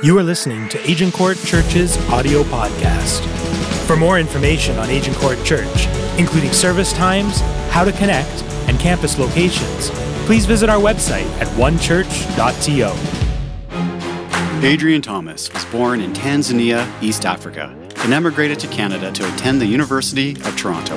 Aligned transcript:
You 0.00 0.16
are 0.16 0.22
listening 0.22 0.68
to 0.68 0.78
Agincourt 0.88 1.38
Church's 1.38 1.96
audio 2.08 2.44
podcast. 2.44 3.26
For 3.84 3.96
more 3.96 4.20
information 4.20 4.78
on 4.78 4.88
Agincourt 4.88 5.44
Church, 5.44 5.88
including 6.18 6.52
service 6.52 6.92
times, 6.92 7.40
how 7.70 7.82
to 7.82 7.90
connect, 7.90 8.44
and 8.68 8.78
campus 8.78 9.18
locations, 9.18 9.90
please 10.24 10.46
visit 10.46 10.68
our 10.68 10.78
website 10.78 11.26
at 11.40 11.48
onechurch.to. 11.56 12.94
Adrian 14.64 15.02
Thomas 15.02 15.52
was 15.52 15.64
born 15.64 16.00
in 16.00 16.12
Tanzania, 16.12 16.86
East 17.02 17.26
Africa, 17.26 17.74
and 17.96 18.14
emigrated 18.14 18.60
to 18.60 18.68
Canada 18.68 19.10
to 19.10 19.34
attend 19.34 19.60
the 19.60 19.66
University 19.66 20.34
of 20.44 20.56
Toronto. 20.56 20.94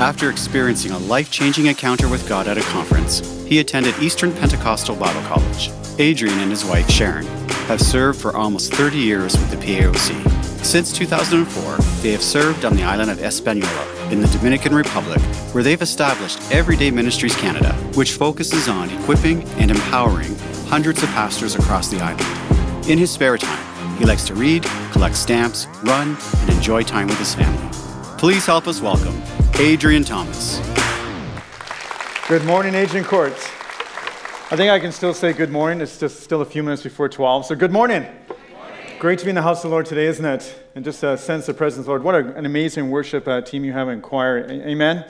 After 0.00 0.28
experiencing 0.28 0.90
a 0.90 0.98
life 0.98 1.30
changing 1.30 1.66
encounter 1.66 2.08
with 2.08 2.28
God 2.28 2.48
at 2.48 2.58
a 2.58 2.62
conference, 2.62 3.20
he 3.44 3.60
attended 3.60 3.96
Eastern 4.00 4.32
Pentecostal 4.32 4.96
Bible 4.96 5.22
College. 5.28 5.70
Adrian 6.00 6.38
and 6.40 6.50
his 6.50 6.64
wife, 6.64 6.90
Sharon, 6.90 7.26
have 7.70 7.80
served 7.80 8.20
for 8.20 8.34
almost 8.34 8.74
30 8.74 8.98
years 8.98 9.38
with 9.38 9.48
the 9.52 9.56
PAOC. 9.56 10.64
Since 10.64 10.92
2004, 10.92 11.76
they 12.02 12.10
have 12.10 12.20
served 12.20 12.64
on 12.64 12.74
the 12.74 12.82
island 12.82 13.12
of 13.12 13.18
Hispaniola 13.18 14.10
in 14.10 14.20
the 14.20 14.26
Dominican 14.26 14.74
Republic, 14.74 15.20
where 15.52 15.62
they've 15.62 15.80
established 15.80 16.40
Everyday 16.50 16.90
Ministries 16.90 17.36
Canada, 17.36 17.72
which 17.94 18.14
focuses 18.14 18.68
on 18.68 18.90
equipping 18.90 19.44
and 19.60 19.70
empowering 19.70 20.36
hundreds 20.66 21.00
of 21.04 21.10
pastors 21.10 21.54
across 21.54 21.86
the 21.86 22.00
island. 22.00 22.90
In 22.90 22.98
his 22.98 23.12
spare 23.12 23.38
time, 23.38 23.96
he 23.98 24.04
likes 24.04 24.24
to 24.24 24.34
read, 24.34 24.64
collect 24.90 25.14
stamps, 25.14 25.68
run, 25.84 26.16
and 26.40 26.50
enjoy 26.50 26.82
time 26.82 27.06
with 27.06 27.20
his 27.20 27.36
family. 27.36 27.68
Please 28.18 28.44
help 28.44 28.66
us 28.66 28.80
welcome 28.80 29.22
Adrian 29.60 30.02
Thomas. 30.02 30.60
Good 32.26 32.44
morning, 32.44 32.74
Agincourt. 32.74 33.59
I 34.52 34.56
think 34.56 34.68
I 34.68 34.80
can 34.80 34.90
still 34.90 35.14
say 35.14 35.32
good 35.32 35.52
morning. 35.52 35.80
It's 35.80 35.96
just 35.96 36.24
still 36.24 36.40
a 36.40 36.44
few 36.44 36.64
minutes 36.64 36.82
before 36.82 37.08
12. 37.08 37.46
So, 37.46 37.54
good 37.54 37.70
morning. 37.70 38.04
Great 38.98 39.20
to 39.20 39.24
be 39.24 39.28
in 39.28 39.36
the 39.36 39.42
house 39.42 39.58
of 39.58 39.70
the 39.70 39.72
Lord 39.72 39.86
today, 39.86 40.06
isn't 40.06 40.24
it? 40.24 40.64
And 40.74 40.84
just 40.84 41.04
uh, 41.04 41.16
sense 41.16 41.48
presence 41.52 41.78
of 41.78 41.84
the 41.84 41.90
Lord. 41.92 42.02
What 42.02 42.16
a, 42.16 42.34
an 42.34 42.46
amazing 42.46 42.90
worship 42.90 43.28
uh, 43.28 43.42
team 43.42 43.64
you 43.64 43.72
have 43.72 43.88
in 43.88 44.00
choir. 44.00 44.38
A- 44.38 44.68
amen. 44.70 45.06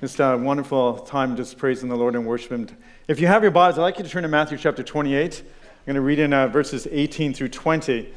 Just 0.00 0.20
a 0.20 0.36
wonderful 0.36 1.00
time 1.00 1.36
just 1.36 1.58
praising 1.58 1.88
the 1.88 1.96
Lord 1.96 2.14
and 2.14 2.24
worshiping. 2.24 2.70
If 3.08 3.18
you 3.18 3.26
have 3.26 3.42
your 3.42 3.50
Bibles, 3.50 3.76
I'd 3.76 3.82
like 3.82 3.98
you 3.98 4.04
to 4.04 4.08
turn 4.08 4.22
to 4.22 4.28
Matthew 4.28 4.56
chapter 4.56 4.84
28. 4.84 5.42
I'm 5.42 5.84
going 5.84 5.96
to 5.96 6.00
read 6.00 6.20
in 6.20 6.32
uh, 6.32 6.46
verses 6.46 6.86
18 6.88 7.34
through 7.34 7.48
20. 7.48 8.08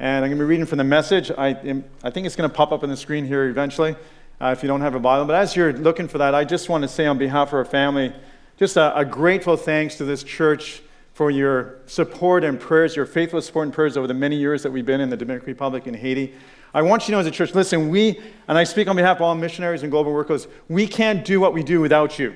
And 0.00 0.24
I'm 0.24 0.28
going 0.28 0.38
to 0.38 0.44
be 0.44 0.48
reading 0.48 0.66
from 0.66 0.78
the 0.78 0.84
message. 0.84 1.30
I, 1.30 1.50
am, 1.50 1.84
I 2.02 2.10
think 2.10 2.26
it's 2.26 2.34
going 2.34 2.50
to 2.50 2.56
pop 2.56 2.72
up 2.72 2.82
on 2.82 2.88
the 2.88 2.96
screen 2.96 3.26
here 3.26 3.44
eventually 3.44 3.94
uh, 4.40 4.46
if 4.56 4.64
you 4.64 4.66
don't 4.66 4.80
have 4.80 4.96
a 4.96 5.00
Bible. 5.00 5.26
But 5.26 5.36
as 5.36 5.54
you're 5.54 5.72
looking 5.72 6.08
for 6.08 6.18
that, 6.18 6.34
I 6.34 6.42
just 6.42 6.68
want 6.68 6.82
to 6.82 6.88
say 6.88 7.06
on 7.06 7.16
behalf 7.16 7.50
of 7.50 7.54
our 7.54 7.64
family, 7.64 8.12
just 8.58 8.76
a, 8.76 8.96
a, 8.96 9.04
grateful 9.04 9.56
thanks 9.56 9.96
to 9.96 10.04
this 10.04 10.22
church 10.22 10.82
for 11.12 11.30
your 11.30 11.76
support 11.86 12.42
and 12.42 12.58
prayers, 12.58 12.96
your 12.96 13.06
faithful 13.06 13.40
support 13.40 13.66
and 13.66 13.74
prayers 13.74 13.96
over 13.96 14.06
the 14.06 14.14
many 14.14 14.36
years 14.36 14.62
that 14.62 14.70
we've 14.70 14.86
been 14.86 15.00
in 15.00 15.10
the 15.10 15.16
Dominican 15.16 15.46
Republic 15.46 15.86
and 15.86 15.96
Haiti. 15.96 16.34
I 16.72 16.82
want 16.82 17.02
you 17.02 17.06
to 17.06 17.12
know 17.12 17.20
as 17.20 17.26
a 17.26 17.30
church, 17.30 17.54
listen, 17.54 17.88
we, 17.88 18.20
and 18.48 18.58
I 18.58 18.64
speak 18.64 18.88
on 18.88 18.96
behalf 18.96 19.18
of 19.18 19.22
all 19.22 19.34
missionaries 19.34 19.82
and 19.82 19.90
global 19.90 20.12
workers, 20.12 20.46
we 20.68 20.86
can't 20.86 21.24
do 21.24 21.40
what 21.40 21.54
we 21.54 21.62
do 21.62 21.80
without 21.80 22.18
you. 22.18 22.34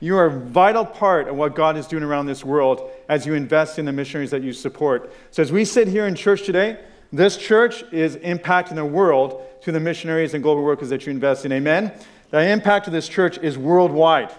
You 0.00 0.16
are 0.16 0.26
a 0.26 0.30
vital 0.30 0.84
part 0.84 1.28
of 1.28 1.36
what 1.36 1.54
God 1.54 1.76
is 1.76 1.86
doing 1.86 2.02
around 2.02 2.26
this 2.26 2.44
world 2.44 2.90
as 3.08 3.26
you 3.26 3.34
invest 3.34 3.78
in 3.78 3.84
the 3.84 3.92
missionaries 3.92 4.30
that 4.30 4.42
you 4.42 4.52
support. 4.52 5.12
So 5.30 5.42
as 5.42 5.50
we 5.50 5.64
sit 5.64 5.88
here 5.88 6.06
in 6.06 6.14
church 6.14 6.44
today, 6.44 6.78
this 7.12 7.36
church 7.36 7.82
is 7.92 8.16
impacting 8.16 8.74
the 8.74 8.84
world 8.84 9.42
through 9.62 9.72
the 9.72 9.80
missionaries 9.80 10.34
and 10.34 10.42
global 10.42 10.62
workers 10.62 10.90
that 10.90 11.04
you 11.06 11.10
invest 11.10 11.44
in. 11.44 11.52
Amen? 11.52 11.92
The 12.30 12.46
impact 12.46 12.86
of 12.86 12.92
this 12.92 13.08
church 13.08 13.38
is 13.38 13.58
worldwide. 13.58 14.32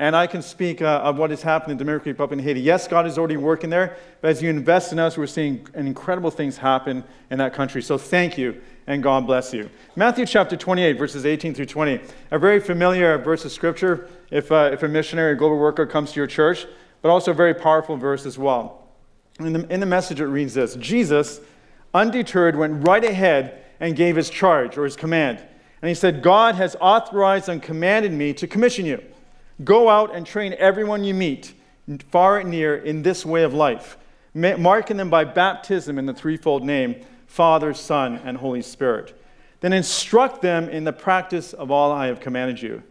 And 0.00 0.16
I 0.16 0.26
can 0.26 0.40
speak 0.40 0.80
uh, 0.80 1.02
of 1.04 1.18
what 1.18 1.30
is 1.30 1.42
happening 1.42 1.72
in 1.72 1.76
Dominican 1.76 2.12
Republic 2.12 2.38
and 2.38 2.40
Haiti. 2.40 2.62
Yes, 2.62 2.88
God 2.88 3.06
is 3.06 3.18
already 3.18 3.36
working 3.36 3.68
there, 3.68 3.98
but 4.22 4.30
as 4.30 4.40
you 4.40 4.48
invest 4.48 4.92
in 4.92 4.98
us, 4.98 5.18
we're 5.18 5.26
seeing 5.26 5.68
incredible 5.74 6.30
things 6.30 6.56
happen 6.56 7.04
in 7.30 7.36
that 7.36 7.52
country. 7.52 7.82
So 7.82 7.98
thank 7.98 8.38
you, 8.38 8.62
and 8.86 9.02
God 9.02 9.26
bless 9.26 9.52
you. 9.52 9.68
Matthew 9.96 10.24
chapter 10.24 10.56
28, 10.56 10.94
verses 10.94 11.26
18 11.26 11.52
through 11.52 11.66
20. 11.66 12.00
A 12.30 12.38
very 12.38 12.60
familiar 12.60 13.18
verse 13.18 13.44
of 13.44 13.52
scripture 13.52 14.08
if, 14.30 14.50
uh, 14.50 14.70
if 14.72 14.82
a 14.82 14.88
missionary 14.88 15.32
or 15.32 15.34
global 15.34 15.58
worker 15.58 15.84
comes 15.84 16.12
to 16.12 16.16
your 16.16 16.26
church, 16.26 16.64
but 17.02 17.10
also 17.10 17.32
a 17.32 17.34
very 17.34 17.52
powerful 17.52 17.98
verse 17.98 18.24
as 18.24 18.38
well. 18.38 18.88
In 19.38 19.52
the, 19.52 19.66
in 19.70 19.80
the 19.80 19.86
message, 19.86 20.18
it 20.18 20.28
reads 20.28 20.54
this 20.54 20.76
Jesus, 20.76 21.40
undeterred, 21.92 22.56
went 22.56 22.88
right 22.88 23.04
ahead 23.04 23.64
and 23.80 23.94
gave 23.94 24.16
his 24.16 24.30
charge 24.30 24.78
or 24.78 24.84
his 24.84 24.96
command. 24.96 25.40
And 25.82 25.90
he 25.90 25.94
said, 25.94 26.22
God 26.22 26.54
has 26.54 26.74
authorized 26.80 27.50
and 27.50 27.62
commanded 27.62 28.12
me 28.12 28.32
to 28.32 28.46
commission 28.46 28.86
you 28.86 29.02
Go 29.64 29.88
out 29.88 30.14
and 30.14 30.26
train 30.26 30.54
everyone 30.58 31.04
you 31.04 31.14
meet, 31.14 31.54
far 32.10 32.38
and 32.38 32.50
near, 32.50 32.76
in 32.76 33.02
this 33.02 33.26
way 33.26 33.42
of 33.42 33.52
life, 33.52 33.98
marking 34.34 34.96
them 34.96 35.10
by 35.10 35.24
baptism 35.24 35.98
in 35.98 36.06
the 36.06 36.14
threefold 36.14 36.64
name 36.64 37.04
Father, 37.26 37.74
Son, 37.74 38.20
and 38.24 38.36
Holy 38.36 38.62
Spirit. 38.62 39.16
Then 39.60 39.72
instruct 39.72 40.42
them 40.42 40.68
in 40.68 40.84
the 40.84 40.92
practice 40.92 41.52
of 41.52 41.70
all 41.70 41.92
I 41.92 42.06
have 42.06 42.20
commanded 42.20 42.60
you. 42.60 42.82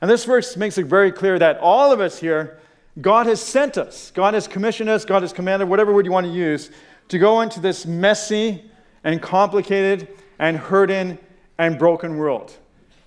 And 0.00 0.10
this 0.10 0.24
verse 0.24 0.56
makes 0.56 0.78
it 0.78 0.86
very 0.86 1.10
clear 1.10 1.38
that 1.38 1.58
all 1.58 1.92
of 1.92 2.00
us 2.00 2.18
here, 2.18 2.60
God 3.00 3.26
has 3.26 3.40
sent 3.40 3.78
us, 3.78 4.10
God 4.12 4.34
has 4.34 4.46
commissioned 4.46 4.90
us, 4.90 5.04
God 5.04 5.22
has 5.22 5.32
commanded, 5.32 5.68
whatever 5.68 5.92
word 5.92 6.04
you 6.04 6.12
want 6.12 6.26
to 6.26 6.32
use, 6.32 6.70
to 7.08 7.18
go 7.18 7.40
into 7.40 7.60
this 7.60 7.86
messy 7.86 8.70
and 9.02 9.22
complicated 9.22 10.08
and 10.38 10.56
hurting 10.56 11.18
and 11.56 11.78
broken 11.78 12.16
world. 12.16 12.56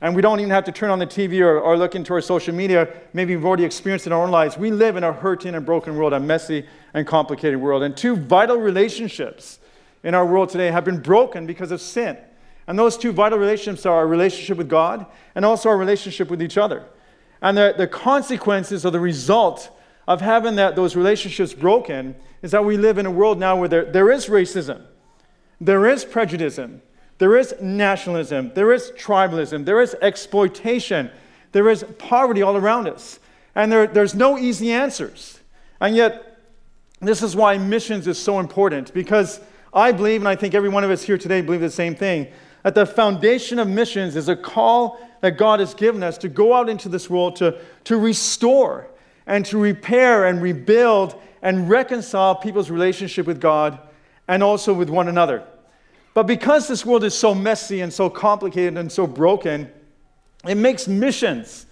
And 0.01 0.15
we 0.15 0.21
don't 0.23 0.39
even 0.39 0.49
have 0.49 0.63
to 0.65 0.71
turn 0.71 0.89
on 0.89 0.97
the 0.97 1.05
TV 1.05 1.41
or, 1.41 1.59
or 1.59 1.77
look 1.77 1.93
into 1.93 2.13
our 2.13 2.21
social 2.21 2.55
media. 2.55 2.87
Maybe 3.13 3.35
we've 3.35 3.45
already 3.45 3.65
experienced 3.65 4.07
it 4.07 4.09
in 4.09 4.13
our 4.13 4.23
own 4.23 4.31
lives. 4.31 4.57
We 4.57 4.71
live 4.71 4.97
in 4.97 5.03
a 5.03 5.13
hurting 5.13 5.53
and 5.53 5.63
broken 5.63 5.95
world, 5.95 6.13
a 6.13 6.19
messy 6.19 6.65
and 6.95 7.05
complicated 7.05 7.59
world. 7.59 7.83
And 7.83 7.95
two 7.95 8.15
vital 8.15 8.57
relationships 8.57 9.59
in 10.03 10.15
our 10.15 10.25
world 10.25 10.49
today 10.49 10.71
have 10.71 10.83
been 10.83 10.99
broken 10.99 11.45
because 11.45 11.71
of 11.71 11.79
sin. 11.81 12.17
And 12.65 12.79
those 12.79 12.97
two 12.97 13.11
vital 13.11 13.37
relationships 13.37 13.85
are 13.85 13.97
our 13.97 14.07
relationship 14.07 14.57
with 14.57 14.69
God 14.69 15.05
and 15.35 15.45
also 15.45 15.69
our 15.69 15.77
relationship 15.77 16.29
with 16.29 16.41
each 16.41 16.57
other. 16.57 16.85
And 17.41 17.55
the, 17.55 17.75
the 17.77 17.87
consequences 17.87 18.85
or 18.85 18.91
the 18.91 18.99
result 18.99 19.69
of 20.07 20.21
having 20.21 20.55
that, 20.55 20.75
those 20.75 20.95
relationships 20.95 21.53
broken 21.53 22.15
is 22.41 22.51
that 22.51 22.65
we 22.65 22.75
live 22.75 22.97
in 22.97 23.05
a 23.05 23.11
world 23.11 23.39
now 23.39 23.55
where 23.55 23.69
there, 23.69 23.85
there 23.85 24.11
is 24.11 24.27
racism, 24.27 24.83
there 25.59 25.85
is 25.87 26.05
prejudice, 26.05 26.59
there 27.21 27.37
is 27.37 27.53
nationalism, 27.61 28.51
there 28.55 28.73
is 28.73 28.91
tribalism, 28.97 29.63
there 29.63 29.79
is 29.79 29.95
exploitation, 30.01 31.11
there 31.51 31.69
is 31.69 31.85
poverty 31.99 32.41
all 32.41 32.57
around 32.57 32.87
us. 32.87 33.19
And 33.53 33.71
there, 33.71 33.85
there's 33.85 34.15
no 34.15 34.39
easy 34.39 34.71
answers. 34.71 35.39
And 35.79 35.95
yet, 35.95 36.39
this 36.99 37.21
is 37.21 37.35
why 37.35 37.59
missions 37.59 38.07
is 38.07 38.17
so 38.17 38.39
important 38.39 38.91
because 38.95 39.39
I 39.71 39.91
believe, 39.91 40.21
and 40.21 40.27
I 40.27 40.35
think 40.35 40.55
every 40.55 40.69
one 40.69 40.83
of 40.83 40.89
us 40.89 41.03
here 41.03 41.15
today 41.15 41.41
believe 41.41 41.61
the 41.61 41.69
same 41.69 41.93
thing, 41.93 42.25
that 42.63 42.73
the 42.73 42.87
foundation 42.87 43.59
of 43.59 43.67
missions 43.67 44.15
is 44.15 44.27
a 44.27 44.35
call 44.35 44.99
that 45.21 45.37
God 45.37 45.59
has 45.59 45.75
given 45.75 46.01
us 46.01 46.17
to 46.17 46.27
go 46.27 46.55
out 46.55 46.69
into 46.69 46.89
this 46.89 47.07
world 47.07 47.35
to, 47.35 47.55
to 47.83 47.97
restore 47.97 48.87
and 49.27 49.45
to 49.45 49.59
repair 49.59 50.25
and 50.25 50.41
rebuild 50.41 51.21
and 51.43 51.69
reconcile 51.69 52.33
people's 52.33 52.71
relationship 52.71 53.27
with 53.27 53.39
God 53.39 53.77
and 54.27 54.41
also 54.41 54.73
with 54.73 54.89
one 54.89 55.07
another. 55.07 55.43
But 56.13 56.27
because 56.27 56.67
this 56.67 56.85
world 56.85 57.03
is 57.03 57.17
so 57.17 57.33
messy 57.33 57.81
and 57.81 57.91
so 57.91 58.09
complicated 58.09 58.77
and 58.77 58.91
so 58.91 59.07
broken, 59.07 59.69
it 60.47 60.55
makes 60.55 60.87
missions 60.87 61.65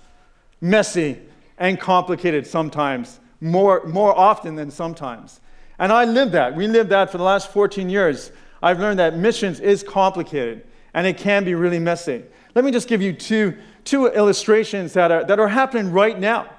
messy 0.62 1.20
and 1.58 1.80
complicated 1.80 2.48
sometimes, 2.48 3.20
more, 3.42 3.86
more 3.86 4.18
often 4.18 4.56
than 4.56 4.72
sometimes. 4.72 5.42
And 5.78 5.92
I 5.92 6.06
live 6.06 6.32
that. 6.32 6.56
We 6.56 6.68
lived 6.68 6.90
that 6.90 7.12
for 7.12 7.18
the 7.18 7.24
last 7.24 7.52
14 7.52 7.90
years. 7.90 8.32
I've 8.62 8.80
learned 8.80 9.00
that 9.00 9.16
missions 9.18 9.60
is 9.60 9.84
complicated 9.84 10.66
and 10.94 11.06
it 11.06 11.18
can 11.18 11.44
be 11.44 11.56
really 11.56 11.80
messy. 11.80 12.24
Let 12.56 12.66
me 12.66 12.72
just 12.72 12.88
give 12.88 13.02
you 13.02 13.14
two, 13.14 13.58
two 13.86 14.08
illustrations 14.08 14.94
that 14.94 15.12
are, 15.12 15.24
that 15.26 15.40
are 15.40 15.48
happening 15.48 15.92
right 15.92 16.18
now 16.18 16.50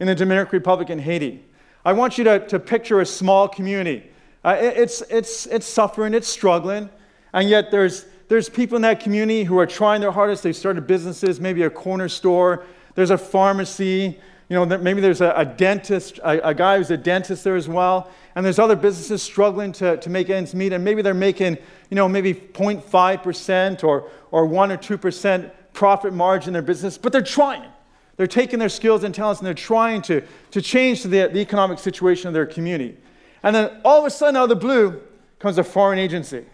in 0.00 0.06
the 0.06 0.14
Dominican 0.14 0.50
Republic 0.52 0.90
and 0.90 1.00
Haiti. 1.00 1.44
I 1.84 1.92
want 1.92 2.18
you 2.18 2.24
to, 2.24 2.46
to 2.48 2.58
picture 2.58 3.00
a 3.00 3.06
small 3.06 3.48
community. 3.48 4.10
Uh, 4.44 4.56
it, 4.60 4.76
it's, 4.76 5.02
it's, 5.02 5.46
it's 5.46 5.66
suffering, 5.66 6.14
it's 6.14 6.28
struggling. 6.28 6.90
And 7.36 7.50
yet 7.50 7.70
there's, 7.70 8.06
there's 8.28 8.48
people 8.48 8.76
in 8.76 8.82
that 8.82 8.98
community 8.98 9.44
who 9.44 9.58
are 9.58 9.66
trying 9.66 10.00
their 10.00 10.10
hardest. 10.10 10.42
They've 10.42 10.56
started 10.56 10.86
businesses, 10.86 11.38
maybe 11.38 11.62
a 11.64 11.70
corner 11.70 12.08
store, 12.08 12.64
there's 12.94 13.10
a 13.10 13.18
pharmacy, 13.18 14.18
you 14.48 14.56
know, 14.56 14.64
maybe 14.64 15.02
there's 15.02 15.20
a, 15.20 15.34
a 15.36 15.44
dentist, 15.44 16.16
a, 16.24 16.48
a, 16.48 16.54
guy 16.54 16.78
who's 16.78 16.90
a 16.90 16.96
dentist 16.96 17.44
there 17.44 17.54
as 17.54 17.68
well. 17.68 18.10
And 18.34 18.46
there's 18.46 18.58
other 18.58 18.74
businesses 18.74 19.22
struggling 19.22 19.72
to, 19.72 19.98
to 19.98 20.08
make 20.08 20.30
ends 20.30 20.54
meet. 20.54 20.72
And 20.72 20.82
maybe 20.82 21.02
they're 21.02 21.12
making, 21.12 21.58
you 21.90 21.94
know, 21.94 22.08
maybe 22.08 22.32
0.5% 22.32 23.84
or, 23.84 24.10
or 24.30 24.46
1 24.46 24.72
or 24.72 24.78
2% 24.78 25.50
profit 25.74 26.14
margin 26.14 26.48
in 26.48 26.52
their 26.54 26.62
business, 26.62 26.96
but 26.96 27.12
they're 27.12 27.20
trying. 27.20 27.70
They're 28.16 28.26
taking 28.26 28.58
their 28.58 28.70
skills 28.70 29.04
and 29.04 29.14
talents 29.14 29.42
and 29.42 29.46
they're 29.46 29.52
trying 29.52 30.00
to, 30.02 30.22
to 30.52 30.62
change 30.62 31.02
the, 31.02 31.08
the 31.10 31.40
economic 31.40 31.80
situation 31.80 32.28
of 32.28 32.32
their 32.34 32.46
community. 32.46 32.96
And 33.42 33.54
then 33.54 33.82
all 33.84 33.98
of 33.98 34.06
a 34.06 34.10
sudden, 34.10 34.36
out 34.36 34.44
of 34.44 34.48
the 34.48 34.56
blue, 34.56 35.02
comes 35.38 35.58
a 35.58 35.64
foreign 35.64 35.98
agency 35.98 36.46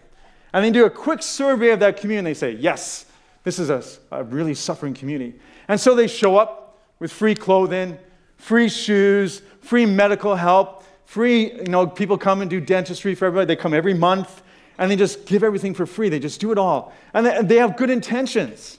and 0.53 0.63
they 0.63 0.69
do 0.69 0.85
a 0.85 0.89
quick 0.89 1.23
survey 1.23 1.71
of 1.71 1.79
that 1.79 1.97
community 1.97 2.19
and 2.19 2.27
they 2.27 2.33
say, 2.39 2.51
yes, 2.51 3.05
this 3.43 3.59
is 3.59 3.69
a, 3.69 3.83
a 4.11 4.23
really 4.23 4.53
suffering 4.53 4.93
community. 4.93 5.37
And 5.67 5.79
so 5.79 5.95
they 5.95 6.07
show 6.07 6.37
up 6.37 6.79
with 6.99 7.11
free 7.11 7.35
clothing, 7.35 7.97
free 8.37 8.69
shoes, 8.69 9.41
free 9.61 9.85
medical 9.85 10.35
help, 10.35 10.83
free, 11.05 11.53
you 11.53 11.63
know, 11.63 11.87
people 11.87 12.17
come 12.17 12.41
and 12.41 12.49
do 12.49 12.61
dentistry 12.61 13.15
for 13.15 13.25
everybody. 13.25 13.47
They 13.47 13.55
come 13.55 13.73
every 13.73 13.93
month 13.93 14.43
and 14.77 14.89
they 14.89 14.95
just 14.95 15.25
give 15.25 15.43
everything 15.43 15.73
for 15.73 15.85
free. 15.85 16.09
They 16.09 16.19
just 16.19 16.39
do 16.39 16.51
it 16.51 16.57
all. 16.57 16.93
And 17.13 17.25
they, 17.25 17.41
they 17.41 17.57
have 17.57 17.75
good 17.75 17.89
intentions. 17.89 18.77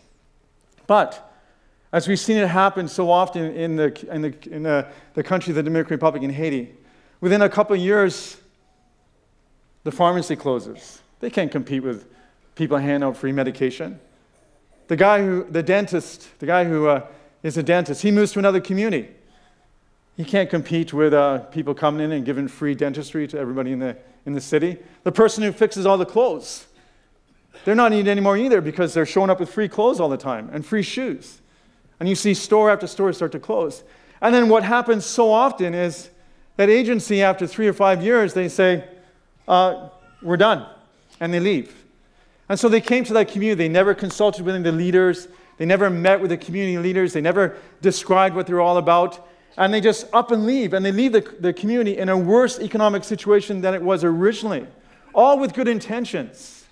But 0.86 1.32
as 1.92 2.08
we've 2.08 2.18
seen 2.18 2.36
it 2.36 2.48
happen 2.48 2.88
so 2.88 3.10
often 3.10 3.54
in 3.54 3.76
the, 3.76 4.06
in 4.12 4.22
the, 4.22 4.34
in 4.50 4.62
the, 4.62 4.86
the 5.14 5.22
country 5.22 5.52
the 5.52 5.62
Dominican 5.62 5.94
Republic 5.94 6.22
in 6.22 6.30
Haiti, 6.30 6.74
within 7.20 7.42
a 7.42 7.48
couple 7.48 7.74
of 7.74 7.80
years, 7.80 8.36
the 9.84 9.92
pharmacy 9.92 10.36
closes. 10.36 11.00
They 11.24 11.30
can't 11.30 11.50
compete 11.50 11.82
with 11.82 12.04
people 12.54 12.76
handing 12.76 13.02
out 13.02 13.16
free 13.16 13.32
medication. 13.32 13.98
The 14.88 14.96
guy 14.96 15.24
who, 15.24 15.44
the 15.44 15.62
dentist, 15.62 16.28
the 16.38 16.44
guy 16.44 16.64
who 16.64 16.86
uh, 16.86 17.06
is 17.42 17.56
a 17.56 17.62
dentist, 17.62 18.02
he 18.02 18.10
moves 18.10 18.32
to 18.32 18.40
another 18.40 18.60
community. 18.60 19.08
He 20.18 20.24
can't 20.26 20.50
compete 20.50 20.92
with 20.92 21.14
uh, 21.14 21.38
people 21.44 21.72
coming 21.72 22.04
in 22.04 22.12
and 22.12 22.26
giving 22.26 22.46
free 22.46 22.74
dentistry 22.74 23.26
to 23.28 23.38
everybody 23.38 23.72
in 23.72 23.78
the, 23.78 23.96
in 24.26 24.34
the 24.34 24.40
city. 24.42 24.76
The 25.04 25.12
person 25.12 25.42
who 25.42 25.50
fixes 25.50 25.86
all 25.86 25.96
the 25.96 26.04
clothes, 26.04 26.66
they're 27.64 27.74
not 27.74 27.92
needed 27.92 28.10
anymore 28.10 28.36
either 28.36 28.60
because 28.60 28.92
they're 28.92 29.06
showing 29.06 29.30
up 29.30 29.40
with 29.40 29.48
free 29.48 29.66
clothes 29.66 30.00
all 30.00 30.10
the 30.10 30.18
time 30.18 30.50
and 30.52 30.66
free 30.66 30.82
shoes. 30.82 31.40
And 32.00 32.06
you 32.06 32.16
see 32.16 32.34
store 32.34 32.70
after 32.70 32.86
store 32.86 33.14
start 33.14 33.32
to 33.32 33.40
close. 33.40 33.82
And 34.20 34.34
then 34.34 34.50
what 34.50 34.62
happens 34.62 35.06
so 35.06 35.32
often 35.32 35.72
is 35.72 36.10
that 36.58 36.68
agency, 36.68 37.22
after 37.22 37.46
three 37.46 37.66
or 37.66 37.72
five 37.72 38.02
years, 38.02 38.34
they 38.34 38.50
say, 38.50 38.84
uh, 39.48 39.88
We're 40.20 40.36
done. 40.36 40.66
And 41.20 41.32
they 41.32 41.40
leave. 41.40 41.84
And 42.48 42.58
so 42.58 42.68
they 42.68 42.80
came 42.80 43.04
to 43.04 43.12
that 43.14 43.28
community. 43.28 43.64
They 43.64 43.72
never 43.72 43.94
consulted 43.94 44.44
with 44.44 44.62
the 44.62 44.72
leaders. 44.72 45.28
They 45.56 45.66
never 45.66 45.88
met 45.88 46.20
with 46.20 46.30
the 46.30 46.36
community 46.36 46.78
leaders. 46.78 47.12
They 47.12 47.20
never 47.20 47.56
described 47.80 48.34
what 48.34 48.46
they're 48.46 48.60
all 48.60 48.76
about. 48.76 49.26
And 49.56 49.72
they 49.72 49.80
just 49.80 50.06
up 50.12 50.30
and 50.30 50.44
leave. 50.44 50.74
And 50.74 50.84
they 50.84 50.92
leave 50.92 51.12
the, 51.12 51.20
the 51.40 51.52
community 51.52 51.96
in 51.96 52.08
a 52.08 52.18
worse 52.18 52.58
economic 52.58 53.04
situation 53.04 53.60
than 53.60 53.74
it 53.74 53.82
was 53.82 54.04
originally, 54.04 54.66
all 55.14 55.38
with 55.38 55.54
good 55.54 55.68
intentions. 55.68 56.64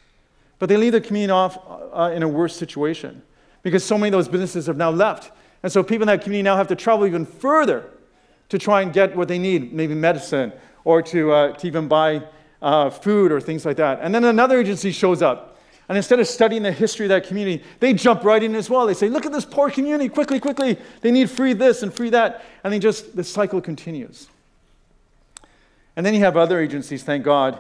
But 0.59 0.69
they 0.69 0.77
leave 0.77 0.93
the 0.93 1.01
community 1.01 1.33
off 1.33 1.59
uh, 1.93 2.13
in 2.15 2.23
a 2.23 2.29
worse 2.29 2.57
situation 2.57 3.23
because 3.63 3.85
so 3.85 3.97
many 3.97 4.09
of 4.09 4.13
those 4.13 4.29
businesses 4.29 4.67
have 4.67 4.77
now 4.77 4.91
left. 4.91 5.33
And 5.63 5.71
so 5.71 5.83
people 5.83 6.03
in 6.03 6.07
that 6.09 6.23
community 6.23 6.43
now 6.43 6.57
have 6.57 6.69
to 6.69 6.77
travel 6.77 7.07
even 7.07 7.25
further 7.25 7.89
to 8.49 8.59
try 8.59 8.83
and 8.83 8.93
get 8.93 9.17
what 9.17 9.29
they 9.29 9.39
need, 9.39 9.73
maybe 9.73 9.95
medicine, 9.95 10.53
or 10.85 11.01
to, 11.03 11.33
uh, 11.33 11.53
to 11.57 11.67
even 11.67 11.89
buy 11.89 12.23
uh, 12.63 12.89
food 12.89 13.31
or 13.31 13.41
things 13.41 13.67
like 13.67 13.77
that. 13.77 13.99
And 14.01 14.15
then 14.15 14.25
another 14.25 14.59
agency 14.59 14.93
shows 14.93 15.21
up 15.21 15.53
and 15.89 15.97
instead 15.99 16.21
of 16.21 16.29
studying 16.29 16.63
the 16.63 16.73
history 16.73 17.05
of 17.07 17.11
that 17.11 17.27
community, 17.27 17.63
they 17.81 17.93
jump 17.93 18.25
right 18.25 18.43
in 18.43 18.55
as 18.55 18.71
well. 18.71 18.87
They 18.87 18.95
say, 18.95 19.09
Look 19.11 19.27
at 19.27 19.33
this 19.33 19.45
poor 19.45 19.71
community, 19.71 20.09
quickly, 20.09 20.41
quickly. 20.41 20.79
They 21.01 21.11
need 21.11 21.29
free 21.29 21.53
this 21.53 21.83
and 21.83 21.93
free 21.93 22.11
that. 22.11 22.43
And 22.65 22.73
they 22.73 22.79
just, 22.79 23.17
the 23.17 23.25
cycle 23.25 23.61
continues. 23.61 24.29
And 25.95 26.07
then 26.07 26.15
you 26.15 26.21
have 26.21 26.37
other 26.37 26.61
agencies, 26.61 27.03
thank 27.03 27.25
God, 27.25 27.59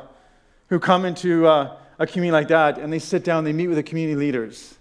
who 0.68 0.78
come 0.78 1.04
into 1.04 1.46
uh, 1.46 1.76
a 1.98 2.06
community 2.06 2.32
like 2.32 2.48
that 2.48 2.78
and 2.78 2.90
they 2.90 2.98
sit 2.98 3.22
down, 3.22 3.44
they 3.44 3.52
meet 3.52 3.66
with 3.66 3.76
the 3.76 3.82
community 3.82 4.16
leaders. 4.16 4.76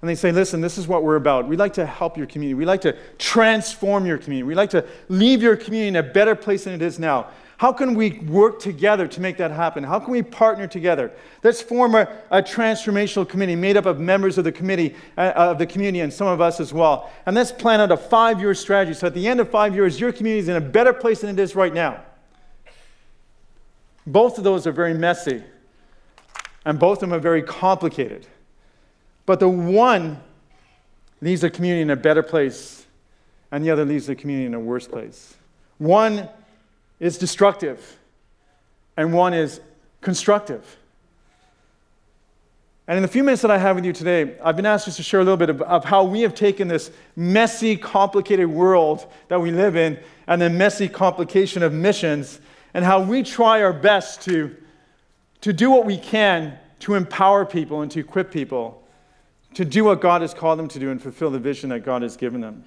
And 0.00 0.08
they 0.08 0.14
say, 0.14 0.32
Listen, 0.32 0.60
this 0.60 0.78
is 0.78 0.86
what 0.86 1.02
we're 1.02 1.16
about. 1.16 1.48
We 1.48 1.56
like 1.56 1.74
to 1.74 1.84
help 1.84 2.16
your 2.16 2.26
community. 2.26 2.54
We 2.54 2.64
like 2.64 2.82
to 2.82 2.96
transform 3.18 4.06
your 4.06 4.18
community. 4.18 4.44
We 4.44 4.54
like 4.54 4.70
to 4.70 4.86
leave 5.08 5.42
your 5.42 5.56
community 5.56 5.88
in 5.88 5.96
a 5.96 6.02
better 6.02 6.34
place 6.34 6.64
than 6.64 6.72
it 6.74 6.80
is 6.82 6.98
now. 6.98 7.28
How 7.56 7.72
can 7.72 7.94
we 7.94 8.18
work 8.20 8.58
together 8.58 9.06
to 9.06 9.20
make 9.20 9.36
that 9.36 9.50
happen? 9.50 9.84
How 9.84 10.00
can 10.00 10.10
we 10.10 10.22
partner 10.22 10.66
together? 10.66 11.12
Let's 11.42 11.62
form 11.62 11.94
a, 11.94 12.08
a 12.30 12.42
transformational 12.42 13.28
committee 13.28 13.54
made 13.54 13.76
up 13.76 13.86
of 13.86 14.00
members 14.00 14.38
of 14.38 14.44
the 14.44 14.50
committee, 14.50 14.96
uh, 15.16 15.32
of 15.36 15.58
the 15.58 15.66
community, 15.66 16.00
and 16.00 16.12
some 16.12 16.26
of 16.26 16.40
us 16.40 16.58
as 16.58 16.72
well. 16.72 17.12
And 17.26 17.36
let's 17.36 17.52
plan 17.52 17.80
out 17.80 17.92
a 17.92 17.96
five 17.96 18.40
year 18.40 18.54
strategy 18.54 18.94
so 18.94 19.06
at 19.06 19.14
the 19.14 19.28
end 19.28 19.38
of 19.38 19.50
five 19.50 19.74
years, 19.74 20.00
your 20.00 20.12
community 20.12 20.40
is 20.40 20.48
in 20.48 20.56
a 20.56 20.60
better 20.60 20.92
place 20.92 21.20
than 21.20 21.30
it 21.30 21.38
is 21.38 21.54
right 21.54 21.72
now. 21.72 22.02
Both 24.06 24.36
of 24.36 24.44
those 24.44 24.66
are 24.66 24.72
very 24.72 24.94
messy, 24.94 25.42
and 26.64 26.78
both 26.78 26.98
of 27.02 27.08
them 27.08 27.16
are 27.16 27.22
very 27.22 27.42
complicated. 27.42 28.26
But 29.26 29.40
the 29.40 29.48
one 29.48 30.20
leaves 31.20 31.40
the 31.40 31.50
community 31.50 31.82
in 31.82 31.90
a 31.90 31.96
better 31.96 32.22
place, 32.22 32.84
and 33.50 33.64
the 33.64 33.70
other 33.70 33.84
leaves 33.84 34.06
the 34.06 34.16
community 34.16 34.46
in 34.46 34.54
a 34.54 34.60
worse 34.60 34.86
place. 34.86 35.36
One 35.78 36.28
is 37.00 37.18
destructive, 37.18 37.98
and 38.96 39.12
one 39.12 39.34
is 39.34 39.60
constructive. 40.00 40.76
And 42.86 42.96
in 42.98 43.02
the 43.02 43.08
few 43.08 43.24
minutes 43.24 43.40
that 43.42 43.50
I 43.50 43.56
have 43.56 43.76
with 43.76 43.86
you 43.86 43.94
today, 43.94 44.36
I've 44.44 44.56
been 44.56 44.66
asked 44.66 44.84
just 44.84 44.98
to 44.98 45.02
share 45.02 45.20
a 45.20 45.24
little 45.24 45.38
bit 45.38 45.48
of, 45.48 45.62
of, 45.62 45.86
how 45.86 46.04
we 46.04 46.20
have 46.20 46.34
taken 46.34 46.68
this 46.68 46.90
messy, 47.16 47.78
complicated 47.78 48.46
world 48.46 49.06
that 49.28 49.40
we 49.40 49.50
live 49.50 49.74
in 49.74 49.98
and 50.26 50.40
the 50.40 50.50
messy 50.50 50.86
complication 50.86 51.62
of 51.62 51.72
missions 51.72 52.40
and 52.74 52.84
how 52.84 53.00
we 53.00 53.22
try 53.22 53.62
our 53.62 53.72
best 53.72 54.20
to, 54.22 54.54
to 55.40 55.52
do 55.54 55.70
what 55.70 55.86
we 55.86 55.96
can 55.96 56.58
to 56.80 56.94
empower 56.94 57.46
people 57.46 57.80
and 57.80 57.90
to 57.90 58.00
equip 58.00 58.30
people 58.30 58.82
to 59.54 59.64
do 59.64 59.84
what 59.84 60.00
God 60.00 60.20
has 60.20 60.34
called 60.34 60.58
them 60.58 60.68
to 60.68 60.78
do 60.78 60.90
and 60.90 61.00
fulfill 61.00 61.30
the 61.30 61.38
vision 61.38 61.70
that 61.70 61.80
God 61.80 62.02
has 62.02 62.16
given 62.16 62.40
them. 62.40 62.64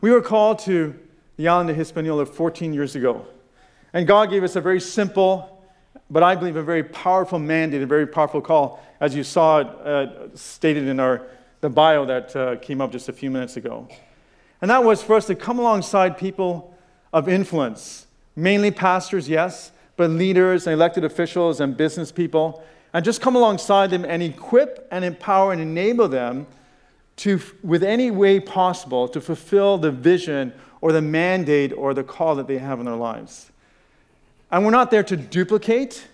We 0.00 0.10
were 0.10 0.20
called 0.20 0.58
to 0.60 0.98
the 1.38 1.46
island 1.46 1.70
of 1.70 1.76
Hispaniola 1.76 2.26
14 2.26 2.74
years 2.74 2.96
ago. 2.96 3.24
And 3.92 4.06
God 4.06 4.28
gave 4.28 4.42
us 4.42 4.56
a 4.56 4.60
very 4.60 4.80
simple, 4.80 5.64
but 6.10 6.22
I 6.22 6.34
believe 6.34 6.56
a 6.56 6.62
very 6.62 6.82
powerful 6.82 7.38
mandate, 7.38 7.80
a 7.80 7.86
very 7.86 8.08
powerful 8.08 8.40
call, 8.40 8.84
as 9.00 9.14
you 9.14 9.22
saw 9.22 9.60
it 9.60 9.66
uh, 9.66 10.36
stated 10.36 10.88
in 10.88 10.98
our, 10.98 11.22
the 11.60 11.70
bio 11.70 12.04
that 12.06 12.34
uh, 12.34 12.56
came 12.56 12.80
up 12.80 12.90
just 12.90 13.08
a 13.08 13.12
few 13.12 13.30
minutes 13.30 13.56
ago. 13.56 13.88
And 14.60 14.68
that 14.70 14.82
was 14.82 15.00
for 15.00 15.14
us 15.14 15.26
to 15.28 15.36
come 15.36 15.60
alongside 15.60 16.18
people 16.18 16.76
of 17.12 17.28
influence, 17.28 18.08
mainly 18.34 18.72
pastors, 18.72 19.28
yes, 19.28 19.70
but 19.96 20.10
leaders 20.10 20.66
and 20.66 20.74
elected 20.74 21.04
officials 21.04 21.60
and 21.60 21.76
business 21.76 22.10
people, 22.10 22.64
and 22.92 23.04
just 23.04 23.20
come 23.20 23.36
alongside 23.36 23.90
them 23.90 24.04
and 24.04 24.24
equip 24.24 24.88
and 24.90 25.04
empower 25.04 25.52
and 25.52 25.62
enable 25.62 26.08
them 26.08 26.48
to, 27.18 27.40
with 27.62 27.84
any 27.84 28.10
way 28.10 28.40
possible, 28.40 29.06
to 29.08 29.20
fulfill 29.20 29.78
the 29.78 29.92
vision 29.92 30.52
or 30.80 30.92
the 30.92 31.02
mandate 31.02 31.72
or 31.72 31.94
the 31.94 32.04
call 32.04 32.34
that 32.36 32.46
they 32.46 32.58
have 32.58 32.78
in 32.78 32.86
their 32.86 32.96
lives. 32.96 33.50
And 34.50 34.64
we're 34.64 34.70
not 34.70 34.90
there 34.90 35.02
to 35.02 35.16
duplicate, 35.16 36.06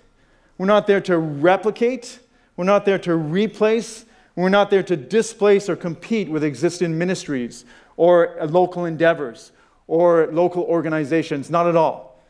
we're 0.59 0.67
not 0.67 0.87
there 0.87 1.01
to 1.03 1.19
replicate, 1.19 2.19
we're 2.57 2.65
not 2.65 2.85
there 2.85 2.99
to 3.01 3.15
replace, 3.15 4.05
we're 4.37 4.49
not 4.49 4.71
there 4.71 4.83
to 4.83 4.97
displace 4.97 5.69
or 5.69 5.77
compete 5.77 6.29
with 6.29 6.43
existing 6.43 6.97
ministries 6.99 7.65
or 7.97 8.37
local 8.49 8.85
endeavors 8.85 9.53
or 9.87 10.29
local 10.33 10.63
organizations, 10.65 11.51
not 11.51 11.67
at 11.67 11.77
all. 11.77 12.21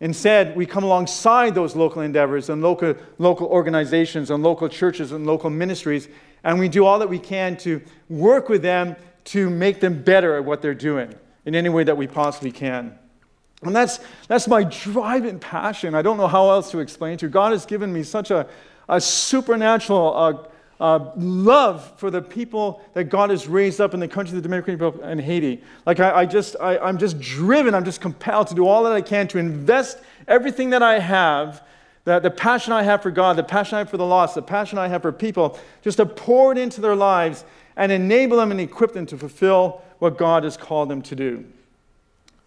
Instead, 0.00 0.54
we 0.56 0.66
come 0.66 0.84
alongside 0.84 1.54
those 1.54 1.74
local 1.74 2.02
endeavors 2.02 2.50
and 2.50 2.60
local, 2.60 2.94
local 3.18 3.46
organizations 3.46 4.30
and 4.30 4.42
local 4.42 4.68
churches 4.68 5.12
and 5.12 5.24
local 5.24 5.48
ministries, 5.48 6.08
and 6.42 6.58
we 6.58 6.68
do 6.68 6.84
all 6.84 6.98
that 6.98 7.08
we 7.08 7.18
can 7.18 7.56
to 7.56 7.80
work 8.10 8.48
with 8.48 8.60
them 8.60 8.96
to 9.24 9.48
make 9.48 9.80
them 9.80 10.02
better 10.02 10.36
at 10.36 10.44
what 10.44 10.60
they're 10.60 10.74
doing 10.74 11.14
in 11.46 11.54
any 11.54 11.68
way 11.68 11.84
that 11.84 11.96
we 11.96 12.06
possibly 12.06 12.50
can. 12.50 12.98
And 13.62 13.74
that's, 13.74 14.00
that's 14.28 14.46
my 14.46 14.64
driving 14.64 15.38
passion. 15.38 15.94
I 15.94 16.02
don't 16.02 16.16
know 16.16 16.26
how 16.26 16.50
else 16.50 16.70
to 16.72 16.78
explain 16.80 17.16
to 17.18 17.26
you. 17.26 17.30
God 17.30 17.52
has 17.52 17.64
given 17.64 17.92
me 17.92 18.02
such 18.02 18.30
a, 18.30 18.46
a 18.88 19.00
supernatural 19.00 20.14
uh, 20.14 20.48
uh, 20.80 21.12
love 21.16 21.92
for 21.96 22.10
the 22.10 22.20
people 22.20 22.82
that 22.94 23.04
God 23.04 23.30
has 23.30 23.46
raised 23.46 23.80
up 23.80 23.94
in 23.94 24.00
the 24.00 24.08
country 24.08 24.36
of 24.36 24.42
the 24.42 24.46
Dominican 24.48 24.74
Republic 24.74 25.02
and 25.04 25.20
Haiti. 25.20 25.62
Like, 25.86 26.00
I, 26.00 26.20
I 26.20 26.26
just, 26.26 26.56
I, 26.60 26.78
I'm 26.78 26.98
just 26.98 27.18
driven, 27.20 27.74
I'm 27.74 27.84
just 27.84 28.00
compelled 28.00 28.48
to 28.48 28.54
do 28.54 28.66
all 28.66 28.82
that 28.84 28.92
I 28.92 29.00
can 29.00 29.28
to 29.28 29.38
invest 29.38 29.98
everything 30.28 30.70
that 30.70 30.82
I 30.82 30.98
have 30.98 31.62
the, 32.04 32.20
the 32.20 32.30
passion 32.30 32.72
I 32.72 32.82
have 32.82 33.02
for 33.02 33.10
God, 33.10 33.36
the 33.36 33.42
passion 33.42 33.76
I 33.76 33.78
have 33.78 33.90
for 33.90 33.96
the 33.96 34.06
lost, 34.06 34.34
the 34.34 34.42
passion 34.42 34.78
I 34.78 34.88
have 34.88 35.02
for 35.02 35.12
people, 35.12 35.58
just 35.82 35.96
to 35.96 36.06
pour 36.06 36.52
it 36.52 36.58
into 36.58 36.80
their 36.80 36.94
lives 36.94 37.44
and 37.76 37.90
enable 37.90 38.36
them 38.36 38.50
and 38.50 38.60
equip 38.60 38.92
them 38.92 39.06
to 39.06 39.16
fulfill 39.16 39.82
what 40.04 40.18
God 40.18 40.44
has 40.44 40.58
called 40.58 40.90
them 40.90 41.00
to 41.00 41.16
do. 41.16 41.46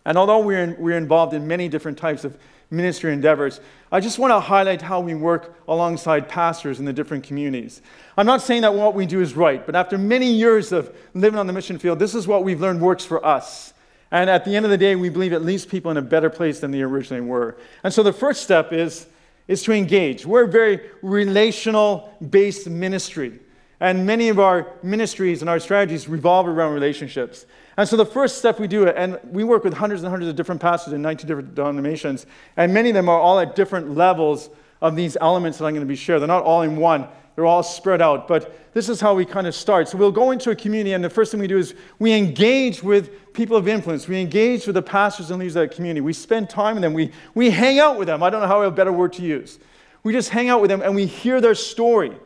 And 0.06 0.16
although 0.16 0.38
we're, 0.38 0.62
in, 0.62 0.76
we're 0.78 0.96
involved 0.96 1.34
in 1.34 1.48
many 1.48 1.68
different 1.68 1.98
types 1.98 2.24
of 2.24 2.38
ministry 2.70 3.12
endeavors, 3.12 3.62
I 3.92 4.00
just 4.00 4.20
want 4.20 4.30
to 4.30 4.40
highlight 4.40 4.80
how 4.80 5.00
we 5.00 5.16
work 5.16 5.56
alongside 5.68 6.30
pastors 6.30 6.78
in 6.78 6.86
the 6.86 6.94
different 6.94 7.24
communities. 7.24 7.82
I'm 8.16 8.28
not 8.28 8.44
saying 8.44 8.62
that 8.62 8.76
what 8.76 8.94
we 8.94 9.08
do 9.08 9.22
is 9.22 9.34
right, 9.34 9.66
but 9.66 9.76
after 9.76 9.98
many 9.98 10.32
years 10.32 10.72
of 10.72 10.96
living 11.16 11.40
on 11.40 11.48
the 11.48 11.54
mission 11.54 11.80
field, 11.80 11.98
this 11.98 12.14
is 12.14 12.28
what 12.28 12.44
we've 12.44 12.62
learned 12.62 12.80
works 12.80 13.04
for 13.04 13.26
us. 13.26 13.74
And 14.12 14.30
at 14.30 14.46
the 14.46 14.56
end 14.56 14.64
of 14.64 14.70
the 14.70 14.78
day, 14.78 14.96
we 14.96 15.10
believe 15.10 15.34
it 15.34 15.40
leaves 15.40 15.66
people 15.66 15.90
in 15.90 15.98
a 15.98 16.02
better 16.04 16.30
place 16.30 16.60
than 16.60 16.70
they 16.70 16.84
originally 16.84 17.26
were. 17.26 17.58
And 17.84 17.92
so 17.92 18.04
the 18.04 18.14
first 18.14 18.44
step 18.44 18.72
is, 18.72 19.08
is 19.48 19.64
to 19.64 19.72
engage. 19.72 20.28
We're 20.28 20.44
a 20.44 20.48
very 20.48 20.80
relational 21.02 22.14
based 22.30 22.70
ministry. 22.70 23.40
And 23.80 24.06
many 24.06 24.30
of 24.30 24.40
our 24.40 24.68
ministries 24.82 25.42
and 25.42 25.50
our 25.50 25.60
strategies 25.60 26.08
revolve 26.08 26.48
around 26.48 26.74
relationships. 26.74 27.46
And 27.78 27.88
so 27.88 27.96
the 27.96 28.06
first 28.06 28.40
step 28.40 28.60
we 28.60 28.68
do, 28.68 28.88
and 28.88 29.20
we 29.32 29.44
work 29.44 29.64
with 29.64 29.76
hundreds 29.76 30.02
and 30.02 30.10
hundreds 30.10 30.30
of 30.30 30.36
different 30.36 30.60
pastors 30.60 30.94
in 30.94 31.02
19 31.04 31.28
different 31.28 31.54
denominations, 31.54 32.26
and 32.56 32.74
many 32.74 32.90
of 32.90 32.96
them 32.96 33.08
are 33.08 33.20
all 33.20 33.40
at 33.40 33.56
different 33.56 33.96
levels 33.96 34.50
of 34.82 34.96
these 34.96 35.16
elements 35.22 35.60
that 35.60 35.66
I'm 35.66 35.74
going 35.74 35.86
to 35.86 35.88
be 35.88 35.96
sharing. 35.96 36.22
They're 36.22 36.28
not 36.28 36.44
all 36.44 36.64
in 36.64 36.76
one, 36.76 37.08
they're 37.36 37.46
all 37.46 37.62
spread 37.62 38.02
out. 38.02 38.28
But 38.28 38.74
this 38.74 38.90
is 38.90 39.00
how 39.00 39.14
we 39.14 39.26
kind 39.26 39.46
of 39.46 39.54
start. 39.54 39.88
So 39.90 39.98
we'll 40.00 40.12
go 40.12 40.32
into 40.32 40.50
a 40.50 40.56
community, 40.56 40.94
and 40.94 41.04
the 41.04 41.10
first 41.10 41.30
thing 41.30 41.40
we 41.40 41.46
do 41.46 41.60
is 41.60 41.76
we 42.00 42.14
engage 42.14 42.82
with 42.82 43.32
people 43.34 43.58
of 43.58 43.68
influence. 43.68 44.08
We 44.08 44.20
engage 44.20 44.66
with 44.66 44.74
the 44.74 44.82
pastors 44.82 45.30
and 45.30 45.40
leaders 45.40 45.56
of 45.56 45.70
that 45.70 45.76
community. 45.76 46.02
We 46.02 46.14
spend 46.14 46.50
time 46.50 46.76
with 46.76 46.82
them. 46.82 46.94
We, 46.94 47.12
we 47.36 47.52
hang 47.52 47.78
out 47.78 48.00
with 48.00 48.08
them. 48.08 48.24
I 48.24 48.32
don't 48.32 48.42
know 48.42 48.48
how 48.48 48.64
a 48.64 48.72
better 48.72 48.92
word 48.92 49.14
to 49.14 49.22
use. 49.22 49.60
we 50.02 50.14
just 50.14 50.30
hang 50.30 50.50
out 50.50 50.62
with 50.62 50.70
them 50.70 50.82
and 50.82 50.96
we 50.96 51.06
hear 51.06 51.40
their 51.40 51.54
story. 51.54 52.18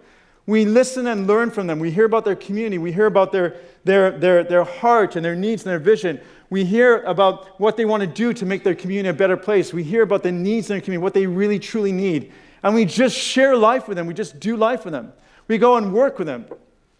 We 0.45 0.65
listen 0.65 1.07
and 1.07 1.27
learn 1.27 1.51
from 1.51 1.67
them. 1.67 1.79
We 1.79 1.91
hear 1.91 2.05
about 2.05 2.25
their 2.25 2.35
community. 2.35 2.77
We 2.77 2.91
hear 2.91 3.05
about 3.05 3.31
their, 3.31 3.57
their, 3.83 4.11
their, 4.11 4.43
their 4.43 4.63
heart 4.63 5.15
and 5.15 5.23
their 5.23 5.35
needs 5.35 5.63
and 5.63 5.71
their 5.71 5.79
vision. 5.79 6.19
We 6.49 6.65
hear 6.65 7.01
about 7.03 7.59
what 7.59 7.77
they 7.77 7.85
want 7.85 8.01
to 8.01 8.07
do 8.07 8.33
to 8.33 8.45
make 8.45 8.63
their 8.63 8.75
community 8.75 9.09
a 9.09 9.13
better 9.13 9.37
place. 9.37 9.73
We 9.73 9.83
hear 9.83 10.01
about 10.03 10.23
the 10.23 10.31
needs 10.31 10.69
in 10.69 10.75
their 10.75 10.81
community, 10.81 11.03
what 11.03 11.13
they 11.13 11.27
really 11.27 11.59
truly 11.59 11.91
need. 11.91 12.31
And 12.63 12.75
we 12.75 12.85
just 12.85 13.17
share 13.17 13.55
life 13.55 13.87
with 13.87 13.97
them. 13.97 14.07
We 14.07 14.13
just 14.13 14.39
do 14.39 14.57
life 14.57 14.83
with 14.83 14.91
them. 14.91 15.13
We 15.47 15.57
go 15.57 15.77
and 15.77 15.93
work 15.93 16.17
with 16.17 16.27
them. 16.27 16.45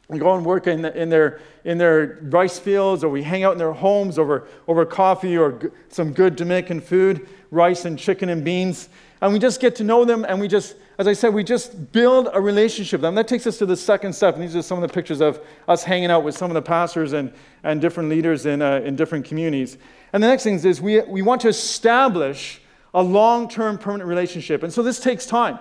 We 0.08 0.20
go 0.20 0.36
and 0.36 0.46
work 0.46 0.68
in, 0.68 0.82
the, 0.82 0.96
in, 1.00 1.10
their, 1.10 1.40
in 1.64 1.78
their 1.78 2.20
rice 2.24 2.60
fields, 2.60 3.04
or 3.04 3.10
we 3.10 3.24
hang 3.24 3.44
out 3.44 3.54
in 3.54 3.58
their 3.58 3.72
homes 3.72 4.20
over, 4.20 4.48
over 4.68 4.86
coffee 4.86 5.38
or 5.38 5.54
g- 5.54 5.68
some 5.88 6.12
good 6.12 6.36
Dominican 6.36 6.82
food, 6.82 7.30
rice 7.50 7.86
and 7.86 7.98
chicken 7.98 8.28
and 8.28 8.44
beans. 8.44 8.90
And 9.22 9.32
we 9.32 9.38
just 9.38 9.60
get 9.60 9.76
to 9.76 9.84
know 9.84 10.04
them, 10.04 10.26
and 10.28 10.40
we 10.40 10.48
just, 10.48 10.76
as 10.98 11.08
I 11.08 11.14
said, 11.14 11.32
we 11.32 11.44
just 11.44 11.92
build 11.92 12.30
a 12.34 12.42
relationship 12.42 13.00
with 13.00 13.04
them. 13.04 13.14
That 13.14 13.28
takes 13.28 13.46
us 13.46 13.60
to 13.60 13.68
the 13.68 13.78
second 13.78 14.14
step. 14.14 14.34
And 14.34 14.44
these 14.44 14.56
are 14.56 14.64
some 14.64 14.82
of 14.82 14.90
the 14.90 14.92
pictures 14.92 15.22
of 15.22 15.40
us 15.68 15.84
hanging 15.84 16.10
out 16.10 16.24
with 16.24 16.36
some 16.36 16.50
of 16.50 16.56
the 16.56 16.62
pastors 16.64 17.14
and, 17.14 17.32
and 17.64 17.80
different 17.80 18.10
leaders 18.10 18.48
in, 18.48 18.64
uh, 18.64 18.82
in 18.84 18.96
different 18.96 19.26
communities. 19.26 19.78
And 20.12 20.24
the 20.24 20.28
next 20.28 20.44
thing 20.44 20.56
is 20.56 20.82
we, 20.82 21.02
we 21.02 21.22
want 21.22 21.42
to 21.42 21.50
establish 21.50 22.62
a 22.96 23.04
long 23.04 23.48
term 23.48 23.78
permanent 23.78 24.10
relationship. 24.10 24.64
And 24.64 24.74
so 24.74 24.82
this 24.82 25.00
takes 25.00 25.28
time. 25.28 25.60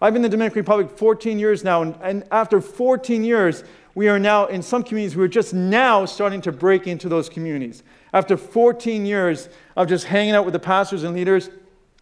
I've 0.00 0.14
been 0.14 0.24
in 0.24 0.30
the 0.30 0.36
Dominican 0.36 0.60
Republic 0.60 0.98
14 0.98 1.38
years 1.38 1.62
now, 1.62 1.82
and, 1.82 1.96
and 2.02 2.24
after 2.32 2.60
14 2.60 3.22
years, 3.22 3.62
we 3.94 4.08
are 4.08 4.18
now 4.18 4.46
in 4.46 4.62
some 4.62 4.82
communities, 4.82 5.16
we're 5.16 5.28
just 5.28 5.52
now 5.52 6.06
starting 6.06 6.40
to 6.40 6.50
break 6.50 6.86
into 6.86 7.08
those 7.08 7.28
communities. 7.28 7.82
After 8.12 8.36
14 8.36 9.04
years 9.04 9.48
of 9.76 9.88
just 9.88 10.06
hanging 10.06 10.34
out 10.34 10.44
with 10.44 10.54
the 10.54 10.58
pastors 10.58 11.04
and 11.04 11.14
leaders, 11.14 11.50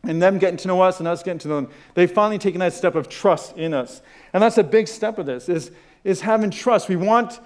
and 0.02 0.20
them 0.20 0.38
getting 0.38 0.56
to 0.58 0.68
know 0.68 0.80
us 0.80 0.98
and 0.98 1.08
us 1.08 1.22
getting 1.22 1.38
to 1.40 1.48
know 1.48 1.56
them, 1.56 1.70
they've 1.94 2.10
finally 2.10 2.38
taken 2.38 2.60
that 2.60 2.72
step 2.72 2.94
of 2.94 3.08
trust 3.08 3.56
in 3.56 3.74
us. 3.74 4.00
And 4.32 4.42
that's 4.42 4.58
a 4.58 4.64
big 4.64 4.88
step 4.88 5.18
of 5.18 5.26
this, 5.26 5.48
is, 5.48 5.70
is 6.04 6.22
having 6.22 6.50
trust. 6.50 6.88
We 6.88 6.96
want, 6.96 7.40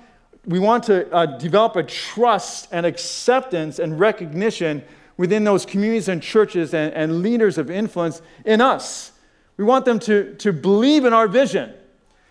we 0.46 0.58
want 0.58 0.84
to 0.84 1.12
uh, 1.12 1.26
develop 1.38 1.76
a 1.76 1.82
trust 1.82 2.68
and 2.70 2.87
acceptance 2.87 3.78
and 3.78 3.99
recognition 3.99 4.84
within 5.16 5.44
those 5.44 5.66
communities 5.66 6.08
and 6.08 6.23
churches 6.23 6.75
and, 6.75 6.92
and 6.94 7.23
leaders 7.23 7.58
of 7.58 7.70
influence 7.70 8.23
in 8.44 8.61
us. 8.61 9.12
We 9.56 9.64
want 9.64 9.84
them 9.84 9.99
to, 10.00 10.34
to 10.37 10.52
believe 10.52 11.04
in 11.04 11.12
our 11.12 11.28
vision. 11.28 11.73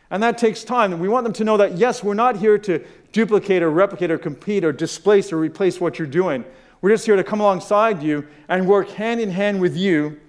And 0.09 0.21
that 0.21 0.37
takes 0.37 0.63
time. 0.63 0.91
And 0.91 1.01
we 1.01 1.07
want 1.07 1.23
them 1.23 1.33
to 1.33 1.43
know 1.43 1.57
that, 1.57 1.77
yes, 1.77 2.03
we're 2.03 2.13
not 2.13 2.37
here 2.37 2.57
to 2.59 2.85
duplicate 3.13 3.63
or 3.63 3.69
replicate 3.69 4.11
or 4.11 4.17
compete 4.17 4.63
or 4.63 4.71
displace 4.71 5.31
or 5.31 5.37
replace 5.37 5.81
what 5.81 5.97
you're 5.97 6.07
doing. 6.07 6.45
We're 6.83 6.89
just 6.89 7.05
here 7.05 7.15
to 7.15 7.23
come 7.23 7.39
alongside 7.39 8.03
you 8.03 8.27
and 8.49 8.67
work 8.67 8.89
hand 8.89 9.21
in 9.21 9.31
hand 9.31 9.61
with 9.61 9.77
you 9.77 10.19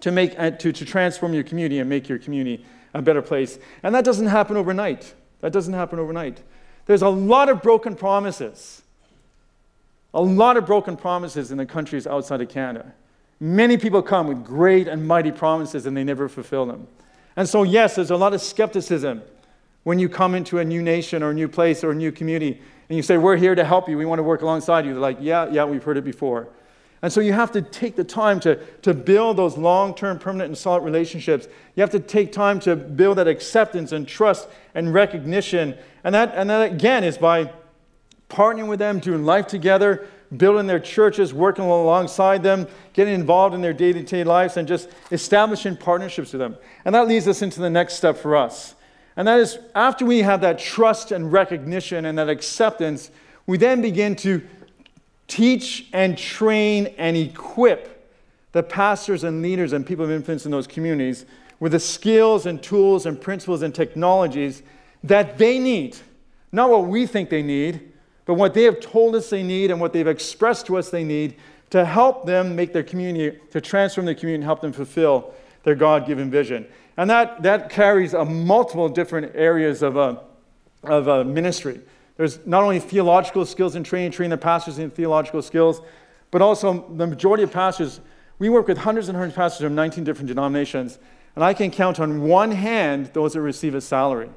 to, 0.00 0.10
make, 0.10 0.34
uh, 0.38 0.52
to, 0.52 0.72
to 0.72 0.84
transform 0.86 1.34
your 1.34 1.44
community 1.44 1.80
and 1.80 1.90
make 1.90 2.08
your 2.08 2.18
community 2.18 2.64
a 2.94 3.02
better 3.02 3.20
place. 3.20 3.58
And 3.82 3.94
that 3.94 4.02
doesn't 4.02 4.28
happen 4.28 4.56
overnight. 4.56 5.12
That 5.42 5.52
doesn't 5.52 5.74
happen 5.74 5.98
overnight. 5.98 6.42
There's 6.86 7.02
a 7.02 7.10
lot 7.10 7.50
of 7.50 7.60
broken 7.60 7.94
promises. 7.94 8.80
A 10.14 10.22
lot 10.22 10.56
of 10.56 10.64
broken 10.64 10.96
promises 10.96 11.50
in 11.50 11.58
the 11.58 11.66
countries 11.66 12.06
outside 12.06 12.40
of 12.40 12.48
Canada. 12.48 12.94
Many 13.38 13.76
people 13.76 14.00
come 14.00 14.28
with 14.28 14.42
great 14.42 14.88
and 14.88 15.06
mighty 15.06 15.30
promises 15.30 15.84
and 15.84 15.94
they 15.94 16.04
never 16.04 16.26
fulfill 16.26 16.64
them. 16.64 16.88
And 17.36 17.46
so, 17.46 17.64
yes, 17.64 17.96
there's 17.96 18.10
a 18.10 18.16
lot 18.16 18.32
of 18.32 18.40
skepticism 18.40 19.20
when 19.82 19.98
you 19.98 20.08
come 20.08 20.34
into 20.34 20.58
a 20.58 20.64
new 20.64 20.80
nation 20.80 21.22
or 21.22 21.32
a 21.32 21.34
new 21.34 21.48
place 21.48 21.84
or 21.84 21.90
a 21.90 21.94
new 21.94 22.12
community 22.12 22.62
and 22.88 22.96
you 22.96 23.02
say, 23.02 23.16
We're 23.16 23.36
here 23.36 23.54
to 23.54 23.64
help 23.64 23.88
you. 23.88 23.96
We 23.96 24.04
want 24.04 24.18
to 24.18 24.24
work 24.24 24.42
alongside 24.42 24.84
you. 24.84 24.92
They're 24.92 25.00
like, 25.00 25.18
Yeah, 25.20 25.48
yeah, 25.50 25.64
we've 25.64 25.82
heard 25.82 25.96
it 25.96 26.04
before. 26.04 26.48
And 27.02 27.12
so 27.12 27.20
you 27.20 27.32
have 27.32 27.50
to 27.52 27.62
take 27.62 27.96
the 27.96 28.04
time 28.04 28.38
to, 28.40 28.56
to 28.82 28.94
build 28.94 29.36
those 29.36 29.58
long 29.58 29.94
term, 29.94 30.20
permanent, 30.20 30.48
and 30.48 30.56
solid 30.56 30.84
relationships. 30.84 31.48
You 31.74 31.80
have 31.80 31.90
to 31.90 32.00
take 32.00 32.30
time 32.30 32.60
to 32.60 32.76
build 32.76 33.18
that 33.18 33.26
acceptance 33.26 33.90
and 33.90 34.06
trust 34.06 34.48
and 34.74 34.94
recognition. 34.94 35.76
And 36.04 36.14
that, 36.14 36.32
and 36.36 36.48
that 36.48 36.72
again, 36.72 37.02
is 37.02 37.18
by 37.18 37.52
partnering 38.28 38.68
with 38.68 38.78
them, 38.78 39.00
doing 39.00 39.24
life 39.24 39.48
together, 39.48 40.06
building 40.36 40.68
their 40.68 40.80
churches, 40.80 41.34
working 41.34 41.64
alongside 41.64 42.44
them, 42.44 42.68
getting 42.92 43.14
involved 43.14 43.54
in 43.54 43.60
their 43.60 43.72
day 43.72 43.92
to 43.92 44.02
day 44.02 44.22
lives, 44.22 44.56
and 44.56 44.68
just 44.68 44.88
establishing 45.10 45.76
partnerships 45.76 46.32
with 46.32 46.38
them. 46.38 46.56
And 46.84 46.94
that 46.94 47.08
leads 47.08 47.26
us 47.26 47.42
into 47.42 47.60
the 47.60 47.68
next 47.68 47.94
step 47.94 48.16
for 48.16 48.36
us. 48.36 48.76
And 49.16 49.28
that 49.28 49.40
is 49.40 49.58
after 49.74 50.04
we 50.04 50.20
have 50.20 50.40
that 50.40 50.58
trust 50.58 51.12
and 51.12 51.32
recognition 51.32 52.06
and 52.06 52.18
that 52.18 52.28
acceptance, 52.28 53.10
we 53.46 53.58
then 53.58 53.82
begin 53.82 54.16
to 54.16 54.42
teach 55.28 55.88
and 55.92 56.16
train 56.16 56.94
and 56.98 57.16
equip 57.16 58.10
the 58.52 58.62
pastors 58.62 59.24
and 59.24 59.42
leaders 59.42 59.72
and 59.72 59.86
people 59.86 60.04
of 60.04 60.10
influence 60.10 60.44
in 60.44 60.50
those 60.50 60.66
communities 60.66 61.24
with 61.58 61.72
the 61.72 61.80
skills 61.80 62.46
and 62.46 62.62
tools 62.62 63.06
and 63.06 63.20
principles 63.20 63.62
and 63.62 63.74
technologies 63.74 64.62
that 65.04 65.38
they 65.38 65.58
need. 65.58 65.96
Not 66.50 66.70
what 66.70 66.86
we 66.86 67.06
think 67.06 67.30
they 67.30 67.42
need, 67.42 67.92
but 68.24 68.34
what 68.34 68.54
they 68.54 68.64
have 68.64 68.80
told 68.80 69.14
us 69.14 69.30
they 69.30 69.42
need 69.42 69.70
and 69.70 69.80
what 69.80 69.92
they've 69.92 70.06
expressed 70.06 70.66
to 70.66 70.76
us 70.76 70.90
they 70.90 71.04
need 71.04 71.36
to 71.70 71.84
help 71.84 72.26
them 72.26 72.54
make 72.54 72.72
their 72.72 72.82
community, 72.82 73.38
to 73.50 73.60
transform 73.60 74.04
their 74.04 74.14
community 74.14 74.36
and 74.36 74.44
help 74.44 74.60
them 74.60 74.72
fulfill 74.72 75.32
their 75.64 75.74
God 75.74 76.06
given 76.06 76.30
vision. 76.30 76.66
And 76.96 77.08
that, 77.10 77.42
that 77.42 77.70
carries 77.70 78.14
a 78.14 78.24
multiple 78.24 78.88
different 78.88 79.32
areas 79.34 79.82
of, 79.82 79.96
a, 79.96 80.20
of 80.82 81.08
a 81.08 81.24
ministry. 81.24 81.80
There's 82.16 82.44
not 82.46 82.62
only 82.62 82.80
theological 82.80 83.46
skills 83.46 83.74
and 83.74 83.84
training, 83.84 84.12
training 84.12 84.30
the 84.30 84.36
pastors 84.36 84.78
in 84.78 84.90
theological 84.90 85.42
skills, 85.42 85.80
but 86.30 86.42
also 86.42 86.86
the 86.94 87.06
majority 87.06 87.42
of 87.42 87.50
pastors. 87.50 88.00
We 88.38 88.48
work 88.48 88.68
with 88.68 88.78
hundreds 88.78 89.08
and 89.08 89.16
hundreds 89.16 89.34
of 89.34 89.36
pastors 89.36 89.64
from 89.64 89.74
19 89.74 90.04
different 90.04 90.28
denominations, 90.28 90.98
and 91.34 91.44
I 91.44 91.54
can 91.54 91.70
count 91.70 91.98
on 91.98 92.22
one 92.22 92.50
hand 92.50 93.10
those 93.14 93.32
that 93.32 93.40
receive 93.40 93.74
a 93.74 93.80
salary. 93.80 94.30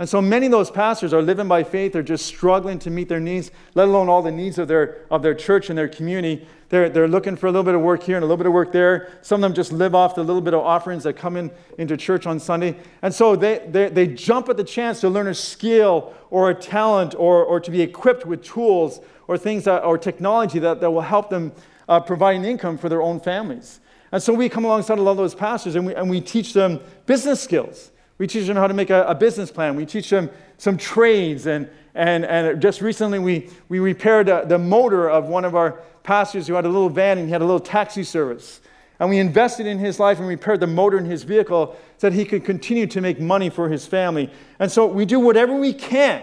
And 0.00 0.08
so 0.08 0.22
many 0.22 0.46
of 0.46 0.52
those 0.52 0.70
pastors 0.70 1.12
are 1.12 1.20
living 1.20 1.46
by 1.46 1.62
faith, 1.62 1.92
they're 1.92 2.02
just 2.02 2.24
struggling 2.24 2.78
to 2.78 2.90
meet 2.90 3.10
their 3.10 3.20
needs, 3.20 3.50
let 3.74 3.86
alone 3.86 4.08
all 4.08 4.22
the 4.22 4.30
needs 4.30 4.56
of 4.56 4.66
their, 4.66 5.04
of 5.10 5.20
their 5.20 5.34
church 5.34 5.68
and 5.68 5.76
their 5.76 5.88
community. 5.88 6.48
They're, 6.70 6.88
they're 6.88 7.06
looking 7.06 7.36
for 7.36 7.48
a 7.48 7.50
little 7.50 7.64
bit 7.64 7.74
of 7.74 7.82
work 7.82 8.02
here 8.04 8.16
and 8.16 8.24
a 8.24 8.26
little 8.26 8.38
bit 8.38 8.46
of 8.46 8.54
work 8.54 8.72
there. 8.72 9.12
Some 9.20 9.44
of 9.44 9.50
them 9.50 9.54
just 9.54 9.72
live 9.72 9.94
off 9.94 10.14
the 10.14 10.24
little 10.24 10.40
bit 10.40 10.54
of 10.54 10.60
offerings 10.60 11.04
that 11.04 11.18
come 11.18 11.36
in 11.36 11.50
into 11.76 11.98
church 11.98 12.26
on 12.26 12.40
Sunday. 12.40 12.78
And 13.02 13.14
so 13.14 13.36
they, 13.36 13.58
they, 13.68 13.90
they 13.90 14.06
jump 14.06 14.48
at 14.48 14.56
the 14.56 14.64
chance 14.64 15.02
to 15.02 15.10
learn 15.10 15.26
a 15.26 15.34
skill 15.34 16.14
or 16.30 16.48
a 16.48 16.54
talent 16.54 17.14
or, 17.18 17.44
or 17.44 17.60
to 17.60 17.70
be 17.70 17.82
equipped 17.82 18.24
with 18.24 18.42
tools 18.42 19.02
or 19.28 19.36
things 19.36 19.64
that, 19.64 19.84
or 19.84 19.98
technology 19.98 20.58
that, 20.60 20.80
that 20.80 20.90
will 20.90 21.02
help 21.02 21.28
them 21.28 21.52
uh, 21.90 22.00
provide 22.00 22.36
an 22.36 22.46
income 22.46 22.78
for 22.78 22.88
their 22.88 23.02
own 23.02 23.20
families. 23.20 23.80
And 24.12 24.22
so 24.22 24.32
we 24.32 24.48
come 24.48 24.64
alongside 24.64 24.98
a 24.98 25.02
lot 25.02 25.10
of 25.10 25.18
those 25.18 25.34
pastors 25.34 25.74
and 25.74 25.86
we, 25.86 25.94
and 25.94 26.08
we 26.08 26.22
teach 26.22 26.54
them 26.54 26.80
business 27.04 27.42
skills. 27.42 27.90
We 28.20 28.26
teach 28.26 28.46
them 28.46 28.58
how 28.58 28.66
to 28.66 28.74
make 28.74 28.90
a, 28.90 29.04
a, 29.04 29.14
business 29.14 29.50
plan. 29.50 29.76
We 29.76 29.86
teach 29.86 30.10
them 30.10 30.28
some 30.58 30.76
trades. 30.76 31.46
And, 31.46 31.70
and, 31.94 32.26
and 32.26 32.60
just 32.60 32.82
recently, 32.82 33.18
we, 33.18 33.48
we 33.70 33.78
repaired 33.78 34.28
a, 34.28 34.44
the 34.44 34.58
motor 34.58 35.08
of 35.08 35.24
one 35.24 35.46
of 35.46 35.56
our 35.56 35.80
pastors 36.02 36.46
who 36.46 36.52
had 36.52 36.66
a 36.66 36.68
little 36.68 36.90
van 36.90 37.16
and 37.16 37.28
he 37.28 37.32
had 37.32 37.40
a 37.40 37.46
little 37.46 37.58
taxi 37.58 38.04
service. 38.04 38.60
And 38.98 39.08
we 39.08 39.16
invested 39.16 39.66
in 39.66 39.78
his 39.78 39.98
life 39.98 40.18
and 40.18 40.28
repaired 40.28 40.60
the 40.60 40.66
motor 40.66 40.98
in 40.98 41.06
his 41.06 41.22
vehicle 41.22 41.74
so 41.96 42.10
that 42.10 42.12
he 42.14 42.26
could 42.26 42.44
continue 42.44 42.86
to 42.88 43.00
make 43.00 43.18
money 43.18 43.48
for 43.48 43.70
his 43.70 43.86
family. 43.86 44.30
And 44.58 44.70
so 44.70 44.84
we 44.84 45.06
do 45.06 45.18
whatever 45.18 45.54
we 45.54 45.72
can, 45.72 46.22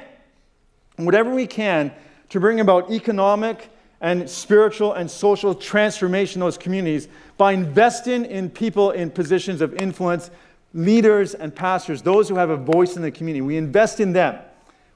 whatever 0.97 1.33
we 1.33 1.47
can 1.47 1.91
to 2.29 2.39
bring 2.39 2.59
about 2.59 2.91
economic 2.91 3.71
and 4.01 4.29
spiritual 4.29 4.93
and 4.93 5.09
social 5.09 5.55
transformation 5.55 6.43
in 6.43 6.45
those 6.45 6.59
communities 6.59 7.07
by 7.37 7.53
investing 7.53 8.23
in 8.25 8.51
people 8.51 8.91
in 8.91 9.09
positions 9.09 9.61
of 9.61 9.73
influence 9.73 10.29
leaders 10.77 11.33
and 11.33 11.53
pastors, 11.53 12.03
those 12.03 12.29
who 12.29 12.35
have 12.35 12.51
a 12.51 12.55
voice 12.55 12.95
in 12.95 13.01
the 13.01 13.09
community. 13.09 13.41
We 13.41 13.57
invest 13.57 13.99
in 13.99 14.13
them. 14.13 14.39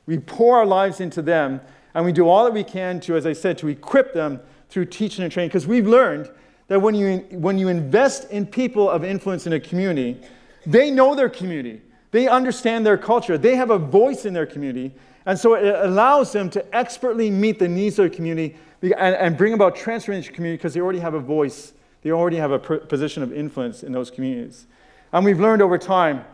We 0.06 0.20
pour 0.20 0.58
our 0.58 0.66
lives 0.66 1.02
into 1.02 1.24
them, 1.24 1.60
and 1.96 2.06
we 2.06 2.12
do 2.12 2.30
all 2.30 2.46
that 2.46 2.54
we 2.54 2.64
can 2.64 3.00
to, 3.02 3.16
as 3.16 3.26
I 3.26 3.34
said, 3.34 3.58
to 3.60 3.68
equip 3.68 4.14
them 4.14 4.40
through 4.70 4.86
teaching 4.86 5.24
and 5.24 5.34
training. 5.34 5.50
Because 5.50 5.66
we've 5.66 5.88
learned 5.88 6.30
that 6.68 6.80
when 6.80 6.94
you, 6.94 7.18
when 7.32 7.58
you 7.58 7.68
invest 7.68 8.30
in 8.30 8.46
people 8.46 8.90
of 8.90 9.04
influence 9.04 9.48
in 9.48 9.54
a 9.54 9.60
community, 9.60 10.22
they 10.68 10.92
know 10.92 11.16
their 11.16 11.30
community, 11.30 11.82
they 12.12 12.28
understand 12.28 12.86
their 12.86 12.98
culture, 12.98 13.38
they 13.38 13.56
have 13.56 13.72
a 13.72 13.80
voice 13.80 14.26
in 14.26 14.34
their 14.36 14.46
community, 14.46 14.94
and 15.26 15.38
so 15.38 15.56
it 15.56 15.76
allows 15.84 16.32
them 16.32 16.50
to 16.52 16.76
expertly 16.76 17.32
meet 17.32 17.58
the 17.58 17.68
needs 17.68 17.98
of 17.98 18.10
the 18.10 18.16
community 18.16 18.56
and, 18.84 18.94
and 18.94 19.36
bring 19.36 19.54
about 19.54 19.76
transformation 19.76 20.28
in 20.28 20.32
the 20.32 20.36
community 20.36 20.58
because 20.58 20.76
they 20.76 20.82
already 20.82 21.00
have 21.00 21.16
a 21.16 21.20
voice, 21.20 21.74
they 22.04 22.12
already 22.12 22.38
have 22.38 22.52
a 22.52 22.60
position 22.60 23.24
of 23.24 23.34
influence 23.34 23.82
in 23.82 23.92
those 23.92 24.12
communities. 24.12 24.68
And 25.14 25.26
we've 25.26 25.40
learned 25.40 25.62
over 25.62 25.78
time 25.78 26.26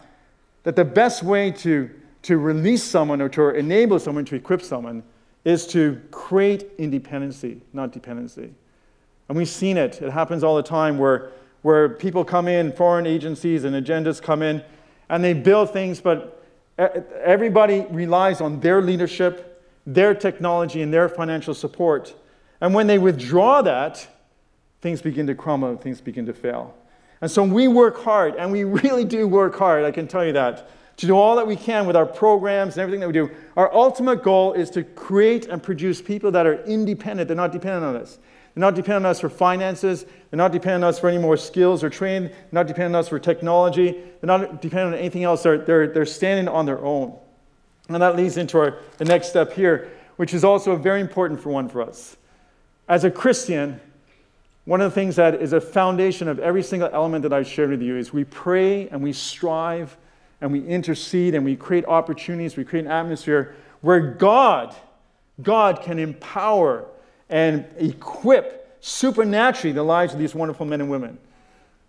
that 0.64 0.76
the 0.76 0.86
best 0.86 1.24
way 1.24 1.52
to, 1.52 1.90
to 2.24 2.38
release 2.38 2.84
someone 2.84 3.22
or 3.22 3.30
to 3.30 3.50
enable 3.50 4.00
someone 4.00 4.26
to 4.26 4.36
equip 4.36 4.62
someone 4.62 5.04
is 5.46 5.66
to 5.68 6.02
create 6.12 6.70
independency, 6.78 7.62
not 7.74 7.92
dependency. 7.92 8.54
And 9.30 9.38
we've 9.38 9.48
seen 9.48 9.78
it. 9.78 10.02
It 10.02 10.12
happens 10.12 10.44
all 10.44 10.56
the 10.56 10.64
time 10.64 10.98
where, 10.98 11.32
where 11.62 11.90
people 11.90 12.24
come 12.24 12.48
in, 12.48 12.72
foreign 12.72 13.08
agencies 13.08 13.64
and 13.64 13.76
agendas 13.76 14.22
come 14.22 14.42
in, 14.42 14.64
and 15.10 15.24
they 15.24 15.34
build 15.34 15.72
things, 15.72 16.02
but 16.02 16.44
everybody 16.78 17.86
relies 17.90 18.42
on 18.42 18.60
their 18.60 18.82
leadership, 18.82 19.66
their 19.86 20.14
technology, 20.14 20.82
and 20.82 20.94
their 20.94 21.10
financial 21.10 21.54
support. 21.54 22.14
And 22.62 22.74
when 22.74 22.88
they 22.88 22.98
withdraw 22.98 23.62
that, 23.62 24.08
things 24.82 25.02
begin 25.02 25.28
to 25.28 25.36
crumble, 25.36 25.78
things 25.78 26.02
begin 26.02 26.26
to 26.26 26.34
fail. 26.34 26.76
And 27.22 27.30
so 27.30 27.44
we 27.44 27.68
work 27.68 28.04
hard, 28.04 28.36
and 28.36 28.52
we 28.52 28.64
really 28.84 29.06
do 29.06 29.28
work 29.28 29.56
hard, 29.56 29.84
I 29.84 29.92
can 29.92 30.08
tell 30.08 30.26
you 30.26 30.34
that, 30.34 30.70
to 30.98 31.06
do 31.06 31.16
all 31.16 31.36
that 31.36 31.46
we 31.46 31.56
can 31.56 31.86
with 31.86 31.96
our 31.96 32.06
programs 32.06 32.76
and 32.76 32.82
everything 32.82 33.00
that 33.02 33.08
we 33.08 33.14
do. 33.14 33.30
Our 33.56 33.74
ultimate 33.74 34.24
goal 34.24 34.54
is 34.54 34.70
to 34.72 34.84
create 34.84 35.46
and 35.46 35.62
produce 35.62 36.02
people 36.02 36.32
that 36.32 36.48
are 36.48 36.64
independent, 36.64 37.28
they're 37.28 37.38
not 37.38 37.52
dependent 37.52 37.86
on 37.86 37.96
us. 37.96 38.18
They're 38.58 38.62
not 38.62 38.74
dependent 38.74 39.06
on 39.06 39.12
us 39.12 39.20
for 39.20 39.30
finances. 39.30 40.04
They're 40.32 40.38
not 40.38 40.52
dependent 40.52 40.84
on 40.84 40.90
us 40.90 40.98
for 40.98 41.08
any 41.08 41.20
more 41.20 41.38
skills 41.38 41.84
or 41.84 41.92
training. 41.92 42.30
They're 42.30 42.48
not 42.52 42.66
dependent 42.66 42.96
on 42.96 43.02
us 43.02 43.08
for 43.08 43.20
technology. 43.20 43.92
They're 43.92 44.26
not 44.26 44.64
dependent 44.64 44.96
on 44.96 45.00
anything 45.00 45.24
else. 45.24 45.44
They're, 45.44 45.60
they're, 45.60 45.86
they're 45.86 46.08
standing 46.08 46.48
on 46.48 46.66
their 46.66 46.84
own. 46.84 47.16
And 47.88 48.02
that 48.02 48.16
leads 48.16 48.36
into 48.38 48.58
our, 48.58 48.80
the 48.98 49.06
next 49.06 49.30
step 49.30 49.54
here, 49.54 49.92
which 50.16 50.34
is 50.34 50.44
also 50.44 50.76
very 50.76 51.02
important 51.02 51.40
for 51.40 51.52
one 51.52 51.70
for 51.70 51.84
us. 51.84 52.18
As 52.90 53.04
a 53.04 53.12
Christian, 53.12 53.80
one 54.68 54.82
of 54.82 54.92
the 54.92 54.96
things 54.96 55.16
that 55.16 55.36
is 55.36 55.54
a 55.54 55.62
foundation 55.62 56.28
of 56.28 56.40
every 56.40 56.62
single 56.62 56.90
element 56.92 57.24
that 57.24 57.32
I've 57.32 57.48
shared 57.48 57.70
with 57.70 57.82
you 57.82 57.96
is 57.96 58.12
we 58.12 58.26
pray 58.26 58.90
and 58.90 59.02
we 59.02 59.14
strive 59.14 59.96
and 60.42 60.52
we 60.52 60.62
intercede 60.68 61.36
and 61.36 61.46
we 61.46 61.56
create 61.56 61.86
opportunities, 61.86 62.58
we 62.58 62.66
create 62.66 62.84
an 62.84 62.92
atmosphere 62.92 63.56
where 63.80 64.02
God, 64.02 64.76
God 65.42 65.82
can 65.82 66.00
empower 66.00 66.86
and 67.30 67.66
equip 67.78 68.78
supernaturally 68.82 69.72
the 69.72 69.84
lives 69.84 70.12
of 70.12 70.20
these 70.20 70.36
wonderful 70.36 70.66
men 70.66 70.82
and 70.82 70.90
women. 70.90 71.18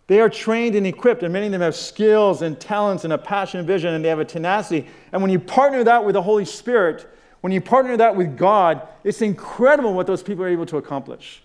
They 0.06 0.20
are 0.20 0.30
trained 0.30 0.76
and 0.76 0.86
equipped, 0.86 1.24
and 1.24 1.32
many 1.32 1.46
of 1.46 1.52
them 1.52 1.62
have 1.62 1.74
skills 1.74 2.42
and 2.42 2.60
talents 2.60 3.02
and 3.02 3.12
a 3.12 3.18
passion 3.18 3.58
and 3.58 3.66
vision, 3.66 3.92
and 3.92 4.04
they 4.04 4.08
have 4.08 4.20
a 4.20 4.24
tenacity. 4.24 4.86
And 5.10 5.20
when 5.20 5.32
you 5.32 5.40
partner 5.40 5.82
that 5.82 6.04
with 6.04 6.12
the 6.12 6.22
Holy 6.22 6.44
Spirit, 6.44 7.12
when 7.40 7.52
you 7.52 7.60
partner 7.60 7.96
that 7.96 8.14
with 8.14 8.36
God, 8.36 8.86
it's 9.02 9.20
incredible 9.20 9.94
what 9.94 10.06
those 10.06 10.22
people 10.22 10.44
are 10.44 10.48
able 10.48 10.66
to 10.66 10.76
accomplish. 10.76 11.42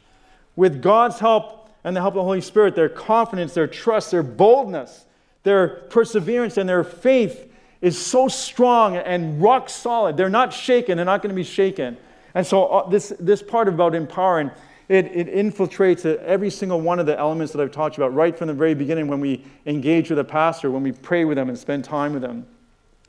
With 0.56 0.82
God's 0.82 1.20
help 1.20 1.70
and 1.84 1.96
the 1.96 2.02
help 2.02 2.14
of 2.14 2.18
the 2.18 2.24
Holy 2.24 2.42
Spirit, 2.42 2.76
their 2.76 2.90
confidence, 2.90 3.54
their 3.54 3.68
trust, 3.68 4.12
their 4.12 4.24
boldness, 4.24 5.06
their 5.44 5.68
perseverance, 5.68 6.58
and 6.58 6.68
their 6.68 6.84
faith 6.84 7.52
is 7.82 7.98
so 7.98 8.28
strong 8.28 8.96
and 8.96 9.42
rock 9.42 9.70
solid. 9.70 10.16
They're 10.16 10.30
not 10.30 10.54
shaken, 10.54 10.96
they're 10.96 11.06
not 11.06 11.22
going 11.22 11.32
to 11.32 11.36
be 11.36 11.44
shaken. 11.44 11.98
And 12.34 12.48
so, 12.48 12.66
uh, 12.66 12.90
this, 12.90 13.14
this 13.20 13.44
part 13.44 13.68
about 13.68 13.94
empowering, 13.94 14.52
it, 14.88 15.06
it 15.08 15.28
infiltrates 15.28 16.06
every 16.06 16.50
single 16.50 16.82
one 16.82 17.00
of 17.00 17.06
the 17.06 17.18
elements 17.18 17.54
that 17.54 17.62
I've 17.62 17.72
talked 17.72 17.98
about 17.98 18.14
right 18.14 18.38
from 18.38 18.48
the 18.48 18.54
very 18.54 18.74
beginning 18.74 19.08
when 19.08 19.20
we 19.20 19.44
engage 19.66 20.10
with 20.10 20.20
a 20.20 20.24
pastor, 20.24 20.72
when 20.72 20.84
we 20.84 20.92
pray 20.92 21.26
with 21.26 21.38
them 21.38 21.50
and 21.50 21.58
spend 21.58 21.84
time 21.84 22.14
with 22.14 22.22
them. 22.22 22.46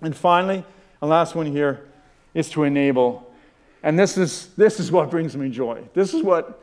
And 0.01 0.15
finally, 0.15 0.65
the 1.01 1.07
last 1.07 1.35
one 1.35 1.47
here 1.47 1.87
is 2.35 2.51
to 2.51 2.65
enable. 2.65 3.31
And 3.83 3.99
this 3.99 4.19
is, 4.19 4.49
this 4.57 4.81
is 4.81 4.91
what 4.91 5.11
brings 5.11 5.37
me 5.37 5.51
joy. 5.51 5.83
This 5.95 6.15
is 6.15 6.23
what, 6.23 6.63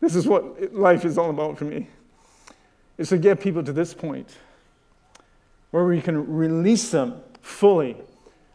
this 0.00 0.14
is 0.14 0.26
what 0.26 0.74
life 0.74 1.04
is 1.04 1.18
all 1.18 1.30
about 1.30 1.58
for 1.58 1.64
me. 1.64 1.88
Is 2.98 3.10
to 3.10 3.18
get 3.18 3.40
people 3.40 3.62
to 3.62 3.72
this 3.72 3.92
point 3.92 4.28
where 5.70 5.84
we 5.84 6.00
can 6.00 6.34
release 6.34 6.90
them 6.90 7.20
fully 7.42 7.96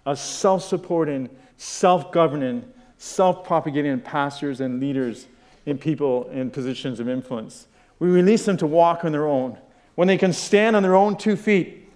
as 0.05 0.19
self 0.19 0.63
supporting 0.63 1.29
self 1.57 2.11
governing, 2.11 2.63
self 2.97 3.43
propagating 3.43 3.99
pastors 3.99 4.61
and 4.61 4.79
leaders 4.79 5.27
in 5.65 5.77
people 5.77 6.27
in 6.29 6.49
positions 6.49 6.99
of 6.99 7.07
influence. 7.07 7.67
We 7.99 8.09
release 8.09 8.45
them 8.45 8.57
to 8.57 8.67
walk 8.67 9.05
on 9.05 9.11
their 9.11 9.27
own. 9.27 9.57
When 9.95 10.07
they 10.07 10.17
can 10.17 10.33
stand 10.33 10.75
on 10.75 10.81
their 10.81 10.95
own 10.95 11.17
two 11.17 11.35
feet 11.35 11.87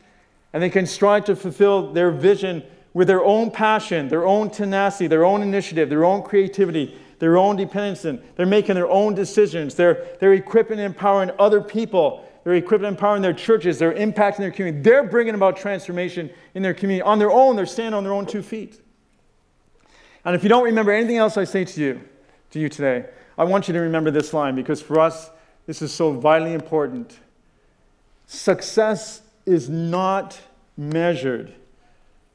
and 0.53 0.61
they 0.61 0.69
can 0.69 0.85
strive 0.85 1.25
to 1.25 1.35
fulfill 1.35 1.93
their 1.93 2.11
vision 2.11 2.63
with 2.93 3.07
their 3.07 3.23
own 3.23 3.49
passion, 3.49 4.07
their 4.07 4.25
own 4.25 4.49
tenacity, 4.51 5.07
their 5.07 5.25
own 5.25 5.41
initiative, 5.41 5.89
their 5.89 6.05
own 6.05 6.21
creativity, 6.21 6.95
their 7.19 7.37
own 7.37 7.55
dependence, 7.55 8.05
and 8.05 8.21
they're 8.35 8.45
making 8.45 8.75
their 8.75 8.89
own 8.89 9.15
decisions. 9.15 9.75
They're, 9.75 10.05
they're 10.19 10.33
equipping 10.33 10.79
and 10.79 10.85
empowering 10.85 11.31
other 11.39 11.61
people. 11.61 12.27
They're 12.43 12.55
equipping 12.55 12.85
and 12.85 12.95
empowering 12.95 13.21
their 13.21 13.33
churches. 13.33 13.79
They're 13.79 13.93
impacting 13.93 14.37
their 14.37 14.51
community. 14.51 14.83
They're 14.83 15.03
bringing 15.03 15.35
about 15.35 15.57
transformation 15.57 16.29
in 16.53 16.61
their 16.61 16.73
community. 16.73 17.01
On 17.01 17.19
their 17.19 17.31
own, 17.31 17.55
they're 17.55 17.65
standing 17.65 17.93
on 17.93 18.03
their 18.03 18.13
own 18.13 18.25
two 18.25 18.41
feet. 18.41 18.79
And 20.23 20.35
if 20.35 20.43
you 20.43 20.49
don't 20.49 20.63
remember 20.63 20.91
anything 20.91 21.17
else 21.17 21.37
I 21.37 21.43
say 21.43 21.65
to 21.65 21.81
you, 21.81 22.01
to 22.51 22.59
you 22.59 22.69
today, 22.69 23.05
I 23.37 23.43
want 23.43 23.67
you 23.67 23.73
to 23.73 23.79
remember 23.79 24.11
this 24.11 24.33
line 24.33 24.55
because 24.55 24.81
for 24.81 24.99
us, 24.99 25.29
this 25.67 25.81
is 25.81 25.93
so 25.93 26.11
vitally 26.11 26.53
important. 26.53 27.19
Success 28.27 29.21
is 29.45 29.69
not 29.69 30.39
measured 30.77 31.53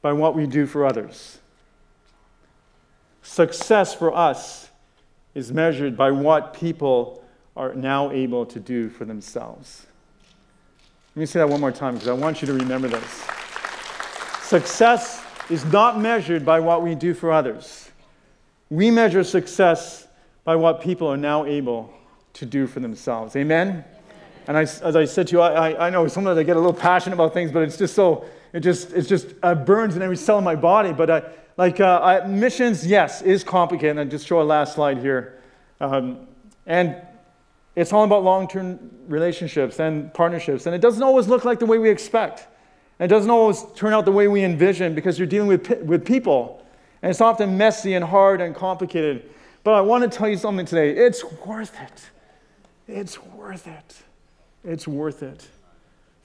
by 0.01 0.13
what 0.13 0.35
we 0.35 0.47
do 0.47 0.65
for 0.65 0.85
others. 0.85 1.39
Success 3.21 3.93
for 3.93 4.15
us 4.15 4.70
is 5.33 5.51
measured 5.51 5.95
by 5.95 6.11
what 6.11 6.53
people 6.53 7.23
are 7.55 7.73
now 7.73 8.11
able 8.11 8.45
to 8.45 8.59
do 8.59 8.89
for 8.89 9.05
themselves. 9.05 9.85
Let 11.15 11.19
me 11.19 11.25
say 11.25 11.39
that 11.39 11.49
one 11.49 11.59
more 11.59 11.71
time 11.71 11.95
because 11.95 12.07
I 12.07 12.13
want 12.13 12.41
you 12.41 12.45
to 12.47 12.53
remember 12.53 12.87
this. 12.87 13.27
Success 14.43 15.23
is 15.49 15.65
not 15.65 15.99
measured 15.99 16.45
by 16.45 16.59
what 16.59 16.81
we 16.81 16.95
do 16.95 17.13
for 17.13 17.31
others. 17.31 17.89
We 18.69 18.89
measure 18.91 19.23
success 19.23 20.07
by 20.43 20.55
what 20.55 20.81
people 20.81 21.07
are 21.07 21.17
now 21.17 21.45
able 21.45 21.93
to 22.33 22.45
do 22.45 22.67
for 22.67 22.79
themselves. 22.79 23.35
Amen? 23.35 23.83
And 24.47 24.57
I, 24.57 24.61
as 24.61 24.95
I 24.95 25.05
said 25.05 25.27
to 25.27 25.33
you, 25.33 25.41
I, 25.41 25.87
I, 25.87 25.89
know 25.89 26.07
sometimes 26.07 26.37
I 26.37 26.43
get 26.43 26.55
a 26.55 26.59
little 26.59 26.73
passionate 26.73 27.15
about 27.15 27.33
things, 27.33 27.51
but 27.51 27.61
it's 27.63 27.77
just 27.77 27.93
so, 27.93 28.25
it 28.53 28.61
just, 28.61 28.91
it 28.93 29.03
just 29.03 29.27
uh, 29.43 29.53
burns 29.53 29.95
in 29.95 30.01
every 30.01 30.17
cell 30.17 30.37
in 30.37 30.43
my 30.43 30.55
body. 30.55 30.93
But 30.93 31.09
I, 31.09 31.23
like 31.57 31.79
uh, 31.79 32.23
missions, 32.27 32.85
yes, 32.85 33.21
is 33.21 33.43
complicated. 33.43 33.91
And 33.91 33.99
I 33.99 34.05
just 34.05 34.25
show 34.25 34.41
a 34.41 34.43
last 34.43 34.75
slide 34.75 34.97
here. 34.97 35.41
Um, 35.79 36.27
and 36.65 36.95
it's 37.75 37.93
all 37.93 38.03
about 38.03 38.23
long 38.23 38.47
term 38.47 38.91
relationships 39.07 39.79
and 39.79 40.13
partnerships. 40.13 40.65
And 40.65 40.75
it 40.75 40.81
doesn't 40.81 41.03
always 41.03 41.27
look 41.27 41.45
like 41.45 41.59
the 41.59 41.65
way 41.65 41.77
we 41.77 41.89
expect. 41.89 42.47
It 42.99 43.07
doesn't 43.07 43.31
always 43.31 43.65
turn 43.75 43.93
out 43.93 44.05
the 44.05 44.11
way 44.11 44.27
we 44.27 44.43
envision 44.43 44.93
because 44.93 45.17
you're 45.17 45.27
dealing 45.27 45.47
with, 45.47 45.69
with 45.81 46.05
people. 46.05 46.65
And 47.01 47.09
it's 47.09 47.21
often 47.21 47.57
messy 47.57 47.95
and 47.95 48.05
hard 48.05 48.41
and 48.41 48.53
complicated. 48.53 49.29
But 49.63 49.73
I 49.73 49.81
want 49.81 50.09
to 50.09 50.17
tell 50.17 50.29
you 50.29 50.37
something 50.37 50.65
today. 50.65 50.91
It's 50.91 51.23
worth 51.45 51.75
it. 51.81 52.09
It's 52.87 53.21
worth 53.23 53.67
it. 53.67 54.03
It's 54.63 54.87
worth 54.87 55.23
it. 55.23 55.47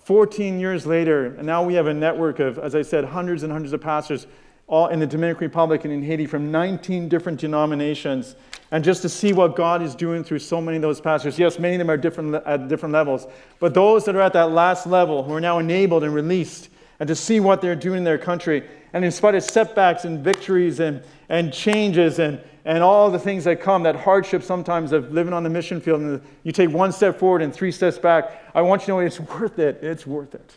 14 0.04 0.60
years 0.60 0.86
later, 0.86 1.26
and 1.26 1.46
now 1.46 1.64
we 1.64 1.74
have 1.74 1.86
a 1.86 1.94
network 1.94 2.38
of, 2.38 2.58
as 2.58 2.74
I 2.74 2.82
said, 2.82 3.04
hundreds 3.04 3.42
and 3.42 3.50
hundreds 3.50 3.72
of 3.72 3.80
pastors 3.80 4.26
all 4.68 4.88
in 4.88 4.98
the 4.98 5.06
Dominican 5.06 5.46
Republic 5.46 5.84
and 5.84 5.92
in 5.92 6.02
Haiti 6.02 6.26
from 6.26 6.50
19 6.50 7.08
different 7.08 7.38
denominations. 7.40 8.34
And 8.72 8.82
just 8.82 9.02
to 9.02 9.08
see 9.08 9.32
what 9.32 9.54
God 9.54 9.80
is 9.80 9.94
doing 9.94 10.24
through 10.24 10.40
so 10.40 10.60
many 10.60 10.76
of 10.76 10.82
those 10.82 11.00
pastors. 11.00 11.38
Yes, 11.38 11.58
many 11.58 11.76
of 11.76 11.78
them 11.78 11.90
are 11.90 11.96
different, 11.96 12.34
at 12.46 12.66
different 12.66 12.92
levels. 12.92 13.26
But 13.60 13.74
those 13.74 14.04
that 14.06 14.16
are 14.16 14.20
at 14.20 14.32
that 14.32 14.50
last 14.50 14.86
level, 14.86 15.22
who 15.22 15.32
are 15.34 15.40
now 15.40 15.60
enabled 15.60 16.02
and 16.02 16.12
released, 16.12 16.68
and 16.98 17.06
to 17.06 17.14
see 17.14 17.38
what 17.38 17.60
they're 17.60 17.76
doing 17.76 17.98
in 17.98 18.04
their 18.04 18.18
country. 18.18 18.64
And 18.92 19.04
in 19.04 19.12
spite 19.12 19.36
of 19.36 19.44
setbacks 19.44 20.04
and 20.04 20.24
victories 20.24 20.80
and, 20.80 21.02
and 21.28 21.52
changes 21.52 22.18
and, 22.18 22.40
and 22.64 22.82
all 22.82 23.08
the 23.08 23.20
things 23.20 23.44
that 23.44 23.60
come, 23.60 23.84
that 23.84 23.94
hardship 23.94 24.42
sometimes 24.42 24.90
of 24.90 25.12
living 25.12 25.32
on 25.32 25.44
the 25.44 25.50
mission 25.50 25.80
field, 25.80 26.00
and 26.00 26.20
you 26.42 26.50
take 26.50 26.70
one 26.70 26.90
step 26.90 27.20
forward 27.20 27.42
and 27.42 27.54
three 27.54 27.70
steps 27.70 27.98
back, 27.98 28.42
I 28.52 28.62
want 28.62 28.82
you 28.82 28.86
to 28.86 28.90
know 28.92 28.98
it's 28.98 29.20
worth 29.20 29.60
it. 29.60 29.78
It's 29.80 30.06
worth 30.06 30.34
it. 30.34 30.56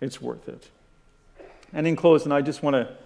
It's 0.00 0.20
worth 0.20 0.48
it. 0.48 0.68
And 1.72 1.86
in 1.86 1.94
closing, 1.94 2.32
I 2.32 2.40
just 2.40 2.64
want 2.64 2.74
to 2.74 2.96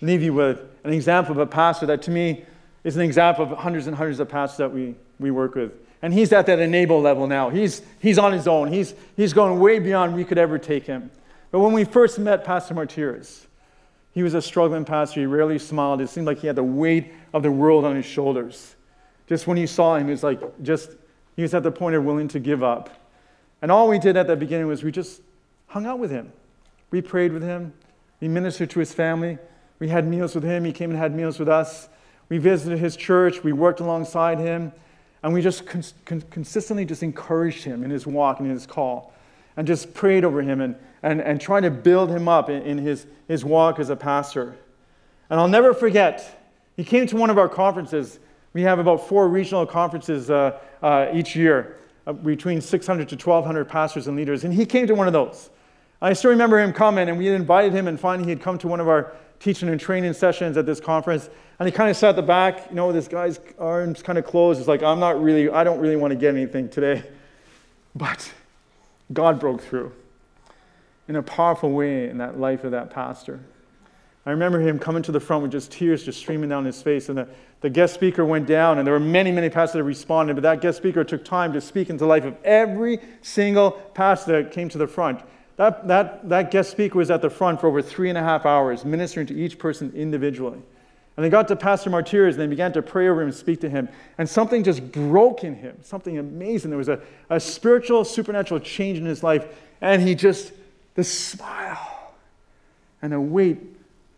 leave 0.00 0.22
you 0.22 0.32
with 0.32 0.60
an 0.84 0.92
example 0.92 1.32
of 1.32 1.38
a 1.38 1.46
pastor 1.46 1.86
that 1.86 2.02
to 2.02 2.10
me 2.10 2.44
is 2.84 2.96
an 2.96 3.02
example 3.02 3.44
of 3.44 3.58
hundreds 3.58 3.86
and 3.86 3.96
hundreds 3.96 4.20
of 4.20 4.28
pastors 4.28 4.58
that 4.58 4.72
we, 4.72 4.94
we 5.18 5.30
work 5.30 5.54
with. 5.54 5.72
And 6.02 6.14
he's 6.14 6.32
at 6.32 6.46
that 6.46 6.58
enable 6.58 7.00
level 7.00 7.26
now. 7.26 7.50
He's, 7.50 7.82
he's 8.00 8.18
on 8.18 8.32
his 8.32 8.48
own. 8.48 8.72
He's, 8.72 8.94
he's 9.16 9.32
going 9.34 9.58
way 9.60 9.78
beyond 9.78 10.14
we 10.14 10.24
could 10.24 10.38
ever 10.38 10.58
take 10.58 10.86
him. 10.86 11.10
But 11.50 11.60
when 11.60 11.72
we 11.72 11.84
first 11.84 12.18
met 12.18 12.44
Pastor 12.44 12.74
Martires, 12.74 13.46
he 14.12 14.22
was 14.22 14.34
a 14.34 14.40
struggling 14.40 14.84
pastor. 14.84 15.20
He 15.20 15.26
rarely 15.26 15.58
smiled. 15.58 16.00
It 16.00 16.08
seemed 16.08 16.26
like 16.26 16.38
he 16.38 16.46
had 16.46 16.56
the 16.56 16.64
weight 16.64 17.12
of 17.34 17.42
the 17.42 17.50
world 17.50 17.84
on 17.84 17.96
his 17.96 18.06
shoulders. 18.06 18.76
Just 19.28 19.46
when 19.46 19.56
you 19.56 19.66
saw 19.66 19.96
him, 19.96 20.08
it 20.08 20.12
was 20.12 20.22
like 20.22 20.40
just, 20.62 20.90
he 21.36 21.42
was 21.42 21.54
at 21.54 21.62
the 21.62 21.70
point 21.70 21.96
of 21.96 22.04
willing 22.04 22.28
to 22.28 22.40
give 22.40 22.62
up. 22.62 22.90
And 23.62 23.70
all 23.70 23.88
we 23.88 23.98
did 23.98 24.16
at 24.16 24.26
the 24.26 24.36
beginning 24.36 24.66
was 24.66 24.82
we 24.82 24.90
just 24.90 25.20
hung 25.66 25.86
out 25.86 25.98
with 25.98 26.10
him. 26.10 26.32
We 26.90 27.02
prayed 27.02 27.32
with 27.32 27.42
him. 27.42 27.74
We 28.20 28.28
ministered 28.28 28.70
to 28.70 28.80
his 28.80 28.92
family. 28.92 29.38
We 29.80 29.88
had 29.88 30.06
meals 30.06 30.34
with 30.34 30.44
him. 30.44 30.64
He 30.64 30.72
came 30.72 30.90
and 30.90 30.98
had 30.98 31.14
meals 31.14 31.38
with 31.38 31.48
us. 31.48 31.88
We 32.28 32.38
visited 32.38 32.78
his 32.78 32.94
church. 32.94 33.42
We 33.42 33.52
worked 33.52 33.80
alongside 33.80 34.38
him. 34.38 34.72
And 35.22 35.34
we 35.34 35.42
just 35.42 35.66
cons- 35.66 35.94
consistently 36.04 36.84
just 36.84 37.02
encouraged 37.02 37.64
him 37.64 37.82
in 37.82 37.90
his 37.90 38.06
walk 38.06 38.38
and 38.38 38.46
in 38.46 38.54
his 38.54 38.66
call 38.66 39.12
and 39.56 39.66
just 39.66 39.92
prayed 39.92 40.24
over 40.24 40.40
him 40.42 40.60
and, 40.60 40.76
and, 41.02 41.20
and 41.20 41.40
tried 41.40 41.62
to 41.62 41.70
build 41.70 42.10
him 42.10 42.28
up 42.28 42.48
in, 42.48 42.62
in 42.62 42.78
his, 42.78 43.06
his 43.28 43.44
walk 43.44 43.78
as 43.78 43.90
a 43.90 43.96
pastor. 43.96 44.56
And 45.28 45.40
I'll 45.40 45.48
never 45.48 45.74
forget, 45.74 46.42
he 46.76 46.84
came 46.84 47.06
to 47.08 47.16
one 47.16 47.30
of 47.30 47.38
our 47.38 47.48
conferences. 47.48 48.18
We 48.52 48.62
have 48.62 48.78
about 48.78 49.06
four 49.06 49.28
regional 49.28 49.66
conferences 49.66 50.30
uh, 50.30 50.58
uh, 50.82 51.08
each 51.12 51.36
year, 51.36 51.78
uh, 52.06 52.12
between 52.12 52.60
600 52.60 53.08
to 53.08 53.16
1,200 53.16 53.64
pastors 53.66 54.06
and 54.06 54.16
leaders. 54.16 54.44
And 54.44 54.54
he 54.54 54.64
came 54.64 54.86
to 54.86 54.94
one 54.94 55.06
of 55.06 55.12
those. 55.12 55.50
I 56.00 56.14
still 56.14 56.30
remember 56.30 56.58
him 56.58 56.72
coming, 56.72 57.10
and 57.10 57.18
we 57.18 57.26
had 57.26 57.34
invited 57.34 57.74
him, 57.74 57.86
and 57.86 58.00
finally 58.00 58.24
he 58.24 58.30
had 58.30 58.40
come 58.40 58.56
to 58.58 58.68
one 58.68 58.80
of 58.80 58.88
our 58.88 59.12
teaching 59.40 59.68
and 59.70 59.80
training 59.80 60.12
sessions 60.12 60.56
at 60.56 60.66
this 60.66 60.78
conference. 60.78 61.28
And 61.58 61.66
he 61.66 61.72
kind 61.72 61.90
of 61.90 61.96
sat 61.96 62.10
at 62.10 62.16
the 62.16 62.22
back, 62.22 62.68
you 62.70 62.76
know, 62.76 62.92
this 62.92 63.08
guy's 63.08 63.40
arms 63.58 64.02
kind 64.02 64.18
of 64.18 64.24
closed. 64.24 64.60
It's 64.60 64.68
like, 64.68 64.82
I'm 64.82 65.00
not 65.00 65.20
really, 65.20 65.50
I 65.50 65.64
don't 65.64 65.80
really 65.80 65.96
want 65.96 66.12
to 66.12 66.16
get 66.16 66.34
anything 66.34 66.68
today. 66.68 67.02
But 67.92 68.32
God 69.12 69.40
broke 69.40 69.62
through 69.62 69.90
in 71.08 71.16
a 71.16 71.24
powerful 71.24 71.72
way 71.72 72.08
in 72.08 72.18
that 72.18 72.38
life 72.38 72.62
of 72.62 72.70
that 72.70 72.90
pastor. 72.90 73.40
I 74.24 74.30
remember 74.30 74.60
him 74.60 74.78
coming 74.78 75.02
to 75.02 75.12
the 75.12 75.18
front 75.18 75.42
with 75.42 75.50
just 75.50 75.72
tears 75.72 76.04
just 76.04 76.20
streaming 76.20 76.50
down 76.50 76.64
his 76.64 76.80
face. 76.80 77.08
And 77.08 77.18
the, 77.18 77.28
the 77.62 77.68
guest 77.68 77.94
speaker 77.94 78.24
went 78.24 78.46
down, 78.46 78.78
and 78.78 78.86
there 78.86 78.94
were 78.94 79.00
many, 79.00 79.32
many 79.32 79.48
pastors 79.48 79.72
that 79.80 79.82
responded, 79.82 80.34
but 80.34 80.42
that 80.42 80.60
guest 80.60 80.78
speaker 80.78 81.02
took 81.02 81.24
time 81.24 81.52
to 81.54 81.60
speak 81.60 81.90
into 81.90 82.04
the 82.04 82.06
life 82.06 82.24
of 82.24 82.36
every 82.44 83.00
single 83.22 83.72
pastor 83.72 84.40
that 84.40 84.52
came 84.52 84.68
to 84.68 84.78
the 84.78 84.86
front. 84.86 85.20
That, 85.60 85.88
that, 85.88 86.26
that 86.30 86.50
guest 86.50 86.70
speaker 86.70 86.96
was 86.96 87.10
at 87.10 87.20
the 87.20 87.28
front 87.28 87.60
for 87.60 87.66
over 87.66 87.82
three 87.82 88.08
and 88.08 88.16
a 88.16 88.22
half 88.22 88.46
hours, 88.46 88.82
ministering 88.82 89.26
to 89.26 89.34
each 89.34 89.58
person 89.58 89.92
individually. 89.94 90.58
And 91.18 91.22
they 91.22 91.28
got 91.28 91.48
to 91.48 91.56
Pastor 91.56 91.90
Martires 91.90 92.30
and 92.30 92.38
they 92.38 92.46
began 92.46 92.72
to 92.72 92.80
pray 92.80 93.08
over 93.08 93.20
him 93.20 93.28
and 93.28 93.36
speak 93.36 93.60
to 93.60 93.68
him. 93.68 93.90
And 94.16 94.26
something 94.26 94.64
just 94.64 94.90
broke 94.90 95.44
in 95.44 95.54
him, 95.54 95.76
something 95.82 96.16
amazing. 96.16 96.70
There 96.70 96.78
was 96.78 96.88
a, 96.88 96.98
a 97.28 97.38
spiritual, 97.38 98.06
supernatural 98.06 98.60
change 98.60 98.96
in 98.96 99.04
his 99.04 99.22
life. 99.22 99.44
And 99.82 100.00
he 100.00 100.14
just, 100.14 100.52
the 100.94 101.04
smile 101.04 102.14
and 103.02 103.12
a 103.12 103.20
weight 103.20 103.58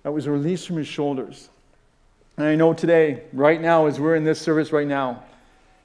that 0.04 0.12
was 0.12 0.28
released 0.28 0.68
from 0.68 0.76
his 0.76 0.86
shoulders. 0.86 1.48
And 2.36 2.46
I 2.46 2.54
know 2.54 2.72
today, 2.72 3.24
right 3.32 3.60
now, 3.60 3.86
as 3.86 3.98
we're 3.98 4.14
in 4.14 4.22
this 4.22 4.40
service 4.40 4.70
right 4.70 4.86
now, 4.86 5.24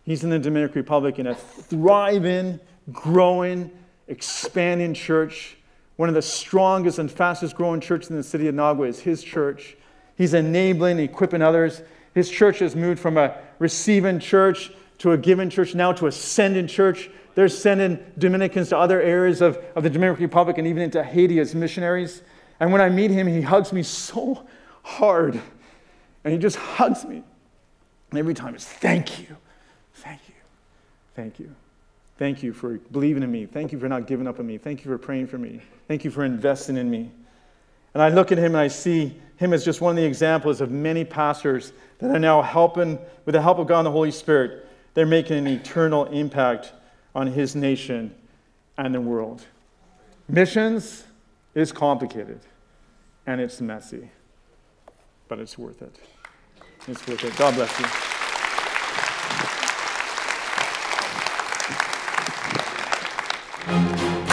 he's 0.06 0.24
in 0.24 0.30
the 0.30 0.38
Dominican 0.38 0.80
Republic 0.80 1.18
in 1.18 1.26
a 1.26 1.34
thriving, 1.34 2.60
growing, 2.92 3.72
expanding 4.08 4.94
church. 4.94 5.58
One 5.96 6.10
of 6.10 6.16
the 6.16 6.22
strongest 6.22 7.00
and 7.00 7.10
fastest 7.10 7.56
growing 7.56 7.82
churches 7.82 8.10
in 8.10 8.18
the 8.18 8.24
city 8.24 8.48
of 8.48 8.56
Nagua 8.56 8.88
is 8.88 9.00
his 9.00 9.24
church. 9.24 9.76
He's 10.16 10.34
enabling, 10.34 11.00
equipping 11.00 11.42
others. 11.42 11.82
His 12.14 12.30
church 12.30 12.60
has 12.60 12.76
moved 12.76 13.00
from 13.00 13.18
a 13.18 13.38
receiving 13.60 14.20
church 14.20 14.72
to 15.00 15.12
a 15.12 15.18
giving 15.18 15.50
church, 15.50 15.76
now 15.76 15.92
to 15.94 16.08
a 16.08 16.12
sending 16.12 16.68
church. 16.68 17.10
They're 17.36 17.50
sending 17.50 18.00
Dominicans 18.18 18.70
to 18.70 18.78
other 18.78 19.00
areas 19.00 19.42
of, 19.42 19.58
of 19.76 19.84
the 19.84 19.90
Dominican 19.90 20.24
Republic 20.24 20.58
and 20.58 20.66
even 20.66 20.82
into 20.82 21.04
Haiti 21.04 21.40
as 21.40 21.54
missionaries. 21.54 22.24
And 22.60 22.72
when 22.72 22.82
I 22.82 22.90
meet 22.90 23.12
him, 23.12 23.28
he 23.28 23.42
hugs 23.42 23.72
me 23.72 23.84
so 23.84 24.48
hard. 24.82 25.40
And 26.24 26.34
he 26.34 26.40
just 26.40 26.56
hugs 26.56 27.06
me. 27.06 27.24
And 28.10 28.20
every 28.20 28.34
time 28.34 28.56
it's 28.56 28.66
thank 28.66 29.20
you, 29.20 29.38
thank 29.94 30.22
you, 30.28 30.36
thank 31.16 31.40
you. 31.40 31.54
Thank 32.18 32.42
you 32.42 32.52
for 32.52 32.80
believing 32.92 33.22
in 33.24 33.32
me. 33.32 33.46
Thank 33.46 33.72
you 33.72 33.80
for 33.80 33.88
not 33.88 34.08
giving 34.08 34.28
up 34.28 34.40
on 34.40 34.48
me. 34.48 34.58
Thank 34.58 34.84
you 34.84 34.92
for 34.92 34.98
praying 34.98 35.28
for 35.28 35.38
me. 35.38 35.62
Thank 35.88 36.04
you 36.04 36.12
for 36.12 36.26
investing 36.26 36.78
in 36.78 36.90
me. 36.90 37.12
And 37.94 38.02
I 38.02 38.10
look 38.10 38.32
at 38.32 38.38
him 38.38 38.48
and 38.48 38.58
I 38.58 38.68
see 38.68 39.20
him 39.38 39.54
as 39.54 39.64
just 39.64 39.82
one 39.82 39.92
of 39.92 39.98
the 39.98 40.06
examples 40.06 40.62
of 40.62 40.72
many 40.72 41.06
pastors 41.06 41.74
that 42.00 42.10
are 42.10 42.20
now 42.20 42.42
helping, 42.42 43.00
with 43.26 43.34
the 43.34 43.42
help 43.42 43.60
of 43.60 43.68
God 43.68 43.80
and 43.80 43.88
the 43.88 43.92
Holy 43.92 44.12
Spirit, 44.12 44.68
they're 44.94 45.06
making 45.06 45.38
an 45.38 45.48
eternal 45.48 46.06
impact 46.06 46.74
on 47.14 47.28
his 47.28 47.56
nation 47.56 48.14
and 48.78 48.94
the 48.94 49.02
world. 49.02 49.46
Missions 50.28 51.06
is 51.54 51.72
complicated 51.72 52.40
and 53.28 53.40
it's 53.40 53.62
messy, 53.62 54.10
but 55.28 55.40
it's 55.40 55.58
worth 55.58 55.82
it. 55.82 55.96
It's 56.88 57.08
worth 57.08 57.24
it. 57.24 57.36
God 57.38 57.54
bless 57.56 57.80
you. 57.80 58.17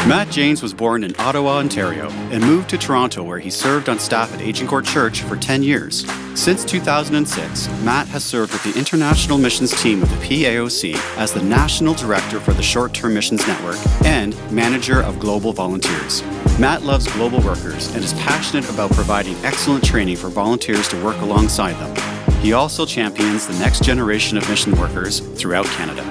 Matt 0.06 0.28
James 0.28 0.62
was 0.62 0.74
born 0.74 1.02
in 1.02 1.18
Ottawa, 1.18 1.56
Ontario, 1.56 2.10
and 2.30 2.44
moved 2.44 2.68
to 2.68 2.76
Toronto 2.76 3.22
where 3.22 3.38
he 3.38 3.48
served 3.48 3.88
on 3.88 3.98
staff 3.98 4.34
at 4.34 4.40
Agincourt 4.42 4.84
Church 4.84 5.22
for 5.22 5.34
10 5.34 5.62
years. 5.62 6.04
Since 6.38 6.66
2006, 6.66 7.68
Matt 7.82 8.06
has 8.08 8.22
served 8.22 8.52
with 8.52 8.62
the 8.64 8.78
international 8.78 9.38
missions 9.38 9.70
team 9.80 10.02
of 10.02 10.10
the 10.10 10.16
PAOC 10.16 10.94
as 11.16 11.32
the 11.32 11.42
National 11.42 11.94
Director 11.94 12.38
for 12.38 12.52
the 12.52 12.62
Short 12.62 12.92
Term 12.92 13.14
Missions 13.14 13.48
Network 13.48 13.78
and 14.04 14.36
Manager 14.52 15.02
of 15.02 15.18
Global 15.20 15.54
Volunteers. 15.54 16.22
Matt 16.58 16.82
loves 16.82 17.10
global 17.14 17.40
workers 17.40 17.86
and 17.94 18.04
is 18.04 18.12
passionate 18.12 18.68
about 18.68 18.90
providing 18.90 19.36
excellent 19.36 19.82
training 19.82 20.18
for 20.18 20.28
volunteers 20.28 20.86
to 20.88 21.02
work 21.02 21.18
alongside 21.22 21.76
them. 21.76 22.40
He 22.42 22.52
also 22.52 22.84
champions 22.84 23.46
the 23.46 23.58
next 23.58 23.82
generation 23.82 24.36
of 24.36 24.46
mission 24.50 24.76
workers 24.78 25.20
throughout 25.20 25.64
Canada. 25.64 26.02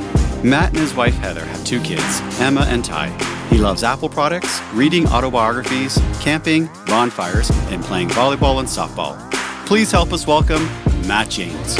Matt 0.43 0.71
and 0.71 0.79
his 0.79 0.93
wife 0.93 1.13
Heather 1.19 1.45
have 1.45 1.63
two 1.63 1.81
kids, 1.81 2.19
Emma 2.37 2.65
and 2.67 2.83
Ty. 2.83 3.07
He 3.47 3.57
loves 3.57 3.81
Apple 3.81 4.09
products, 4.09 4.59
reading 4.73 5.07
autobiographies, 5.07 5.97
camping, 6.19 6.65
bonfires, 6.85 7.49
and 7.71 7.81
playing 7.81 8.09
volleyball 8.09 8.59
and 8.59 8.67
softball. 8.67 9.17
Please 9.65 9.89
help 9.89 10.11
us 10.11 10.27
welcome 10.27 10.65
Matt 11.07 11.29
James. 11.29 11.77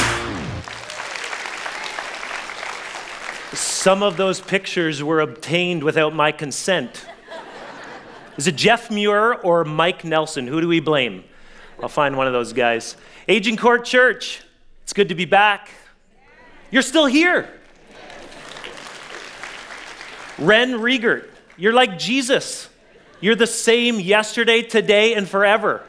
Some 3.52 4.02
of 4.02 4.16
those 4.16 4.40
pictures 4.40 5.04
were 5.04 5.20
obtained 5.20 5.84
without 5.84 6.16
my 6.16 6.32
consent. 6.32 7.06
Is 8.38 8.48
it 8.48 8.56
Jeff 8.56 8.90
Muir 8.90 9.34
or 9.42 9.66
Mike 9.66 10.06
Nelson? 10.06 10.48
Who 10.48 10.62
do 10.62 10.70
we 10.70 10.80
blame? 10.80 11.26
I'll 11.82 11.90
find 11.90 12.16
one 12.16 12.28
of 12.28 12.34
those 12.34 12.54
guys. 12.54 12.96
Agincourt 13.28 13.84
Church, 13.84 14.42
it's 14.84 14.94
good 14.94 15.10
to 15.10 15.16
be 15.16 15.26
back. 15.26 15.70
You're 16.72 16.82
still 16.82 17.08
here. 17.08 17.60
Ren 20.40 20.74
Riegert, 20.74 21.30
you're 21.58 21.74
like 21.74 22.00
Jesus. 22.00 22.70
You're 23.20 23.36
the 23.36 23.48
same 23.48 24.00
yesterday, 24.00 24.62
today, 24.62 25.14
and 25.14 25.28
forever. 25.28 25.84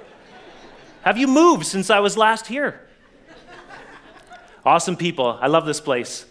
Have 1.02 1.18
you 1.18 1.26
moved 1.26 1.66
since 1.66 1.90
I 1.90 2.00
was 2.00 2.16
last 2.16 2.46
here? 2.46 2.80
Awesome 4.64 4.96
people. 4.96 5.38
I 5.40 5.48
love 5.48 5.66
this 5.66 5.80
place. 5.80 6.26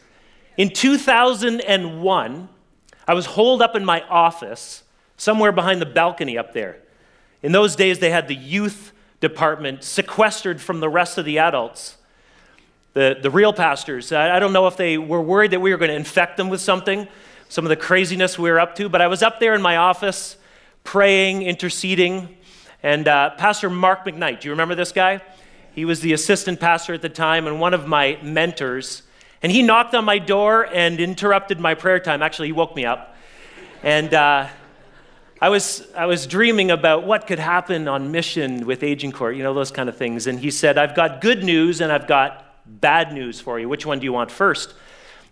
In 0.57 0.69
2001, 0.69 2.49
I 3.07 3.13
was 3.13 3.25
holed 3.25 3.61
up 3.61 3.75
in 3.75 3.83
my 3.83 4.01
office 4.03 4.83
somewhere 5.17 5.51
behind 5.51 5.81
the 5.81 5.85
balcony 5.85 6.37
up 6.37 6.53
there. 6.53 6.77
In 7.41 7.51
those 7.51 7.75
days, 7.75 7.99
they 7.99 8.09
had 8.09 8.27
the 8.27 8.35
youth 8.35 8.91
department 9.19 9.83
sequestered 9.83 10.61
from 10.61 10.79
the 10.79 10.89
rest 10.89 11.17
of 11.17 11.25
the 11.25 11.39
adults. 11.39 11.97
The, 12.93 13.17
the 13.21 13.29
real 13.29 13.53
pastors, 13.53 14.11
I, 14.11 14.35
I 14.35 14.39
don't 14.39 14.53
know 14.53 14.67
if 14.67 14.77
they 14.77 14.97
were 14.97 15.21
worried 15.21 15.51
that 15.51 15.59
we 15.59 15.71
were 15.71 15.77
going 15.77 15.89
to 15.89 15.95
infect 15.95 16.37
them 16.37 16.49
with 16.49 16.61
something, 16.61 17.07
some 17.53 17.65
of 17.65 17.69
the 17.69 17.75
craziness 17.75 18.39
we 18.39 18.49
were 18.49 18.59
up 18.59 18.73
to, 18.73 18.89
but 18.89 18.99
I 18.99 19.05
was 19.05 19.21
up 19.21 19.39
there 19.39 19.53
in 19.53 19.61
my 19.61 19.77
office 19.77 20.37
praying, 20.83 21.43
interceding, 21.43 22.35
and 22.81 23.07
uh, 23.07 23.29
Pastor 23.37 23.69
Mark 23.69 24.05
McKnight, 24.05 24.39
do 24.39 24.47
you 24.47 24.53
remember 24.53 24.73
this 24.73 24.91
guy? 24.91 25.21
He 25.75 25.85
was 25.85 25.99
the 25.99 26.13
assistant 26.13 26.59
pastor 26.59 26.95
at 26.95 27.03
the 27.03 27.09
time 27.09 27.45
and 27.45 27.59
one 27.59 27.75
of 27.75 27.85
my 27.85 28.17
mentors. 28.23 29.03
And 29.43 29.51
he 29.51 29.61
knocked 29.61 29.93
on 29.93 30.03
my 30.03 30.17
door 30.17 30.65
and 30.73 30.99
interrupted 30.99 31.59
my 31.59 31.75
prayer 31.75 31.99
time. 31.99 32.23
Actually, 32.23 32.47
he 32.47 32.53
woke 32.53 32.75
me 32.75 32.85
up. 32.85 33.15
And 33.83 34.15
uh, 34.15 34.47
I, 35.39 35.49
was, 35.49 35.87
I 35.95 36.07
was 36.07 36.25
dreaming 36.25 36.71
about 36.71 37.05
what 37.05 37.27
could 37.27 37.37
happen 37.37 37.87
on 37.87 38.11
mission 38.11 38.65
with 38.65 38.81
Agincourt, 38.81 39.35
you 39.35 39.43
know, 39.43 39.53
those 39.53 39.69
kind 39.69 39.89
of 39.89 39.95
things. 39.95 40.25
And 40.25 40.39
he 40.39 40.49
said, 40.49 40.79
I've 40.79 40.95
got 40.95 41.21
good 41.21 41.43
news 41.43 41.81
and 41.81 41.91
I've 41.91 42.07
got 42.07 42.65
bad 42.65 43.13
news 43.13 43.39
for 43.39 43.59
you. 43.59 43.69
Which 43.69 43.85
one 43.85 43.99
do 43.99 44.05
you 44.05 44.13
want 44.13 44.31
first? 44.31 44.73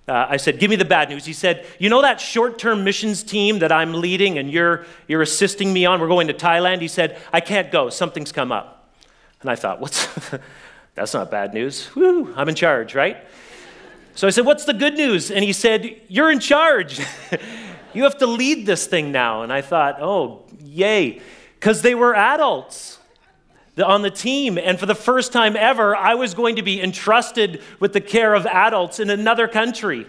Uh, 0.07 0.27
I 0.29 0.37
said, 0.37 0.59
Give 0.59 0.69
me 0.69 0.75
the 0.75 0.85
bad 0.85 1.09
news. 1.09 1.25
He 1.25 1.33
said, 1.33 1.65
You 1.79 1.89
know 1.89 2.01
that 2.01 2.19
short 2.19 2.57
term 2.57 2.83
missions 2.83 3.23
team 3.23 3.59
that 3.59 3.71
I'm 3.71 3.93
leading 3.93 4.37
and 4.37 4.51
you're, 4.51 4.85
you're 5.07 5.21
assisting 5.21 5.71
me 5.71 5.85
on? 5.85 5.99
We're 5.99 6.07
going 6.07 6.27
to 6.27 6.33
Thailand. 6.33 6.81
He 6.81 6.87
said, 6.87 7.19
I 7.31 7.39
can't 7.39 7.71
go. 7.71 7.89
Something's 7.89 8.31
come 8.31 8.51
up. 8.51 8.93
And 9.41 9.49
I 9.49 9.55
thought, 9.55 9.79
What's 9.79 10.07
that's 10.95 11.13
not 11.13 11.31
bad 11.31 11.53
news. 11.53 11.93
Woo, 11.95 12.33
I'm 12.35 12.49
in 12.49 12.55
charge, 12.55 12.95
right? 12.95 13.17
So 14.15 14.27
I 14.27 14.31
said, 14.31 14.45
What's 14.45 14.65
the 14.65 14.73
good 14.73 14.95
news? 14.95 15.31
And 15.31 15.43
he 15.43 15.53
said, 15.53 16.01
You're 16.07 16.31
in 16.31 16.39
charge. 16.39 16.99
you 17.93 18.03
have 18.03 18.17
to 18.17 18.27
lead 18.27 18.65
this 18.65 18.87
thing 18.87 19.11
now. 19.11 19.43
And 19.43 19.53
I 19.53 19.61
thought, 19.61 20.01
Oh, 20.01 20.45
yay. 20.59 21.21
Because 21.59 21.83
they 21.83 21.93
were 21.93 22.15
adults 22.15 22.97
on 23.77 24.01
the 24.01 24.11
team. 24.11 24.57
And 24.57 24.79
for 24.79 24.85
the 24.85 24.95
first 24.95 25.31
time 25.31 25.55
ever, 25.55 25.95
I 25.95 26.15
was 26.15 26.33
going 26.33 26.57
to 26.57 26.61
be 26.61 26.81
entrusted 26.81 27.61
with 27.79 27.93
the 27.93 28.01
care 28.01 28.33
of 28.33 28.45
adults 28.45 28.99
in 28.99 29.09
another 29.09 29.47
country. 29.47 30.05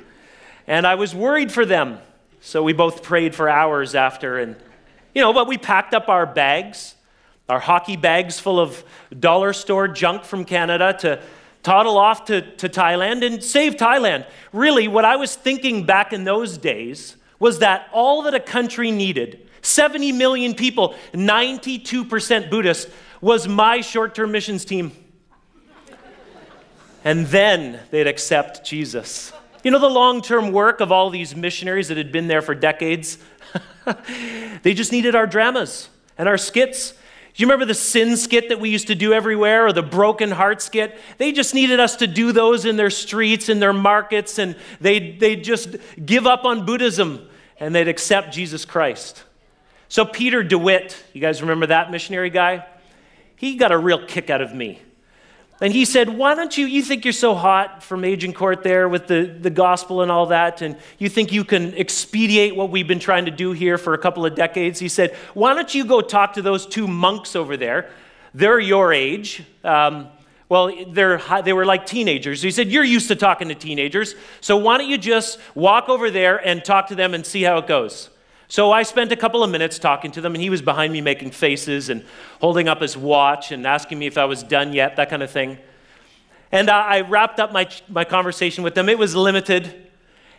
And 0.67 0.87
I 0.87 0.95
was 0.95 1.15
worried 1.15 1.53
for 1.53 1.65
them. 1.65 1.99
So 2.41 2.63
we 2.63 2.73
both 2.73 3.03
prayed 3.03 3.35
for 3.35 3.49
hours 3.49 3.95
after. 3.95 4.39
And, 4.39 4.57
you 5.15 5.23
know, 5.23 5.33
but 5.33 5.47
we 5.47 5.59
packed 5.59 5.95
up 5.95 6.09
our 6.09 6.27
bags, 6.27 6.97
our 7.49 7.61
hockey 7.61 7.97
bags 7.97 8.41
full 8.41 8.59
of 8.59 8.83
dollar 9.19 9.53
store 9.53 9.87
junk 9.87 10.25
from 10.25 10.45
Canada 10.45 10.97
to 11.01 11.23
toddle 11.63 11.97
off 11.97 12.25
to, 12.27 12.43
to 12.57 12.69
Thailand 12.69 13.25
and 13.25 13.43
save 13.43 13.77
Thailand. 13.77 14.27
Really, 14.53 14.89
what 14.89 15.05
I 15.05 15.17
was 15.17 15.37
thinking 15.37 15.87
back 15.87 16.13
in 16.13 16.25
those 16.25 16.59
days 16.59 17.17
was 17.39 17.61
that 17.61 17.89
all 17.93 18.23
that 18.23 18.35
a 18.35 18.41
country 18.41 18.91
needed 18.91 19.49
70 19.63 20.11
million 20.13 20.55
people, 20.55 20.97
92% 21.13 22.51
Buddhist, 22.51 22.89
was 23.23 23.49
my 23.49 23.81
short 23.81 24.15
term 24.15 24.33
missions 24.33 24.67
team. 24.67 24.93
And 27.05 27.27
then 27.29 27.81
they'd 27.91 28.07
accept 28.07 28.65
Jesus. 28.65 29.33
You 29.65 29.71
know, 29.71 29.79
the 29.79 29.89
long 29.89 30.21
term 30.21 30.53
work 30.53 30.81
of 30.81 30.93
all 30.93 31.09
these 31.09 31.35
missionaries 31.35 31.89
that 31.89 31.97
had 31.97 32.13
been 32.13 32.29
there 32.29 32.43
for 32.43 32.55
decades? 32.55 33.17
they 34.63 34.75
just 34.75 34.93
needed 34.93 35.15
our 35.15 35.27
dramas 35.27 35.89
and 36.19 36.29
our 36.29 36.37
skits. 36.37 36.93
Do 36.93 37.43
you 37.43 37.47
remember 37.47 37.65
the 37.65 37.75
sin 37.75 38.17
skit 38.19 38.51
that 38.51 38.61
we 38.61 38.69
used 38.69 38.89
to 38.89 38.95
do 38.95 39.15
everywhere 39.15 39.67
or 39.67 39.73
the 39.73 39.83
broken 39.83 40.33
heart 40.33 40.61
skit? 40.61 40.99
They 41.17 41.33
just 41.33 41.55
needed 41.55 41.81
us 41.81 41.97
to 41.97 42.07
do 42.07 42.31
those 42.31 42.67
in 42.67 42.77
their 42.77 42.91
streets, 42.91 43.49
in 43.49 43.59
their 43.59 43.73
markets, 43.73 44.39
and 44.39 44.55
they'd, 44.81 45.19
they 45.19 45.37
just 45.37 45.77
give 46.05 46.27
up 46.27 46.45
on 46.45 46.67
Buddhism 46.67 47.27
and 47.59 47.75
they'd 47.75 47.89
accept 47.89 48.35
Jesus 48.35 48.65
Christ. 48.67 49.23
So, 49.89 50.05
Peter 50.05 50.43
DeWitt, 50.43 51.03
you 51.13 51.21
guys 51.21 51.41
remember 51.41 51.67
that 51.67 51.91
missionary 51.91 52.31
guy? 52.31 52.67
He 53.43 53.57
got 53.57 53.73
a 53.73 53.77
real 53.77 54.07
kick 54.07 54.31
out 54.31 54.41
of 54.41 54.55
me. 54.55 54.81
And 55.61 55.73
he 55.73 55.85
said, 55.85 56.09
Why 56.09 56.37
don't 56.37 56.57
you, 56.57 56.65
you 56.65 56.81
think 56.81 57.05
you're 57.05 57.13
so 57.13 57.35
hot 57.35 57.83
from 57.83 58.05
Agincourt 58.05 58.63
there 58.63 58.89
with 58.89 59.09
the, 59.09 59.25
the 59.25 59.51
gospel 59.51 60.01
and 60.01 60.13
all 60.13 60.27
that, 60.27 60.63
and 60.63 60.77
you 60.97 61.09
think 61.09 61.33
you 61.33 61.43
can 61.43 61.75
expedite 61.77 62.55
what 62.55 62.71
we've 62.71 62.87
been 62.87 63.01
trying 63.01 63.25
to 63.25 63.33
do 63.33 63.51
here 63.51 63.79
for 63.79 63.95
a 63.95 63.99
couple 63.99 64.25
of 64.25 64.37
decades? 64.37 64.79
He 64.79 64.89
said, 64.89 65.17
Why 65.35 65.55
don't 65.55 65.75
you 65.75 65.85
go 65.85 66.01
talk 66.01 66.35
to 66.35 66.43
those 66.43 66.67
two 66.67 66.87
monks 66.87 67.35
over 67.35 67.57
there? 67.57 67.91
They're 68.33 68.61
your 68.61 68.93
age. 68.93 69.43
Um, 69.65 70.07
well, 70.49 70.73
they're, 70.91 71.21
they 71.45 71.53
were 71.53 71.67
like 71.67 71.85
teenagers. 71.85 72.43
He 72.43 72.53
said, 72.53 72.69
You're 72.69 72.85
used 72.85 73.09
to 73.09 73.17
talking 73.17 73.49
to 73.49 73.57
teenagers, 73.57 74.15
so 74.41 74.57
why 74.57 74.79
don't 74.79 74.89
you 74.89 74.99
just 74.99 75.41
walk 75.57 75.89
over 75.89 76.13
there 76.13 76.37
and 76.37 76.65
talk 76.65 76.87
to 76.91 76.95
them 76.95 77.13
and 77.13 77.27
see 77.27 77.43
how 77.43 77.59
it 77.59 77.67
goes? 77.67 78.09
So 78.53 78.71
I 78.71 78.83
spent 78.83 79.11
a 79.13 79.17
couple 79.17 79.43
of 79.43 79.51
minutes 79.51 79.79
talking 79.79 80.13
to 80.13 80.21
them, 80.21 80.35
and 80.35 80.43
he 80.43 80.51
was 80.51 80.61
behind 80.61 80.93
me 80.93 81.01
making 81.01 81.31
faces 81.31 81.89
and 81.89 82.05
holding 82.39 82.69
up 82.69 82.83
his 82.83 82.99
watch 82.99 83.51
and 83.51 83.67
asking 83.67 83.99
me 83.99 84.07
if 84.07 84.19
I 84.19 84.27
was 84.27 84.43
done 84.43 84.75
yet, 84.75 84.97
that 84.97 85.09
kind 85.09 85.23
of 85.23 85.31
thing. 85.31 85.57
And 86.51 86.69
uh, 86.69 86.75
I 86.75 87.01
wrapped 87.01 87.41
up 87.41 87.51
my, 87.51 87.67
my 87.89 88.05
conversation 88.05 88.63
with 88.63 88.75
them. 88.75 88.91
It 88.91 88.99
was 88.99 89.17
limited. 89.17 89.89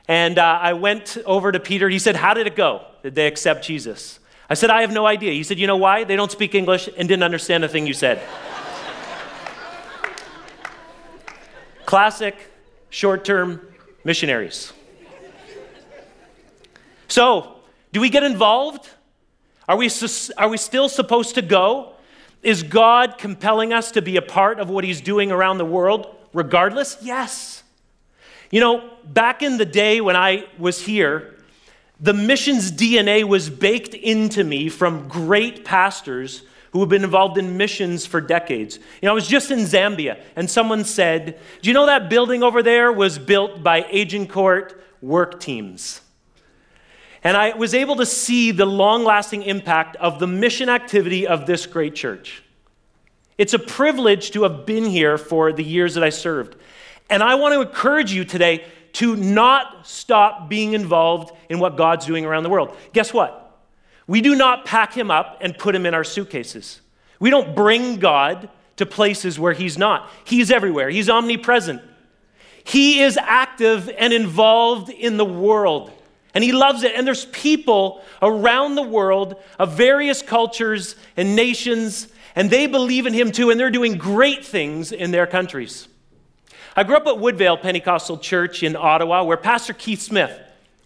And 0.08 0.38
uh, 0.38 0.60
I 0.62 0.74
went 0.74 1.18
over 1.26 1.52
to 1.52 1.60
Peter. 1.60 1.90
He 1.90 1.98
said, 1.98 2.16
How 2.16 2.36
did 2.36 2.46
it 2.46 2.56
go? 2.56 2.86
Did 3.02 3.16
they 3.16 3.26
accept 3.26 3.66
Jesus? 3.66 4.20
I 4.48 4.54
said, 4.54 4.70
I 4.70 4.82
have 4.82 4.92
no 4.92 5.08
idea. 5.08 5.32
He 5.32 5.42
said, 5.42 5.58
You 5.58 5.66
know 5.66 5.78
why? 5.78 6.04
They 6.04 6.16
don't 6.16 6.32
speak 6.32 6.54
English 6.54 6.88
and 6.96 7.10
didn't 7.10 7.24
understand 7.24 7.64
a 7.64 7.68
thing 7.68 7.88
you 7.88 7.96
said. 7.96 8.22
Classic 11.88 12.38
short 12.92 13.26
term 13.26 13.60
missionaries. 14.04 14.72
So, 17.08 17.53
do 17.94 18.02
we 18.02 18.10
get 18.10 18.24
involved? 18.24 18.90
Are 19.70 19.78
we, 19.78 19.90
are 20.38 20.50
we 20.50 20.58
still 20.58 20.90
supposed 20.90 21.36
to 21.36 21.42
go? 21.42 21.94
Is 22.42 22.64
God 22.64 23.18
compelling 23.18 23.72
us 23.72 23.92
to 23.92 24.02
be 24.02 24.18
a 24.18 24.22
part 24.22 24.60
of 24.60 24.70
what 24.70 24.84
He's 24.84 25.00
doing 25.00 25.32
around 25.32 25.60
the 25.60 25.66
world, 25.66 26.14
regardless? 26.34 26.98
Yes. 27.02 27.64
You 28.52 28.60
know, 28.60 28.90
back 29.06 29.44
in 29.44 29.58
the 29.58 29.66
day 29.66 30.02
when 30.02 30.16
I 30.16 30.48
was 30.58 30.82
here, 30.82 31.36
the 32.00 32.14
missions 32.14 32.72
DNA 32.72 33.24
was 33.24 33.50
baked 33.50 33.94
into 33.94 34.44
me 34.44 34.70
from 34.70 35.08
great 35.08 35.64
pastors 35.64 36.44
who 36.72 36.80
have 36.80 36.90
been 36.90 37.04
involved 37.04 37.38
in 37.38 37.58
missions 37.58 38.08
for 38.08 38.20
decades. 38.20 38.78
You 39.02 39.06
know, 39.06 39.12
I 39.12 39.14
was 39.14 39.28
just 39.28 39.52
in 39.52 39.60
Zambia, 39.60 40.20
and 40.36 40.50
someone 40.50 40.84
said, 40.84 41.40
Do 41.62 41.70
you 41.70 41.74
know 41.76 41.86
that 41.86 42.10
building 42.10 42.42
over 42.42 42.64
there 42.64 42.92
was 42.92 43.20
built 43.20 43.62
by 43.62 43.84
Agincourt 43.84 44.84
work 45.00 45.40
teams? 45.40 46.02
And 47.24 47.38
I 47.38 47.56
was 47.56 47.74
able 47.74 47.96
to 47.98 48.06
see 48.06 48.52
the 48.52 48.66
long 48.66 49.06
lasting 49.06 49.44
impact 49.44 49.96
of 49.96 50.20
the 50.20 50.28
mission 50.28 50.68
activity 50.68 51.26
of 51.26 51.46
this 51.46 51.66
great 51.66 51.96
church. 51.96 52.44
It's 53.38 53.54
a 53.54 53.60
privilege 53.60 54.32
to 54.32 54.44
have 54.44 54.66
been 54.66 54.86
here 54.86 55.18
for 55.18 55.54
the 55.54 55.64
years 55.64 55.96
that 55.96 56.04
I 56.04 56.10
served. 56.10 56.58
And 57.10 57.24
I 57.24 57.36
want 57.36 57.54
to 57.54 57.62
encourage 57.62 58.12
you 58.12 58.26
today 58.26 58.66
to 58.94 59.16
not 59.16 59.88
stop 59.88 60.50
being 60.50 60.74
involved 60.74 61.32
in 61.50 61.60
what 61.60 61.78
God's 61.78 62.06
doing 62.06 62.26
around 62.26 62.44
the 62.44 62.50
world. 62.50 62.76
Guess 62.92 63.14
what? 63.14 63.58
We 64.06 64.22
do 64.22 64.36
not 64.36 64.66
pack 64.66 64.94
him 64.94 65.10
up 65.10 65.38
and 65.42 65.58
put 65.58 65.74
him 65.74 65.86
in 65.86 65.94
our 65.94 66.04
suitcases. 66.04 66.82
We 67.20 67.30
don't 67.30 67.56
bring 67.56 67.98
God 67.98 68.50
to 68.76 68.86
places 68.86 69.40
where 69.40 69.54
he's 69.54 69.78
not. 69.78 70.10
He's 70.26 70.52
everywhere, 70.52 70.90
he's 70.90 71.10
omnipresent. 71.10 71.82
He 72.66 73.02
is 73.02 73.18
active 73.18 73.90
and 73.98 74.14
involved 74.14 74.90
in 74.90 75.18
the 75.18 75.26
world 75.26 75.92
and 76.34 76.44
he 76.44 76.52
loves 76.52 76.84
it. 76.84 76.94
And 76.96 77.06
there's 77.06 77.26
people 77.26 78.02
around 78.22 78.76
the 78.76 78.84
world 78.84 79.36
of 79.60 79.74
various 79.74 80.22
cultures 80.22 80.96
and 81.16 81.36
nations, 81.36 82.08
and 82.36 82.50
they 82.50 82.68
believe 82.68 83.06
in 83.06 83.14
him 83.14 83.32
too, 83.32 83.50
and 83.50 83.60
they're 83.60 83.70
doing 83.70 83.98
great 83.98 84.46
things 84.46 84.92
in 84.92 85.12
their 85.12 85.28
countries. 85.28 85.88
I 86.76 86.84
grew 86.84 86.96
up 86.96 87.06
at 87.06 87.20
Woodvale 87.20 87.58
Pentecostal 87.58 88.18
Church 88.18 88.64
in 88.64 88.76
Ottawa, 88.76 89.24
where 89.24 89.38
Pastor 89.38 89.74
Keith 89.74 90.02
Smith 90.02 90.32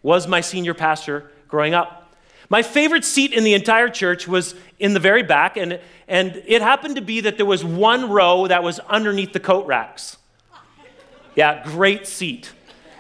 was 0.03 0.27
my 0.27 0.41
senior 0.41 0.73
pastor 0.73 1.31
growing 1.47 1.73
up. 1.73 2.13
My 2.49 2.61
favorite 2.61 3.05
seat 3.05 3.33
in 3.33 3.43
the 3.43 3.53
entire 3.53 3.89
church 3.89 4.27
was 4.27 4.55
in 4.79 4.93
the 4.93 4.99
very 4.99 5.23
back, 5.23 5.57
and, 5.57 5.79
and 6.07 6.41
it 6.45 6.61
happened 6.61 6.95
to 6.95 7.01
be 7.01 7.21
that 7.21 7.37
there 7.37 7.45
was 7.45 7.63
one 7.63 8.09
row 8.09 8.47
that 8.47 8.63
was 8.63 8.79
underneath 8.79 9.33
the 9.33 9.39
coat 9.39 9.65
racks. 9.65 10.17
Yeah, 11.35 11.63
great 11.63 12.07
seat 12.07 12.51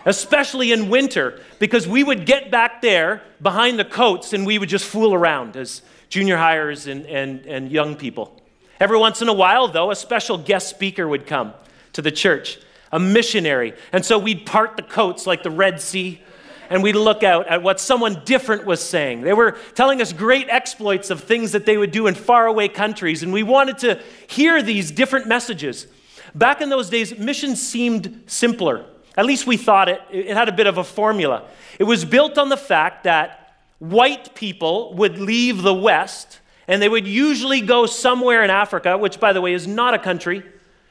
especially 0.07 0.71
in 0.71 0.89
winter, 0.89 1.39
because 1.59 1.85
we 1.85 2.01
would 2.01 2.25
get 2.25 2.49
back 2.49 2.81
there 2.81 3.21
behind 3.41 3.77
the 3.77 3.85
coats 3.85 4.31
and 4.31 4.45
we 4.45 4.57
would 4.57 4.69
just 4.69 4.85
fool 4.85 5.13
around 5.13 5.57
as 5.57 5.81
junior 6.07 6.37
highers 6.37 6.89
and, 6.89 7.05
and, 7.05 7.45
and 7.45 7.69
young 7.69 7.93
people. 7.93 8.41
Every 8.79 8.97
once 8.97 9.21
in 9.21 9.27
a 9.27 9.33
while, 9.33 9.67
though, 9.67 9.91
a 9.91 9.95
special 9.95 10.37
guest 10.37 10.69
speaker 10.69 11.05
would 11.07 11.27
come 11.27 11.53
to 11.91 12.01
the 12.01 12.11
church, 12.11 12.57
a 12.91 12.99
missionary. 12.99 13.73
And 13.91 14.05
so 14.05 14.17
we'd 14.17 14.45
part 14.45 14.77
the 14.77 14.81
coats 14.81 15.27
like 15.27 15.43
the 15.43 15.51
Red 15.51 15.81
Sea 15.81 16.21
and 16.69 16.81
we'd 16.83 16.95
look 16.95 17.23
out 17.23 17.47
at 17.47 17.61
what 17.61 17.79
someone 17.79 18.21
different 18.25 18.65
was 18.65 18.81
saying. 18.81 19.21
They 19.21 19.33
were 19.33 19.57
telling 19.75 20.01
us 20.01 20.13
great 20.13 20.47
exploits 20.49 21.09
of 21.09 21.23
things 21.23 21.51
that 21.51 21.65
they 21.65 21.77
would 21.77 21.91
do 21.91 22.07
in 22.07 22.15
faraway 22.15 22.67
countries, 22.67 23.23
and 23.23 23.31
we 23.31 23.41
wanted 23.41 23.77
to 23.79 24.01
hear 24.27 24.61
these 24.61 24.91
different 24.91 25.27
messages. 25.27 25.87
Back 26.35 26.59
in 26.59 26.67
those 26.67 26.89
days, 26.89 27.17
missions 27.17 27.65
seemed 27.65 28.23
simpler. 28.27 28.85
At 29.17 29.25
least 29.25 29.47
we 29.47 29.57
thought 29.57 29.89
it, 29.89 30.01
it 30.11 30.37
had 30.37 30.47
a 30.47 30.51
bit 30.51 30.67
of 30.67 30.77
a 30.77 30.83
formula. 30.83 31.43
It 31.79 31.83
was 31.83 32.05
built 32.05 32.37
on 32.37 32.49
the 32.49 32.57
fact 32.57 33.03
that 33.03 33.55
white 33.79 34.35
people 34.35 34.93
would 34.93 35.17
leave 35.17 35.63
the 35.63 35.73
West 35.73 36.39
and 36.67 36.81
they 36.81 36.89
would 36.89 37.07
usually 37.07 37.61
go 37.61 37.85
somewhere 37.85 38.43
in 38.43 38.49
Africa, 38.49 38.97
which, 38.97 39.19
by 39.19 39.33
the 39.33 39.41
way, 39.41 39.53
is 39.53 39.67
not 39.67 39.93
a 39.93 39.99
country. 39.99 40.43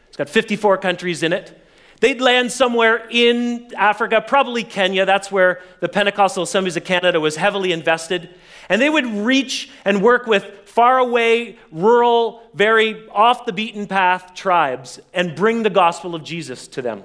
It's 0.09 0.17
got 0.17 0.29
54 0.29 0.79
countries 0.79 1.23
in 1.23 1.33
it. 1.33 1.63
They'd 2.01 2.21
land 2.21 2.53
somewhere 2.53 3.07
in 3.11 3.73
Africa, 3.77 4.23
probably 4.27 4.65
Kenya. 4.65 5.07
That's 5.07 5.31
where 5.33 5.61
the 5.81 5.89
Pentecostal 5.89 6.43
Assemblies 6.43 6.77
of 6.77 6.85
Canada 6.85 7.21
was 7.21 7.37
heavily 7.37 7.73
invested. 7.73 8.31
And 8.69 8.83
they 8.83 8.91
would 8.91 9.07
reach 9.07 9.71
and 9.85 10.03
work 10.03 10.27
with 10.27 10.45
faraway, 10.65 11.57
rural, 11.71 12.43
very 12.55 13.09
off 13.11 13.47
the 13.47 13.53
beaten 13.53 13.87
path 13.87 14.35
tribes 14.35 15.01
and 15.15 15.35
bring 15.35 15.63
the 15.63 15.71
gospel 15.71 16.15
of 16.15 16.23
Jesus 16.23 16.69
to 16.69 16.83
them. 16.83 17.05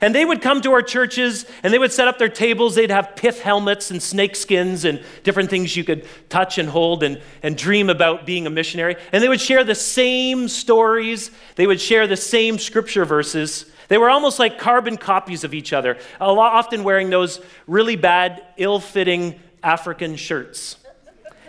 And 0.00 0.14
they 0.14 0.24
would 0.24 0.40
come 0.40 0.60
to 0.62 0.72
our 0.72 0.82
churches 0.82 1.44
and 1.62 1.72
they 1.72 1.78
would 1.78 1.92
set 1.92 2.08
up 2.08 2.18
their 2.18 2.28
tables. 2.28 2.74
They'd 2.74 2.90
have 2.90 3.16
pith 3.16 3.40
helmets 3.40 3.90
and 3.90 4.02
snake 4.02 4.36
skins 4.36 4.84
and 4.84 5.02
different 5.24 5.50
things 5.50 5.76
you 5.76 5.84
could 5.84 6.06
touch 6.28 6.58
and 6.58 6.68
hold 6.68 7.02
and, 7.02 7.20
and 7.42 7.56
dream 7.56 7.90
about 7.90 8.26
being 8.26 8.46
a 8.46 8.50
missionary. 8.50 8.96
And 9.12 9.22
they 9.22 9.28
would 9.28 9.40
share 9.40 9.64
the 9.64 9.74
same 9.74 10.48
stories, 10.48 11.30
they 11.56 11.66
would 11.66 11.80
share 11.80 12.06
the 12.06 12.16
same 12.16 12.58
scripture 12.58 13.04
verses. 13.04 13.66
They 13.88 13.98
were 13.98 14.10
almost 14.10 14.38
like 14.38 14.58
carbon 14.58 14.98
copies 14.98 15.44
of 15.44 15.54
each 15.54 15.72
other, 15.72 15.98
a 16.20 16.30
lot, 16.30 16.52
often 16.52 16.84
wearing 16.84 17.08
those 17.08 17.40
really 17.66 17.96
bad, 17.96 18.44
ill 18.58 18.80
fitting 18.80 19.40
African 19.62 20.16
shirts. 20.16 20.76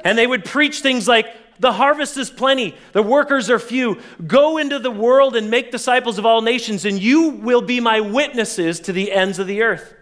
And 0.05 0.17
they 0.17 0.25
would 0.25 0.45
preach 0.45 0.79
things 0.79 1.07
like, 1.07 1.27
the 1.59 1.73
harvest 1.73 2.17
is 2.17 2.29
plenty, 2.29 2.75
the 2.93 3.03
workers 3.03 3.49
are 3.49 3.59
few. 3.59 3.99
Go 4.25 4.57
into 4.57 4.79
the 4.79 4.91
world 4.91 5.35
and 5.35 5.51
make 5.51 5.71
disciples 5.71 6.17
of 6.17 6.25
all 6.25 6.41
nations, 6.41 6.85
and 6.85 6.99
you 6.99 7.29
will 7.29 7.61
be 7.61 7.79
my 7.79 7.99
witnesses 7.99 8.79
to 8.81 8.93
the 8.93 9.11
ends 9.11 9.39
of 9.39 9.47
the 9.47 9.61
earth. 9.61 9.93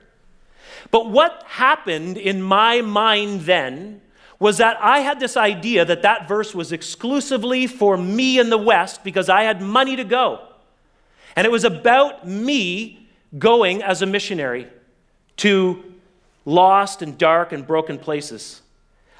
But 0.92 1.10
what 1.10 1.44
happened 1.48 2.18
in 2.18 2.42
my 2.42 2.82
mind 2.82 3.42
then 3.42 4.02
was 4.40 4.58
that 4.58 4.78
I 4.82 5.00
had 5.00 5.20
this 5.20 5.36
idea 5.36 5.84
that 5.84 6.04
that 6.04 6.28
verse 6.28 6.54
was 6.54 6.72
exclusively 6.72 7.66
for 7.66 7.98
me 7.98 8.40
in 8.40 8.50
the 8.50 8.58
West 8.58 9.04
because 9.04 9.30
I 9.30 9.44
had 9.44 9.62
money 9.62 9.96
to 9.96 10.04
go. 10.04 10.48
And 11.36 11.46
it 11.46 11.52
was 11.52 11.64
about 11.64 12.28
me 12.28 13.08
going 13.38 13.82
as 13.82 14.02
a 14.02 14.06
missionary 14.06 14.68
to 15.38 15.84
lost 16.46 17.02
and 17.02 17.18
dark 17.18 17.52
and 17.52 17.66
broken 17.66 17.98
places. 17.98 18.62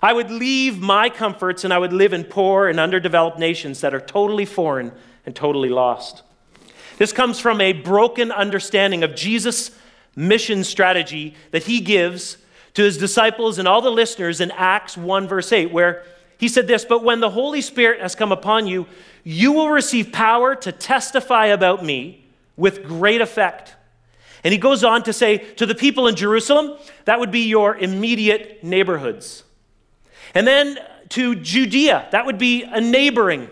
I 0.02 0.14
would 0.14 0.30
leave 0.30 0.80
my 0.80 1.10
comforts 1.10 1.64
and 1.64 1.74
I 1.74 1.78
would 1.78 1.94
live 1.94 2.14
in 2.14 2.24
poor 2.24 2.68
and 2.68 2.80
underdeveloped 2.80 3.40
nations 3.40 3.82
that 3.82 3.94
are 3.94 4.00
totally 4.00 4.46
foreign 4.46 4.92
and 5.26 5.36
totally 5.36 5.70
lost. 5.70 6.24
This 6.98 7.12
comes 7.12 7.40
from 7.40 7.62
a 7.62 7.74
broken 7.74 8.32
understanding 8.32 9.04
of 9.04 9.16
Jesus' 9.16 9.72
mission 10.16 10.64
strategy 10.64 11.36
that 11.52 11.64
he 11.64 11.80
gives 11.80 12.38
to 12.74 12.84
his 12.84 12.98
disciples 12.98 13.58
and 13.58 13.68
all 13.68 13.82
the 13.82 13.92
listeners 13.92 14.40
in 14.40 14.52
Acts 14.52 14.98
1, 14.98 15.28
verse 15.28 15.52
8, 15.52 15.72
where 15.72 16.04
he 16.38 16.48
said 16.48 16.68
this 16.68 16.86
But 16.86 17.04
when 17.04 17.20
the 17.20 17.30
Holy 17.30 17.62
Spirit 17.62 18.02
has 18.02 18.16
come 18.16 18.32
upon 18.32 18.68
you, 18.68 18.86
you 19.24 19.52
will 19.52 19.70
receive 19.70 20.12
power 20.12 20.56
to 20.56 20.72
testify 20.72 21.48
about 21.48 21.84
me 21.84 22.26
with 22.56 22.84
great 22.84 23.22
effect. 23.22 23.76
And 24.44 24.52
he 24.52 24.58
goes 24.58 24.84
on 24.84 25.04
to 25.04 25.14
say 25.14 25.38
to 25.38 25.66
the 25.66 25.76
people 25.76 26.08
in 26.08 26.16
Jerusalem, 26.16 26.78
that 27.06 27.20
would 27.20 27.32
be 27.32 27.42
your 27.42 27.76
immediate 27.76 28.64
neighborhoods. 28.64 29.44
And 30.38 30.46
then 30.46 30.78
to 31.10 31.34
Judea, 31.34 32.10
that 32.12 32.28
would 32.28 32.38
be 32.38 32.62
a 32.62 32.80
neighboring 32.80 33.50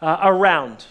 uh, 0.00 0.20
around. 0.22 0.86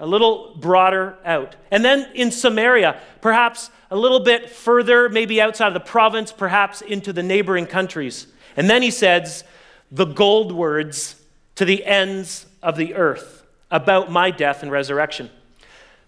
a 0.00 0.06
little 0.06 0.56
broader 0.58 1.18
out. 1.24 1.54
And 1.70 1.84
then 1.84 2.10
in 2.14 2.30
Samaria, 2.30 2.98
perhaps 3.20 3.70
a 3.90 3.96
little 3.96 4.20
bit 4.20 4.48
further, 4.48 5.10
maybe 5.10 5.40
outside 5.40 5.68
of 5.68 5.74
the 5.74 5.80
province, 5.80 6.32
perhaps 6.32 6.80
into 6.80 7.12
the 7.12 7.22
neighboring 7.22 7.66
countries. 7.66 8.26
And 8.56 8.68
then 8.68 8.80
he 8.82 8.90
says 8.90 9.44
the 9.92 10.06
gold 10.06 10.52
words 10.52 11.16
to 11.56 11.66
the 11.66 11.84
ends 11.84 12.46
of 12.62 12.76
the 12.76 12.94
earth 12.94 13.44
about 13.70 14.10
my 14.10 14.30
death 14.30 14.62
and 14.62 14.72
resurrection. 14.72 15.28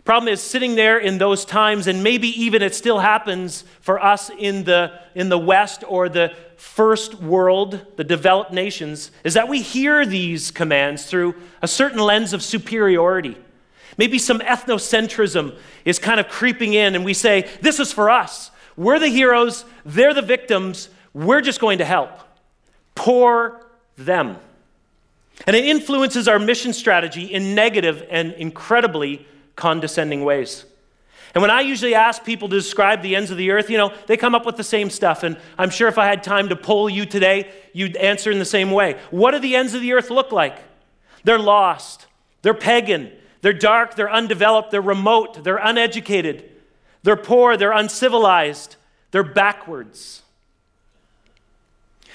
Problem 0.05 0.33
is, 0.33 0.41
sitting 0.41 0.75
there 0.75 0.99
in 0.99 1.19
those 1.19 1.45
times, 1.45 1.87
and 1.87 2.03
maybe 2.03 2.29
even 2.43 2.61
it 2.61 2.75
still 2.75 2.99
happens 2.99 3.63
for 3.83 4.03
us 4.03 4.31
in 4.37 4.65
the, 4.65 4.99
in 5.15 5.29
the 5.29 5.39
West 5.39 5.85
or 5.87 6.09
the 6.09 6.35
first 6.63 7.17
world, 7.17 7.85
the 7.97 8.05
developed 8.05 8.53
nations, 8.53 9.11
is 9.25 9.35
that 9.35 9.49
we 9.49 9.61
hear 9.61 10.07
these 10.07 10.53
commands 10.53 11.05
through 11.05 11.35
a 11.61 11.67
certain 11.67 11.99
lens 11.99 12.33
of 12.33 12.41
superiority. 12.41 13.37
Maybe 13.99 14.17
some 14.17 14.39
ethnocentrism 14.39 15.59
is 15.85 15.99
kind 15.99 16.21
of 16.21 16.29
creeping 16.29 16.73
in, 16.73 16.95
and 16.95 17.05
we 17.05 17.15
say, 17.15 17.51
This 17.61 17.81
is 17.81 17.93
for 17.93 18.09
us. 18.09 18.53
We're 18.77 19.01
the 19.01 19.09
heroes, 19.09 19.65
they're 19.85 20.15
the 20.15 20.23
victims, 20.23 20.89
we're 21.13 21.41
just 21.41 21.61
going 21.61 21.79
to 21.79 21.85
help. 21.85 22.13
Poor 22.95 23.67
them. 23.97 24.39
And 25.47 25.57
it 25.57 25.65
influences 25.65 26.29
our 26.29 26.39
mission 26.39 26.73
strategy 26.73 27.25
in 27.25 27.57
negative 27.57 28.07
and 28.09 28.33
incredibly 28.35 29.27
condescending 29.57 30.25
ways. 30.25 30.65
And 31.35 31.41
when 31.41 31.51
I 31.51 31.63
usually 31.63 31.95
ask 31.95 32.25
people 32.25 32.49
to 32.49 32.57
describe 32.57 33.01
the 33.01 33.17
ends 33.17 33.31
of 33.31 33.39
the 33.39 33.51
earth, 33.51 33.71
you 33.71 33.79
know, 33.79 33.95
they 34.07 34.17
come 34.17 34.35
up 34.35 34.45
with 34.45 34.57
the 34.57 34.65
same 34.65 34.91
stuff. 34.91 35.23
And 35.23 35.39
I'm 35.57 35.71
sure 35.71 35.89
if 35.89 35.97
I 35.97 36.07
had 36.07 36.23
time 36.23 36.51
to 36.51 36.57
poll 36.57 36.91
you 36.91 37.07
today, 37.07 37.51
you'd 37.73 37.97
answer 37.97 38.31
in 38.31 38.39
the 38.39 38.45
same 38.45 38.71
way. 38.71 38.99
What 39.11 39.31
do 39.31 39.39
the 39.39 39.57
ends 39.57 39.73
of 39.73 39.81
the 39.81 39.95
earth 39.95 40.11
look 40.11 40.31
like? 40.31 40.59
They're 41.25 41.39
lost, 41.39 42.07
they're 42.43 42.53
pagan, 42.53 43.13
they're 43.41 43.53
dark, 43.53 43.95
they're 43.95 44.13
undeveloped, 44.13 44.71
they're 44.71 44.83
remote, 44.83 45.43
they're 45.43 45.57
uneducated, 45.57 46.51
they're 47.03 47.17
poor, 47.17 47.57
they're 47.57 47.73
uncivilized, 47.73 48.77
they're 49.11 49.23
backwards. 49.23 50.23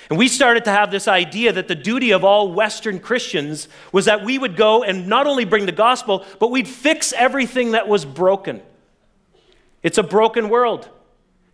And 0.09 0.17
we 0.17 0.27
started 0.27 0.63
to 0.65 0.71
have 0.71 0.91
this 0.91 1.07
idea 1.07 1.51
that 1.51 1.67
the 1.67 1.75
duty 1.75 2.11
of 2.11 2.23
all 2.23 2.51
Western 2.51 2.99
Christians 2.99 3.67
was 3.91 4.05
that 4.05 4.23
we 4.23 4.37
would 4.37 4.55
go 4.55 4.83
and 4.83 5.07
not 5.07 5.27
only 5.27 5.43
bring 5.43 5.65
the 5.65 5.71
gospel, 5.73 6.25
but 6.39 6.49
we'd 6.49 6.67
fix 6.67 7.11
everything 7.13 7.71
that 7.71 7.87
was 7.87 8.05
broken. 8.05 8.61
It's 9.87 9.97
a 9.97 10.03
broken 10.03 10.49
world. 10.49 10.89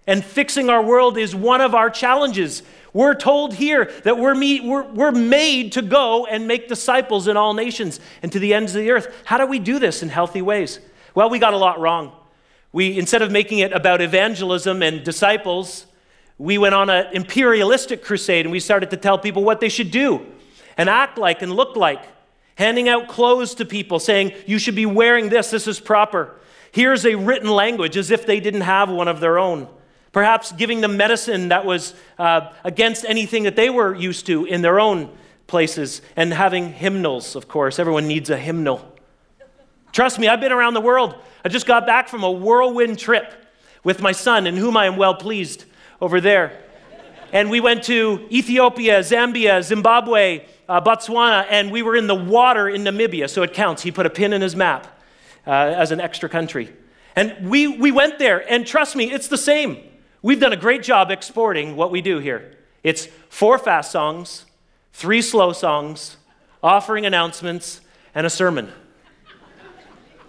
And 0.07 0.25
fixing 0.25 0.67
our 0.67 0.81
world 0.81 1.19
is 1.19 1.35
one 1.35 1.61
of 1.61 1.75
our 1.75 1.91
challenges. 1.91 2.63
We're 2.91 3.13
told 3.13 3.53
here 3.53 3.91
that 4.05 4.17
we're, 4.17 4.33
we're, 4.33 4.91
we're 4.91 5.11
made 5.11 5.73
to 5.73 5.83
go 5.83 6.25
and 6.25 6.47
make 6.47 6.67
disciples 6.67 7.27
in 7.27 7.37
all 7.37 7.53
nations 7.53 7.99
and 8.23 8.31
to 8.31 8.39
the 8.39 8.55
ends 8.55 8.73
of 8.73 8.81
the 8.81 8.89
earth. 8.89 9.15
How 9.23 9.37
do 9.37 9.45
we 9.45 9.59
do 9.59 9.77
this 9.77 10.01
in 10.01 10.09
healthy 10.09 10.41
ways? 10.41 10.79
Well, 11.13 11.29
we 11.29 11.37
got 11.37 11.53
a 11.53 11.57
lot 11.57 11.79
wrong. 11.79 12.11
We, 12.71 12.97
instead 12.97 13.21
of 13.21 13.29
making 13.29 13.59
it 13.59 13.71
about 13.71 14.01
evangelism 14.01 14.81
and 14.81 15.03
disciples, 15.03 15.85
we 16.39 16.57
went 16.57 16.73
on 16.73 16.89
an 16.89 17.13
imperialistic 17.13 18.03
crusade 18.03 18.47
and 18.47 18.51
we 18.51 18.59
started 18.59 18.89
to 18.89 18.97
tell 18.97 19.19
people 19.19 19.43
what 19.43 19.59
they 19.59 19.69
should 19.69 19.91
do 19.91 20.25
and 20.75 20.89
act 20.89 21.19
like 21.19 21.43
and 21.43 21.53
look 21.53 21.75
like, 21.75 22.03
handing 22.55 22.89
out 22.89 23.07
clothes 23.07 23.53
to 23.53 23.63
people, 23.63 23.99
saying, 23.99 24.33
You 24.47 24.57
should 24.57 24.73
be 24.73 24.87
wearing 24.87 25.29
this, 25.29 25.51
this 25.51 25.67
is 25.67 25.79
proper. 25.79 26.39
Here's 26.73 27.05
a 27.05 27.13
written 27.13 27.49
language 27.49 27.97
as 27.97 28.09
if 28.09 28.25
they 28.25 28.39
didn't 28.39 28.61
have 28.61 28.89
one 28.89 29.07
of 29.07 29.19
their 29.19 29.37
own. 29.37 29.67
Perhaps 30.11 30.53
giving 30.53 30.81
them 30.81 30.97
medicine 30.97 31.49
that 31.49 31.65
was 31.65 31.93
uh, 32.17 32.51
against 32.63 33.05
anything 33.05 33.43
that 33.43 33.55
they 33.55 33.69
were 33.69 33.93
used 33.93 34.25
to 34.25 34.45
in 34.45 34.63
their 34.63 34.79
own 34.79 35.15
places, 35.45 36.01
and 36.15 36.33
having 36.33 36.73
hymnals, 36.73 37.35
of 37.35 37.47
course. 37.47 37.77
Everyone 37.77 38.07
needs 38.07 38.31
a 38.31 38.37
hymnal. 38.37 38.91
Trust 39.91 40.17
me, 40.17 40.27
I've 40.27 40.41
been 40.41 40.51
around 40.51 40.73
the 40.73 40.81
world. 40.81 41.13
I 41.45 41.49
just 41.49 41.67
got 41.67 41.85
back 41.85 42.07
from 42.07 42.23
a 42.23 42.31
whirlwind 42.31 42.97
trip 42.97 43.31
with 43.83 44.01
my 44.01 44.11
son, 44.11 44.47
in 44.47 44.57
whom 44.57 44.75
I 44.75 44.87
am 44.87 44.97
well 44.97 45.13
pleased 45.13 45.65
over 46.01 46.19
there. 46.19 46.59
And 47.31 47.51
we 47.51 47.59
went 47.59 47.83
to 47.83 48.27
Ethiopia, 48.31 49.01
Zambia, 49.01 49.61
Zimbabwe, 49.61 50.47
uh, 50.67 50.81
Botswana, 50.81 51.45
and 51.51 51.71
we 51.71 51.83
were 51.83 51.95
in 51.95 52.07
the 52.07 52.15
water 52.15 52.67
in 52.67 52.83
Namibia, 52.83 53.29
so 53.29 53.43
it 53.43 53.53
counts. 53.53 53.83
He 53.83 53.91
put 53.91 54.07
a 54.07 54.09
pin 54.09 54.33
in 54.33 54.41
his 54.41 54.55
map 54.55 54.87
uh, 55.45 55.51
as 55.51 55.91
an 55.91 55.99
extra 55.99 56.29
country. 56.29 56.73
And 57.15 57.49
we, 57.49 57.67
we 57.67 57.91
went 57.91 58.19
there, 58.19 58.39
and 58.51 58.65
trust 58.65 58.95
me, 58.95 59.11
it's 59.11 59.27
the 59.27 59.37
same. 59.37 59.77
We've 60.21 60.39
done 60.39 60.53
a 60.53 60.57
great 60.57 60.83
job 60.83 61.11
exporting 61.11 61.75
what 61.75 61.91
we 61.91 62.01
do 62.01 62.19
here. 62.19 62.57
It's 62.83 63.07
four 63.29 63.57
fast 63.57 63.91
songs, 63.91 64.45
three 64.93 65.21
slow 65.21 65.53
songs, 65.53 66.17
offering 66.61 67.05
announcements, 67.05 67.81
and 68.15 68.25
a 68.25 68.29
sermon. 68.29 68.71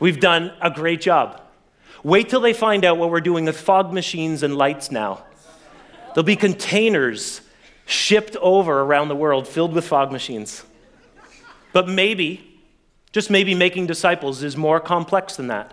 We've 0.00 0.20
done 0.20 0.52
a 0.60 0.70
great 0.70 1.00
job. 1.00 1.40
Wait 2.02 2.28
till 2.28 2.40
they 2.40 2.52
find 2.52 2.84
out 2.84 2.98
what 2.98 3.10
we're 3.10 3.20
doing 3.20 3.46
with 3.46 3.58
fog 3.58 3.92
machines 3.92 4.42
and 4.42 4.56
lights 4.56 4.90
now. 4.90 5.24
There'll 6.08 6.24
be 6.24 6.36
containers 6.36 7.40
shipped 7.86 8.36
over 8.36 8.80
around 8.82 9.08
the 9.08 9.16
world 9.16 9.48
filled 9.48 9.72
with 9.72 9.86
fog 9.86 10.12
machines. 10.12 10.64
But 11.72 11.88
maybe, 11.88 12.53
just 13.14 13.30
maybe, 13.30 13.54
making 13.54 13.86
disciples 13.86 14.42
is 14.42 14.56
more 14.56 14.80
complex 14.80 15.36
than 15.36 15.46
that. 15.46 15.72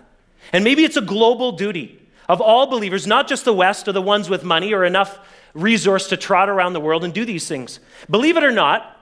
And 0.54 0.64
maybe 0.64 0.84
it's 0.84 0.96
a 0.96 1.02
global 1.02 1.54
duty 1.54 2.00
of 2.30 2.40
all 2.40 2.68
believers, 2.68 3.08
not 3.08 3.28
just 3.28 3.46
the 3.46 3.54
West 3.54 3.88
or 3.88 3.94
the 3.94 4.02
ones 4.02 4.30
with 4.30 4.44
money 4.44 4.76
or 4.76 4.86
enough 4.86 5.18
resource 5.56 6.08
to 6.10 6.18
trot 6.18 6.50
around 6.50 6.74
the 6.74 6.80
world 6.80 7.04
and 7.04 7.12
do 7.12 7.26
these 7.26 7.48
things. 7.48 7.80
Believe 8.12 8.38
it 8.38 8.44
or 8.44 8.52
not, 8.52 8.96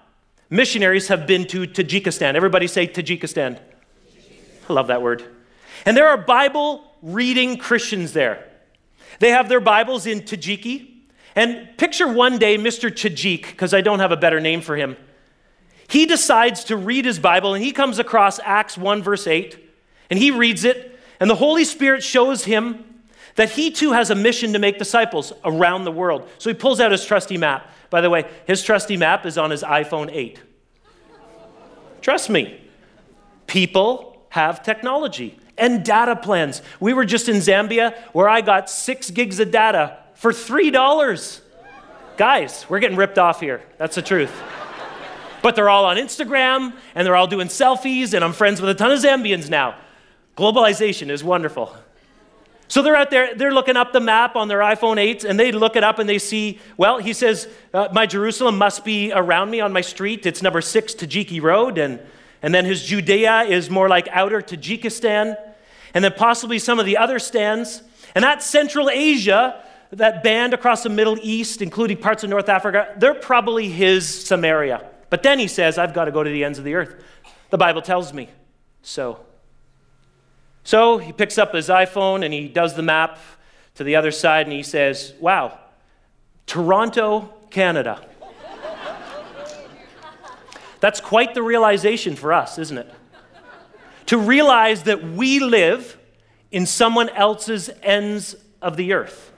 missionaries 0.49 1.09
have 1.09 1.27
been 1.27 1.45
to 1.47 1.67
Tajikistan. 1.67 2.35
Everybody 2.35 2.67
say 2.67 2.87
Tajikistan. 2.87 3.59
I 4.69 4.73
love 4.73 4.87
that 4.87 5.01
word. 5.01 5.21
And 5.85 5.97
there 5.97 6.07
are 6.07 6.17
Bible 6.17 6.95
reading 7.01 7.57
Christians 7.57 8.13
there. 8.13 8.47
They 9.19 9.31
have 9.31 9.49
their 9.49 9.59
Bibles 9.59 10.07
in 10.07 10.21
Tajiki, 10.21 10.93
and 11.35 11.77
picture 11.77 12.07
one 12.07 12.37
day 12.37 12.57
Mr. 12.57 12.89
Tajik, 12.89 13.47
because 13.47 13.73
I 13.73 13.81
don't 13.81 13.99
have 13.99 14.13
a 14.13 14.17
better 14.17 14.39
name 14.39 14.61
for 14.61 14.77
him. 14.77 14.95
He 15.89 16.05
decides 16.05 16.65
to 16.65 16.77
read 16.77 17.05
his 17.05 17.19
Bible 17.19 17.55
and 17.55 17.63
he 17.63 17.71
comes 17.71 17.99
across 17.99 18.39
Acts 18.43 18.77
1, 18.77 19.01
verse 19.01 19.25
8, 19.25 19.57
and 20.09 20.19
he 20.19 20.31
reads 20.31 20.63
it, 20.63 20.99
and 21.19 21.29
the 21.29 21.35
Holy 21.35 21.65
Spirit 21.65 22.03
shows 22.03 22.45
him 22.45 22.85
that 23.35 23.51
he 23.51 23.71
too 23.71 23.91
has 23.93 24.09
a 24.09 24.15
mission 24.15 24.53
to 24.53 24.59
make 24.59 24.77
disciples 24.77 25.33
around 25.43 25.85
the 25.85 25.91
world. 25.91 26.27
So 26.37 26.49
he 26.49 26.53
pulls 26.53 26.79
out 26.79 26.91
his 26.91 27.05
trusty 27.05 27.37
map. 27.37 27.69
By 27.89 28.01
the 28.01 28.09
way, 28.09 28.29
his 28.45 28.63
trusty 28.63 28.97
map 28.97 29.25
is 29.25 29.37
on 29.37 29.49
his 29.49 29.63
iPhone 29.63 30.09
8. 30.11 30.41
Trust 32.01 32.29
me, 32.29 32.61
people 33.47 34.25
have 34.29 34.61
technology 34.63 35.39
and 35.57 35.83
data 35.83 36.15
plans. 36.15 36.61
We 36.79 36.93
were 36.93 37.05
just 37.05 37.27
in 37.29 37.37
Zambia 37.37 37.97
where 38.13 38.29
I 38.29 38.41
got 38.41 38.69
six 38.69 39.09
gigs 39.09 39.39
of 39.39 39.51
data 39.51 39.97
for 40.13 40.31
$3. 40.31 41.41
Guys, 42.15 42.65
we're 42.69 42.79
getting 42.79 42.97
ripped 42.97 43.17
off 43.17 43.39
here. 43.39 43.63
That's 43.77 43.95
the 43.95 44.01
truth. 44.01 44.31
But 45.41 45.55
they're 45.55 45.69
all 45.69 45.85
on 45.85 45.97
Instagram 45.97 46.73
and 46.95 47.05
they're 47.05 47.15
all 47.15 47.27
doing 47.27 47.47
selfies, 47.47 48.13
and 48.13 48.23
I'm 48.23 48.33
friends 48.33 48.61
with 48.61 48.69
a 48.69 48.73
ton 48.73 48.91
of 48.91 48.99
Zambians 48.99 49.49
now. 49.49 49.75
Globalization 50.37 51.09
is 51.09 51.23
wonderful. 51.23 51.75
So 52.69 52.83
they're 52.83 52.95
out 52.95 53.09
there, 53.09 53.33
they're 53.33 53.51
looking 53.51 53.75
up 53.75 53.93
the 53.93 53.99
map 53.99 54.35
on 54.35 54.47
their 54.47 54.59
iPhone 54.59 54.97
8, 54.97 55.23
and 55.23 55.39
they 55.39 55.51
look 55.51 55.75
it 55.75 55.83
up 55.83 55.97
and 55.97 56.07
they 56.07 56.19
see, 56.19 56.59
well, 56.77 56.99
he 56.99 57.13
says, 57.13 57.47
uh, 57.73 57.87
My 57.91 58.05
Jerusalem 58.05 58.57
must 58.59 58.85
be 58.85 59.11
around 59.11 59.49
me 59.49 59.59
on 59.59 59.73
my 59.73 59.81
street. 59.81 60.25
It's 60.27 60.43
number 60.43 60.61
six 60.61 60.93
Tajiki 60.93 61.41
Road. 61.41 61.79
And, 61.79 61.99
and 62.43 62.53
then 62.53 62.65
his 62.65 62.83
Judea 62.83 63.41
is 63.43 63.71
more 63.71 63.89
like 63.89 64.07
outer 64.09 64.39
Tajikistan. 64.41 65.35
And 65.95 66.03
then 66.03 66.13
possibly 66.15 66.59
some 66.59 66.79
of 66.79 66.85
the 66.85 66.97
other 66.97 67.17
stands. 67.17 67.81
And 68.13 68.23
that's 68.23 68.45
Central 68.45 68.87
Asia 68.89 69.63
that 69.91 70.21
band 70.21 70.53
across 70.53 70.83
the 70.83 70.89
Middle 70.89 71.17
East, 71.21 71.61
including 71.61 71.97
parts 71.97 72.23
of 72.23 72.29
North 72.29 72.49
Africa, 72.49 72.93
they're 72.97 73.15
probably 73.15 73.69
his 73.69 74.07
Samaria. 74.07 74.87
But 75.09 75.23
then 75.23 75.39
he 75.39 75.47
says, 75.47 75.77
I've 75.77 75.93
got 75.93 76.05
to 76.05 76.11
go 76.11 76.23
to 76.23 76.29
the 76.29 76.43
ends 76.43 76.59
of 76.59 76.65
the 76.65 76.75
earth. 76.75 77.03
The 77.49 77.57
Bible 77.57 77.81
tells 77.81 78.13
me 78.13 78.29
so. 78.81 79.19
So 80.63 80.97
he 80.97 81.11
picks 81.11 81.37
up 81.37 81.53
his 81.53 81.69
iPhone 81.69 82.23
and 82.23 82.33
he 82.33 82.47
does 82.47 82.75
the 82.75 82.83
map 82.83 83.17
to 83.75 83.83
the 83.83 83.95
other 83.95 84.11
side 84.11 84.45
and 84.45 84.53
he 84.53 84.63
says, 84.63 85.13
Wow, 85.19 85.57
Toronto, 86.45 87.33
Canada. 87.49 88.05
That's 90.79 91.01
quite 91.01 91.33
the 91.33 91.41
realization 91.41 92.15
for 92.15 92.33
us, 92.33 92.57
isn't 92.57 92.77
it? 92.77 92.93
To 94.07 94.17
realize 94.17 94.83
that 94.83 95.03
we 95.03 95.39
live 95.39 95.97
in 96.51 96.65
someone 96.65 97.09
else's 97.09 97.69
ends 97.83 98.35
of 98.61 98.77
the 98.77 98.93
earth. 98.93 99.28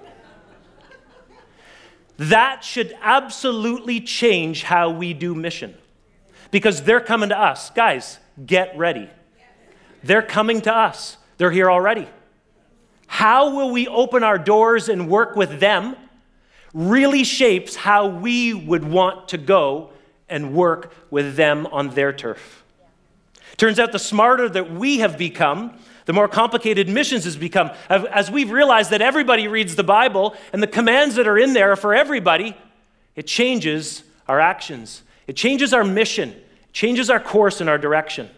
That 2.21 2.63
should 2.63 2.95
absolutely 3.01 3.99
change 3.99 4.61
how 4.61 4.91
we 4.91 5.13
do 5.13 5.33
mission 5.33 5.75
because 6.51 6.83
they're 6.83 7.01
coming 7.01 7.29
to 7.29 7.39
us. 7.39 7.71
Guys, 7.71 8.19
get 8.45 8.77
ready. 8.77 9.09
They're 10.03 10.21
coming 10.21 10.61
to 10.61 10.75
us, 10.75 11.17
they're 11.37 11.51
here 11.51 11.69
already. 11.69 12.07
How 13.07 13.55
will 13.55 13.71
we 13.71 13.87
open 13.87 14.23
our 14.23 14.37
doors 14.37 14.87
and 14.87 15.09
work 15.09 15.35
with 15.35 15.59
them 15.59 15.95
really 16.73 17.23
shapes 17.23 17.75
how 17.75 18.07
we 18.07 18.53
would 18.53 18.83
want 18.83 19.29
to 19.29 19.37
go 19.37 19.89
and 20.29 20.53
work 20.53 20.93
with 21.09 21.35
them 21.35 21.67
on 21.67 21.89
their 21.89 22.13
turf. 22.13 22.63
Turns 23.57 23.79
out 23.79 23.91
the 23.91 23.99
smarter 23.99 24.47
that 24.47 24.71
we 24.71 24.99
have 24.99 25.17
become, 25.17 25.77
the 26.05 26.13
more 26.13 26.27
complicated 26.27 26.89
missions 26.89 27.23
has 27.25 27.35
become. 27.35 27.71
As 27.89 28.31
we've 28.31 28.51
realized 28.51 28.91
that 28.91 29.01
everybody 29.01 29.47
reads 29.47 29.75
the 29.75 29.83
Bible 29.83 30.35
and 30.53 30.61
the 30.61 30.67
commands 30.67 31.15
that 31.15 31.27
are 31.27 31.37
in 31.37 31.53
there 31.53 31.71
are 31.71 31.75
for 31.75 31.93
everybody, 31.93 32.55
it 33.15 33.27
changes 33.27 34.03
our 34.27 34.39
actions. 34.39 35.03
It 35.27 35.35
changes 35.35 35.73
our 35.73 35.83
mission, 35.83 36.29
it 36.29 36.73
changes 36.73 37.09
our 37.09 37.19
course 37.19 37.61
and 37.61 37.69
our 37.69 37.77
direction. 37.77 38.29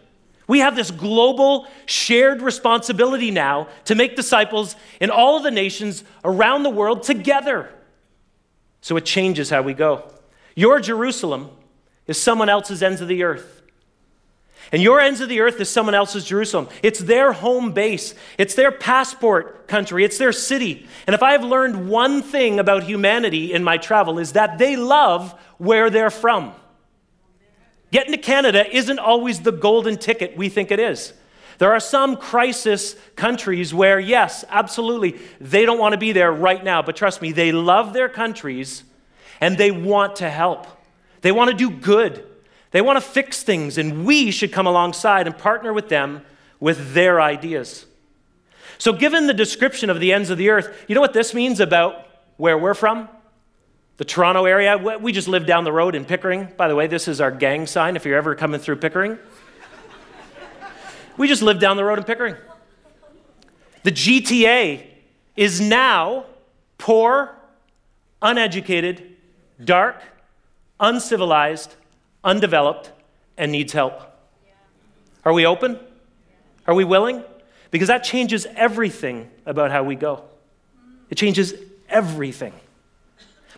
We 0.46 0.58
have 0.58 0.76
this 0.76 0.90
global 0.90 1.66
shared 1.86 2.42
responsibility 2.42 3.30
now 3.30 3.68
to 3.86 3.94
make 3.94 4.14
disciples 4.14 4.76
in 5.00 5.10
all 5.10 5.36
of 5.38 5.42
the 5.42 5.50
nations 5.50 6.04
around 6.22 6.62
the 6.62 6.70
world 6.70 7.02
together. 7.02 7.70
So 8.82 8.96
it 8.98 9.06
changes 9.06 9.48
how 9.48 9.62
we 9.62 9.72
go. 9.72 10.10
Your 10.54 10.80
Jerusalem 10.80 11.50
is 12.06 12.20
someone 12.20 12.50
else's 12.50 12.82
ends 12.82 13.00
of 13.00 13.08
the 13.08 13.22
earth. 13.22 13.53
And 14.72 14.82
your 14.82 15.00
ends 15.00 15.20
of 15.20 15.28
the 15.28 15.40
earth 15.40 15.60
is 15.60 15.68
someone 15.68 15.94
else's 15.94 16.24
Jerusalem. 16.24 16.68
It's 16.82 17.00
their 17.00 17.32
home 17.32 17.72
base, 17.72 18.14
it's 18.38 18.54
their 18.54 18.72
passport 18.72 19.68
country, 19.68 20.04
it's 20.04 20.18
their 20.18 20.32
city. 20.32 20.86
And 21.06 21.14
if 21.14 21.22
I 21.22 21.32
have 21.32 21.44
learned 21.44 21.88
one 21.88 22.22
thing 22.22 22.58
about 22.58 22.82
humanity 22.84 23.52
in 23.52 23.62
my 23.62 23.76
travel, 23.76 24.18
is 24.18 24.32
that 24.32 24.58
they 24.58 24.76
love 24.76 25.32
where 25.58 25.90
they're 25.90 26.10
from. 26.10 26.52
Getting 27.92 28.12
to 28.12 28.18
Canada 28.18 28.68
isn't 28.74 28.98
always 28.98 29.40
the 29.40 29.52
golden 29.52 29.96
ticket 29.96 30.36
we 30.36 30.48
think 30.48 30.70
it 30.72 30.80
is. 30.80 31.12
There 31.58 31.72
are 31.72 31.80
some 31.80 32.16
crisis 32.16 32.96
countries 33.14 33.72
where, 33.72 34.00
yes, 34.00 34.44
absolutely, 34.48 35.20
they 35.40 35.64
don't 35.64 35.78
want 35.78 35.92
to 35.92 35.98
be 35.98 36.10
there 36.12 36.32
right 36.32 36.62
now, 36.62 36.82
but 36.82 36.96
trust 36.96 37.22
me, 37.22 37.30
they 37.30 37.52
love 37.52 37.92
their 37.92 38.08
countries 38.08 38.82
and 39.40 39.56
they 39.56 39.70
want 39.70 40.16
to 40.16 40.28
help. 40.28 40.66
They 41.20 41.32
want 41.32 41.50
to 41.50 41.56
do 41.56 41.70
good. 41.70 42.26
They 42.74 42.82
want 42.82 42.96
to 42.96 43.00
fix 43.00 43.44
things, 43.44 43.78
and 43.78 44.04
we 44.04 44.32
should 44.32 44.50
come 44.50 44.66
alongside 44.66 45.28
and 45.28 45.38
partner 45.38 45.72
with 45.72 45.88
them 45.88 46.22
with 46.58 46.92
their 46.92 47.20
ideas. 47.20 47.86
So, 48.78 48.92
given 48.92 49.28
the 49.28 49.32
description 49.32 49.90
of 49.90 50.00
the 50.00 50.12
ends 50.12 50.28
of 50.28 50.38
the 50.38 50.50
earth, 50.50 50.84
you 50.88 50.96
know 50.96 51.00
what 51.00 51.12
this 51.12 51.34
means 51.34 51.60
about 51.60 52.04
where 52.36 52.58
we're 52.58 52.74
from? 52.74 53.08
The 53.98 54.04
Toronto 54.04 54.44
area. 54.44 54.76
We 54.76 55.12
just 55.12 55.28
live 55.28 55.46
down 55.46 55.62
the 55.62 55.70
road 55.70 55.94
in 55.94 56.04
Pickering. 56.04 56.48
By 56.56 56.66
the 56.66 56.74
way, 56.74 56.88
this 56.88 57.06
is 57.06 57.20
our 57.20 57.30
gang 57.30 57.68
sign 57.68 57.94
if 57.94 58.04
you're 58.04 58.16
ever 58.16 58.34
coming 58.34 58.58
through 58.58 58.74
Pickering. 58.74 59.20
we 61.16 61.28
just 61.28 61.42
live 61.42 61.60
down 61.60 61.76
the 61.76 61.84
road 61.84 61.98
in 61.98 62.04
Pickering. 62.04 62.34
The 63.84 63.92
GTA 63.92 64.84
is 65.36 65.60
now 65.60 66.26
poor, 66.78 67.36
uneducated, 68.20 69.14
dark, 69.64 70.02
uncivilized, 70.80 71.76
undeveloped, 72.24 72.90
and 73.36 73.52
needs 73.52 73.72
help. 73.72 74.00
Are 75.24 75.32
we 75.32 75.46
open? 75.46 75.78
Are 76.66 76.74
we 76.74 76.84
willing? 76.84 77.22
Because 77.70 77.88
that 77.88 78.04
changes 78.04 78.46
everything 78.54 79.30
about 79.46 79.70
how 79.70 79.82
we 79.82 79.96
go. 79.96 80.24
It 81.10 81.16
changes 81.16 81.54
everything. 81.88 82.52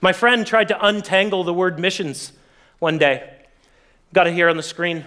My 0.00 0.12
friend 0.12 0.46
tried 0.46 0.68
to 0.68 0.86
untangle 0.86 1.44
the 1.44 1.54
word 1.54 1.78
missions 1.78 2.32
one 2.78 2.98
day. 2.98 3.32
Got 4.12 4.26
it 4.26 4.34
here 4.34 4.48
on 4.48 4.56
the 4.56 4.62
screen. 4.62 5.04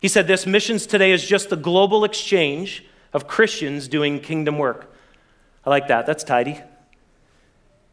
He 0.00 0.08
said 0.08 0.26
this 0.26 0.46
missions 0.46 0.86
today 0.86 1.12
is 1.12 1.26
just 1.26 1.50
the 1.50 1.56
global 1.56 2.04
exchange 2.04 2.84
of 3.12 3.26
Christians 3.26 3.88
doing 3.88 4.20
kingdom 4.20 4.58
work. 4.58 4.94
I 5.64 5.70
like 5.70 5.88
that. 5.88 6.06
That's 6.06 6.24
tidy. 6.24 6.60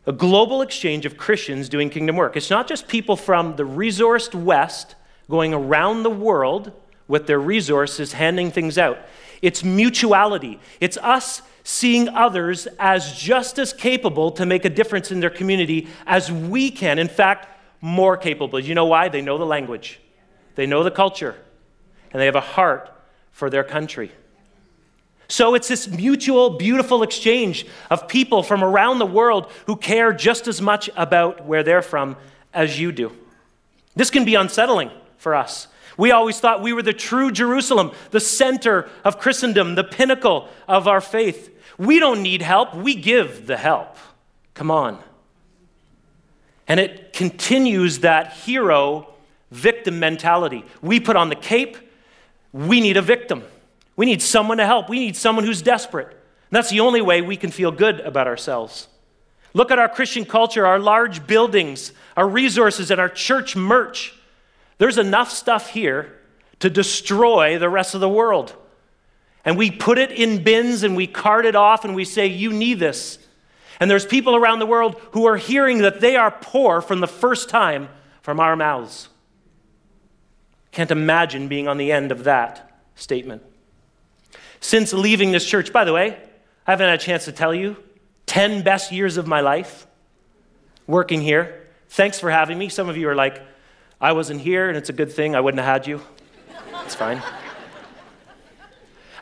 A 0.06 0.14
global 0.14 0.62
exchange 0.62 1.06
of 1.06 1.18
Christians 1.18 1.68
doing 1.68 1.90
kingdom 1.90 2.16
work. 2.16 2.38
It's 2.38 2.50
not 2.50 2.68
just 2.68 2.88
people 2.88 3.18
from 3.18 3.58
the 3.58 3.64
resourced 3.64 4.34
West 4.34 4.96
going 5.30 5.54
around 5.54 6.04
the 6.04 6.10
world 6.10 6.72
with 7.08 7.28
their 7.28 7.40
resources, 7.40 8.14
handing 8.14 8.52
things 8.52 8.78
out. 8.78 9.00
It's 9.42 9.64
mutuality. 9.64 10.60
It's 10.80 10.98
us 10.98 11.42
seeing 11.64 12.10
others 12.10 12.68
as 12.80 13.14
just 13.14 13.60
as 13.60 13.74
capable 13.74 14.32
to 14.32 14.46
make 14.46 14.66
a 14.66 14.70
difference 14.70 15.12
in 15.12 15.20
their 15.20 15.30
community 15.30 15.88
as 16.06 16.32
we 16.32 16.72
can. 16.72 16.98
In 16.98 17.08
fact, 17.08 17.48
more 17.82 18.18
capable. 18.18 18.60
You 18.60 18.74
know 18.74 18.86
why? 18.86 19.10
They 19.10 19.22
know 19.22 19.38
the 19.38 19.46
language, 19.46 20.00
they 20.56 20.66
know 20.66 20.84
the 20.84 20.92
culture, 20.92 21.36
and 22.12 22.22
they 22.22 22.26
have 22.26 22.36
a 22.36 22.42
heart 22.42 22.90
for 23.32 23.50
their 23.50 23.64
country. 23.64 24.12
So 25.28 25.56
it's 25.56 25.68
this 25.68 25.90
mutual, 25.90 26.52
beautiful 26.52 27.04
exchange 27.04 27.68
of 27.92 28.08
people 28.08 28.44
from 28.44 28.64
around 28.64 29.00
the 29.00 29.06
world 29.06 29.52
who 29.66 29.76
care 29.76 30.14
just 30.14 30.48
as 30.48 30.62
much 30.62 30.90
about 30.96 31.46
where 31.46 31.64
they're 31.64 31.82
from 31.82 32.16
as 32.54 32.80
you 32.80 32.94
do. 32.94 33.12
This 33.94 34.10
can 34.10 34.24
be 34.24 34.36
unsettling 34.36 34.90
for 35.18 35.36
us. 35.36 35.68
We 35.98 36.12
always 36.12 36.40
thought 36.40 36.62
we 36.62 36.74
were 36.74 36.84
the 36.84 36.94
true 36.94 37.32
Jerusalem, 37.32 37.92
the 38.12 38.20
center 38.20 38.90
of 39.04 39.20
Christendom, 39.20 39.76
the 39.76 39.84
pinnacle 39.84 40.48
of 40.68 40.88
our 40.88 41.02
faith. 41.02 41.54
We 41.78 42.00
don't 42.00 42.22
need 42.22 42.42
help, 42.42 42.76
we 42.76 42.96
give 42.96 43.48
the 43.48 43.58
help. 43.58 43.98
Come 44.54 44.72
on. 44.72 45.00
And 46.68 46.80
it 46.80 47.14
continues 47.14 48.00
that 48.00 48.34
hero 48.34 49.14
victim 49.52 50.00
mentality. 50.00 50.66
We 50.82 51.00
put 51.00 51.16
on 51.16 51.30
the 51.30 51.36
cape, 51.36 51.78
we 52.52 52.82
need 52.82 52.98
a 52.98 53.02
victim. 53.02 53.44
We 53.96 54.06
need 54.06 54.22
someone 54.22 54.58
to 54.60 54.66
help. 54.66 54.90
We 54.90 55.00
need 55.00 55.18
someone 55.18 55.44
who's 55.44 55.62
desperate. 55.62 56.08
And 56.08 56.52
that's 56.52 56.70
the 56.70 56.80
only 56.80 57.02
way 57.02 57.22
we 57.22 57.36
can 57.36 57.52
feel 57.52 57.72
good 57.72 58.00
about 58.02 58.28
ourselves. 58.28 58.88
Look 59.54 59.72
at 59.72 59.80
our 59.80 59.90
Christian 59.90 60.24
culture, 60.24 60.66
our 60.66 60.80
large 60.80 61.26
buildings, 61.26 61.92
our 62.16 62.30
resources, 62.30 62.92
and 62.92 63.02
our 63.02 63.10
church 63.10 63.56
merch. 63.56 64.14
There's 64.78 64.98
enough 64.98 65.32
stuff 65.32 65.70
here 65.70 66.14
to 66.60 66.70
destroy 66.70 67.58
the 67.58 67.70
rest 67.70 67.96
of 67.96 68.02
the 68.02 68.10
world. 68.10 68.56
And 69.46 69.58
we 69.58 69.72
put 69.72 69.98
it 69.98 70.12
in 70.12 70.44
bins 70.44 70.84
and 70.84 70.96
we 70.96 71.08
cart 71.08 71.46
it 71.46 71.56
off 71.56 71.86
and 71.86 71.96
we 71.96 72.06
say, 72.06 72.28
You 72.28 72.52
need 72.52 72.80
this. 72.80 73.20
And 73.80 73.90
there's 73.90 74.06
people 74.06 74.36
around 74.36 74.60
the 74.60 74.66
world 74.66 75.00
who 75.12 75.26
are 75.26 75.38
hearing 75.38 75.80
that 75.80 76.02
they 76.02 76.16
are 76.16 76.32
poor 76.32 76.82
from 76.82 77.00
the 77.00 77.08
first 77.08 77.48
time 77.50 77.90
from 78.22 78.40
our 78.40 78.56
mouths. 78.56 79.10
Can't 80.72 80.92
imagine 80.92 81.48
being 81.48 81.68
on 81.68 81.78
the 81.78 81.92
end 81.92 82.12
of 82.12 82.26
that 82.26 82.80
statement. 82.96 83.44
Since 84.60 84.94
leaving 84.94 85.32
this 85.32 85.46
church, 85.46 85.72
by 85.72 85.86
the 85.86 85.94
way, 85.94 86.18
I 86.66 86.72
haven't 86.72 86.90
had 86.90 87.00
a 87.00 87.04
chance 87.04 87.26
to 87.26 87.32
tell 87.32 87.54
you 87.54 87.78
10 88.26 88.64
best 88.64 88.92
years 88.92 89.18
of 89.18 89.28
my 89.28 89.42
life 89.42 89.88
working 90.88 91.22
here. 91.22 91.68
Thanks 91.90 92.20
for 92.20 92.30
having 92.30 92.58
me. 92.58 92.70
Some 92.70 92.90
of 92.90 92.98
you 92.98 93.08
are 93.10 93.16
like, 93.16 93.42
I 94.00 94.12
wasn't 94.12 94.42
here, 94.42 94.70
and 94.70 94.78
it's 94.78 94.90
a 94.90 94.94
good 94.94 95.12
thing 95.12 95.36
I 95.36 95.40
wouldn't 95.40 95.64
have 95.64 95.74
had 95.74 95.88
you. 95.88 96.02
It's 96.86 96.94
fine. 96.94 97.22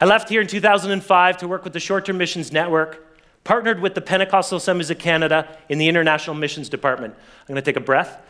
I 0.02 0.06
left 0.06 0.28
here 0.28 0.42
in 0.42 0.48
2005 0.48 1.38
to 1.38 1.48
work 1.48 1.64
with 1.64 1.72
the 1.72 1.80
Short 1.80 2.06
Term 2.06 2.18
Missions 2.18 2.52
Network, 2.52 3.18
partnered 3.46 3.80
with 3.80 3.96
the 3.96 4.02
Pentecostal 4.02 4.58
Assemblies 4.58 4.90
of 4.90 5.00
Canada 5.00 5.58
in 5.70 5.78
the 5.78 5.88
International 5.88 6.36
Missions 6.36 6.68
Department. 6.68 7.14
I'm 7.14 7.48
going 7.48 7.56
to 7.56 7.62
take 7.62 7.78
a 7.78 7.80
breath. 7.80 8.22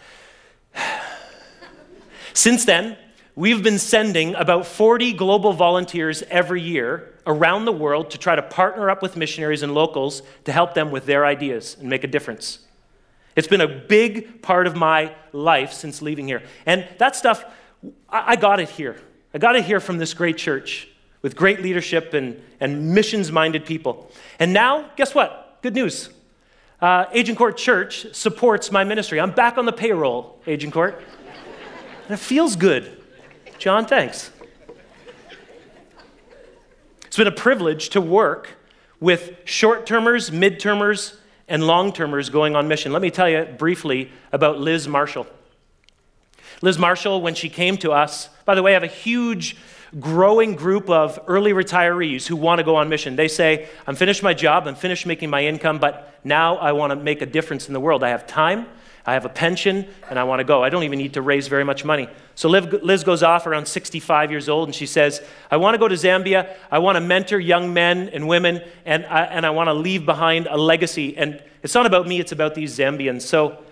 Since 2.34 2.66
then, 2.66 2.96
we've 3.36 3.64
been 3.64 3.80
sending 3.80 4.36
about 4.36 4.68
40 4.68 5.14
global 5.14 5.52
volunteers 5.54 6.22
every 6.30 6.62
year 6.62 7.14
around 7.26 7.66
the 7.66 7.72
world 7.72 8.12
to 8.12 8.20
try 8.20 8.36
to 8.36 8.43
partner 8.43 8.91
up 8.91 9.02
with 9.02 9.18
missionaries 9.18 9.64
and 9.64 9.74
locals 9.74 10.22
to 10.43 10.52
help 10.52 10.76
them 10.76 10.91
with 10.91 11.08
their 11.08 11.26
ideas 11.26 11.76
and 11.80 11.89
make 11.89 12.04
a 12.04 12.08
difference. 12.08 12.60
It's 13.36 13.47
been 13.47 13.61
a 13.61 13.67
big 13.67 14.41
part 14.41 14.65
of 14.65 14.75
my 14.75 15.13
life 15.33 15.73
since 15.73 16.01
leaving 16.01 16.27
here. 16.27 16.43
And 16.65 16.88
that 16.99 17.15
stuff, 17.15 17.43
I 18.09 18.36
got 18.36 18.59
it 18.59 18.69
here. 18.69 18.99
I 19.33 19.38
got 19.38 19.55
it 19.55 19.65
here 19.65 19.79
from 19.79 19.97
this 19.97 20.13
great 20.13 20.38
church 20.38 20.88
with 21.21 21.36
great 21.36 21.61
leadership 21.61 22.13
and, 22.13 22.41
and 22.59 22.93
missions 22.93 23.31
minded 23.31 23.65
people. 23.65 24.11
And 24.39 24.53
now, 24.53 24.89
guess 24.95 25.13
what? 25.13 25.59
Good 25.61 25.73
news. 25.73 26.09
Uh, 26.79 27.05
Agincourt 27.13 27.57
Church 27.57 28.13
supports 28.13 28.71
my 28.71 28.83
ministry. 28.83 29.19
I'm 29.19 29.31
back 29.31 29.57
on 29.57 29.65
the 29.65 29.73
payroll, 29.73 30.39
Agincourt. 30.47 31.01
And 32.03 32.13
it 32.13 32.19
feels 32.19 32.55
good. 32.55 33.01
John, 33.57 33.86
thanks. 33.86 34.31
It's 37.05 37.17
been 37.17 37.27
a 37.27 37.31
privilege 37.31 37.89
to 37.89 38.01
work 38.01 38.49
with 38.99 39.33
short 39.45 39.86
termers, 39.86 40.31
mid 40.31 40.59
termers, 40.59 41.17
and 41.48 41.68
long 41.68 41.93
termers 41.93 42.30
going 42.30 42.56
on 42.56 42.68
mission. 42.68 42.91
Let 42.91 43.02
me 43.02 43.12
tell 43.12 43.30
you 43.30 43.46
briefly 43.58 44.12
about 44.32 44.60
Liz 44.60 44.88
Marshall. 44.88 45.28
Liz 46.62 46.80
Marshall, 46.80 47.22
when 47.22 47.36
she 47.36 47.50
came 47.50 47.78
to 47.78 47.91
us, 47.91 48.30
by 48.46 48.56
the 48.56 48.64
way, 48.64 48.72
I 48.72 48.74
have 48.74 48.84
a 48.84 48.88
huge 48.88 49.58
growing 50.00 50.56
group 50.56 50.89
of 50.89 51.20
early 51.28 51.52
retirees 51.52 52.26
who 52.28 52.36
want 52.36 52.60
to 52.60 52.64
go 52.64 52.76
on 52.76 52.89
mission. 52.89 53.16
They 53.16 53.28
say, 53.28 53.68
I'm 53.86 53.96
finished 53.96 54.24
my 54.24 54.34
job, 54.34 54.68
I'm 54.68 54.76
finished 54.76 55.06
making 55.06 55.30
my 55.30 55.46
income, 55.46 55.80
but 55.80 56.20
now 56.24 56.58
I 56.58 56.72
want 56.72 56.91
to 56.91 56.96
make 56.96 57.22
a 57.22 57.26
difference 57.26 57.68
in 57.68 57.74
the 57.74 57.80
world. 57.80 58.04
I 58.04 58.10
have 58.10 58.26
time, 58.28 58.68
I 59.08 59.14
have 59.14 59.26
a 59.26 59.30
pension, 59.30 59.88
and 60.10 60.18
I 60.18 60.24
want 60.24 60.39
to 60.39 60.43
go. 60.43 60.64
I 60.64 60.70
don't 60.70 60.84
even 60.84 60.97
need 60.97 61.14
to 61.14 61.22
raise 61.22 61.47
very 61.47 61.64
much 61.64 61.86
money. 61.86 62.10
So 62.34 62.49
Liz 62.49 63.03
goes 63.03 63.22
off 63.22 63.45
around 63.45 63.68
65 63.68 64.32
years 64.32 64.49
old, 64.49 64.68
and 64.68 64.76
she 64.76 64.88
says, 64.88 65.22
I 65.51 65.58
want 65.58 65.76
to 65.76 65.78
go 65.78 65.88
to 65.88 65.95
Zambia. 65.95 66.56
I 66.72 66.80
want 66.80 66.95
to 66.95 67.01
mentor 67.01 67.39
young 67.39 67.72
men 67.72 68.10
and 68.10 68.28
women, 68.28 68.62
and 68.84 69.06
I, 69.06 69.26
and 69.26 69.45
I 69.45 69.51
want 69.51 69.68
to 69.68 69.74
leave 69.74 70.06
behind 70.06 70.47
a 70.47 70.58
legacy. 70.58 71.16
And 71.16 71.41
it's 71.62 71.76
not 71.76 71.86
about 71.86 72.08
me, 72.08 72.20
it's 72.20 72.32
about 72.32 72.56
these 72.56 72.78
Zambians. 72.78 73.22
So 73.22 73.64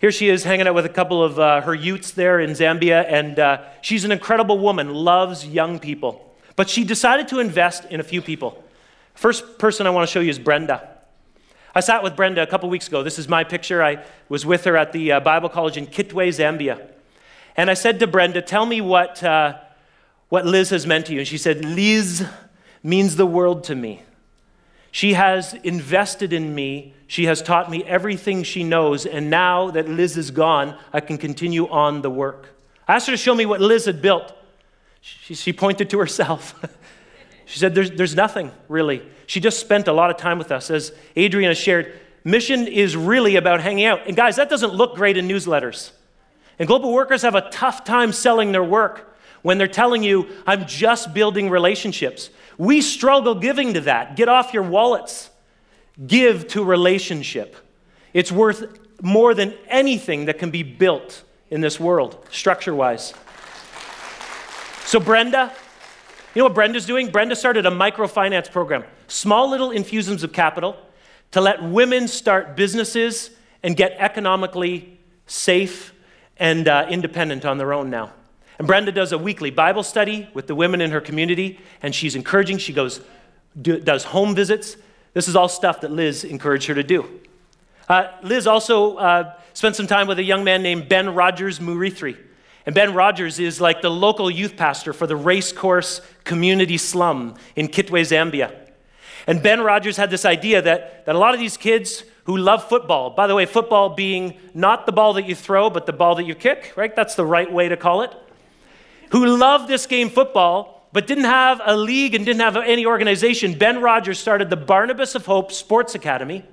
here 0.00 0.10
she 0.10 0.28
is 0.28 0.42
hanging 0.42 0.66
out 0.66 0.74
with 0.74 0.86
a 0.86 0.90
couple 0.90 1.22
of 1.22 1.38
uh, 1.38 1.60
her 1.60 1.74
youths 1.74 2.10
there 2.10 2.40
in 2.40 2.50
Zambia, 2.50 3.04
and 3.06 3.38
uh, 3.38 3.62
she's 3.82 4.04
an 4.04 4.10
incredible 4.10 4.58
woman, 4.58 4.92
loves 4.92 5.46
young 5.46 5.78
people. 5.78 6.34
But 6.56 6.68
she 6.68 6.84
decided 6.84 7.28
to 7.28 7.38
invest 7.38 7.84
in 7.86 8.00
a 8.00 8.02
few 8.02 8.20
people. 8.20 8.64
First 9.14 9.58
person 9.58 9.86
I 9.86 9.90
want 9.90 10.08
to 10.08 10.12
show 10.12 10.20
you 10.20 10.30
is 10.30 10.38
Brenda. 10.38 10.99
I 11.74 11.80
sat 11.80 12.02
with 12.02 12.16
Brenda 12.16 12.42
a 12.42 12.46
couple 12.46 12.68
weeks 12.68 12.88
ago. 12.88 13.02
This 13.02 13.18
is 13.18 13.28
my 13.28 13.44
picture. 13.44 13.82
I 13.82 14.04
was 14.28 14.44
with 14.44 14.64
her 14.64 14.76
at 14.76 14.92
the 14.92 15.12
uh, 15.12 15.20
Bible 15.20 15.48
College 15.48 15.76
in 15.76 15.86
Kitwe, 15.86 16.28
Zambia. 16.28 16.88
And 17.56 17.70
I 17.70 17.74
said 17.74 18.00
to 18.00 18.06
Brenda, 18.06 18.42
Tell 18.42 18.66
me 18.66 18.80
what, 18.80 19.22
uh, 19.22 19.58
what 20.28 20.46
Liz 20.46 20.70
has 20.70 20.86
meant 20.86 21.06
to 21.06 21.12
you. 21.12 21.20
And 21.20 21.28
she 21.28 21.38
said, 21.38 21.64
Liz 21.64 22.26
means 22.82 23.16
the 23.16 23.26
world 23.26 23.64
to 23.64 23.74
me. 23.74 24.02
She 24.90 25.14
has 25.14 25.54
invested 25.54 26.32
in 26.32 26.54
me. 26.54 26.94
She 27.06 27.26
has 27.26 27.40
taught 27.40 27.70
me 27.70 27.84
everything 27.84 28.42
she 28.42 28.64
knows. 28.64 29.06
And 29.06 29.30
now 29.30 29.70
that 29.70 29.88
Liz 29.88 30.16
is 30.16 30.32
gone, 30.32 30.76
I 30.92 31.00
can 31.00 31.18
continue 31.18 31.68
on 31.68 32.02
the 32.02 32.10
work. 32.10 32.48
I 32.88 32.96
asked 32.96 33.06
her 33.06 33.12
to 33.12 33.16
show 33.16 33.34
me 33.34 33.46
what 33.46 33.60
Liz 33.60 33.84
had 33.84 34.02
built. 34.02 34.32
She, 35.00 35.34
she 35.34 35.52
pointed 35.52 35.88
to 35.90 35.98
herself. 35.98 36.54
she 37.50 37.58
said, 37.58 37.74
there's, 37.74 37.90
there's 37.90 38.14
nothing 38.14 38.52
really. 38.68 39.02
She 39.26 39.40
just 39.40 39.58
spent 39.58 39.88
a 39.88 39.92
lot 39.92 40.08
of 40.08 40.16
time 40.16 40.38
with 40.38 40.52
us. 40.52 40.70
As 40.70 40.92
Adriana 41.16 41.56
shared, 41.56 41.98
mission 42.22 42.68
is 42.68 42.96
really 42.96 43.34
about 43.34 43.60
hanging 43.60 43.86
out. 43.86 44.06
And 44.06 44.16
guys, 44.16 44.36
that 44.36 44.48
doesn't 44.48 44.72
look 44.72 44.94
great 44.94 45.16
in 45.16 45.26
newsletters. 45.26 45.90
And 46.60 46.68
global 46.68 46.92
workers 46.92 47.22
have 47.22 47.34
a 47.34 47.50
tough 47.50 47.82
time 47.82 48.12
selling 48.12 48.52
their 48.52 48.62
work 48.62 49.18
when 49.42 49.58
they're 49.58 49.66
telling 49.66 50.04
you, 50.04 50.28
I'm 50.46 50.64
just 50.64 51.12
building 51.12 51.50
relationships. 51.50 52.30
We 52.56 52.80
struggle 52.82 53.34
giving 53.34 53.74
to 53.74 53.80
that. 53.80 54.14
Get 54.14 54.28
off 54.28 54.54
your 54.54 54.62
wallets. 54.62 55.28
Give 56.06 56.46
to 56.48 56.62
relationship. 56.62 57.56
It's 58.14 58.30
worth 58.30 58.78
more 59.02 59.34
than 59.34 59.54
anything 59.66 60.26
that 60.26 60.38
can 60.38 60.52
be 60.52 60.62
built 60.62 61.24
in 61.50 61.62
this 61.62 61.80
world, 61.80 62.24
structure 62.30 62.76
wise. 62.76 63.12
So, 64.84 65.00
Brenda, 65.00 65.52
you 66.34 66.40
know 66.40 66.44
what 66.44 66.54
Brenda's 66.54 66.86
doing? 66.86 67.10
Brenda 67.10 67.34
started 67.34 67.66
a 67.66 67.70
microfinance 67.70 68.50
program, 68.50 68.84
small 69.08 69.50
little 69.50 69.72
infusions 69.72 70.22
of 70.22 70.32
capital 70.32 70.76
to 71.32 71.40
let 71.40 71.62
women 71.62 72.06
start 72.06 72.56
businesses 72.56 73.30
and 73.62 73.76
get 73.76 73.96
economically 73.98 74.98
safe 75.26 75.92
and 76.36 76.68
uh, 76.68 76.86
independent 76.88 77.44
on 77.44 77.58
their 77.58 77.72
own 77.72 77.90
now. 77.90 78.12
And 78.58 78.66
Brenda 78.66 78.92
does 78.92 79.12
a 79.12 79.18
weekly 79.18 79.50
Bible 79.50 79.82
study 79.82 80.28
with 80.34 80.46
the 80.46 80.54
women 80.54 80.80
in 80.80 80.90
her 80.90 81.00
community, 81.00 81.58
and 81.82 81.94
she's 81.94 82.14
encouraging. 82.14 82.58
She 82.58 82.72
goes, 82.72 83.00
do, 83.60 83.80
does 83.80 84.04
home 84.04 84.34
visits. 84.34 84.76
This 85.14 85.26
is 85.26 85.34
all 85.34 85.48
stuff 85.48 85.80
that 85.80 85.90
Liz 85.90 86.24
encouraged 86.24 86.66
her 86.66 86.74
to 86.74 86.82
do. 86.82 87.20
Uh, 87.88 88.08
Liz 88.22 88.46
also 88.46 88.96
uh, 88.96 89.34
spent 89.52 89.74
some 89.74 89.88
time 89.88 90.06
with 90.06 90.18
a 90.20 90.22
young 90.22 90.44
man 90.44 90.62
named 90.62 90.88
Ben 90.88 91.12
Rogers 91.12 91.58
Murithri. 91.58 92.16
And 92.66 92.74
Ben 92.74 92.94
Rogers 92.94 93.38
is 93.38 93.60
like 93.60 93.82
the 93.82 93.90
local 93.90 94.30
youth 94.30 94.56
pastor 94.56 94.92
for 94.92 95.06
the 95.06 95.16
racecourse 95.16 96.00
community 96.24 96.76
slum 96.76 97.34
in 97.56 97.68
Kitwe, 97.68 98.02
Zambia. 98.02 98.54
And 99.26 99.42
Ben 99.42 99.60
Rogers 99.60 99.96
had 99.96 100.10
this 100.10 100.24
idea 100.24 100.62
that, 100.62 101.06
that 101.06 101.14
a 101.14 101.18
lot 101.18 101.34
of 101.34 101.40
these 101.40 101.56
kids 101.56 102.04
who 102.24 102.36
love 102.36 102.68
football, 102.68 103.10
by 103.10 103.26
the 103.26 103.34
way, 103.34 103.46
football 103.46 103.90
being 103.90 104.38
not 104.54 104.86
the 104.86 104.92
ball 104.92 105.14
that 105.14 105.26
you 105.26 105.34
throw, 105.34 105.70
but 105.70 105.86
the 105.86 105.92
ball 105.92 106.14
that 106.16 106.24
you 106.24 106.34
kick, 106.34 106.72
right? 106.76 106.94
That's 106.94 107.14
the 107.14 107.24
right 107.24 107.50
way 107.50 107.68
to 107.68 107.76
call 107.76 108.02
it 108.02 108.14
who 109.10 109.26
love 109.26 109.68
this 109.68 109.86
game 109.86 110.08
football, 110.08 110.88
but 110.92 111.06
didn't 111.06 111.24
have 111.24 111.60
a 111.64 111.76
league 111.76 112.14
and 112.14 112.24
didn't 112.24 112.40
have 112.40 112.56
any 112.56 112.86
organization, 112.86 113.58
Ben 113.58 113.80
Rogers 113.80 114.18
started 114.18 114.50
the 114.50 114.56
Barnabas 114.56 115.14
of 115.14 115.26
Hope 115.26 115.52
Sports 115.52 115.94
Academy. 115.94 116.44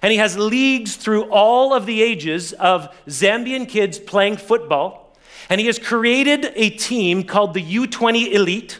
And 0.00 0.12
he 0.12 0.18
has 0.18 0.38
leagues 0.38 0.94
through 0.96 1.24
all 1.24 1.74
of 1.74 1.86
the 1.86 2.02
ages 2.02 2.52
of 2.52 2.94
Zambian 3.08 3.68
kids 3.68 3.98
playing 3.98 4.36
football. 4.36 5.07
And 5.48 5.60
he 5.60 5.66
has 5.66 5.78
created 5.78 6.52
a 6.54 6.70
team 6.70 7.24
called 7.24 7.54
the 7.54 7.62
U20 7.62 8.32
Elite. 8.32 8.78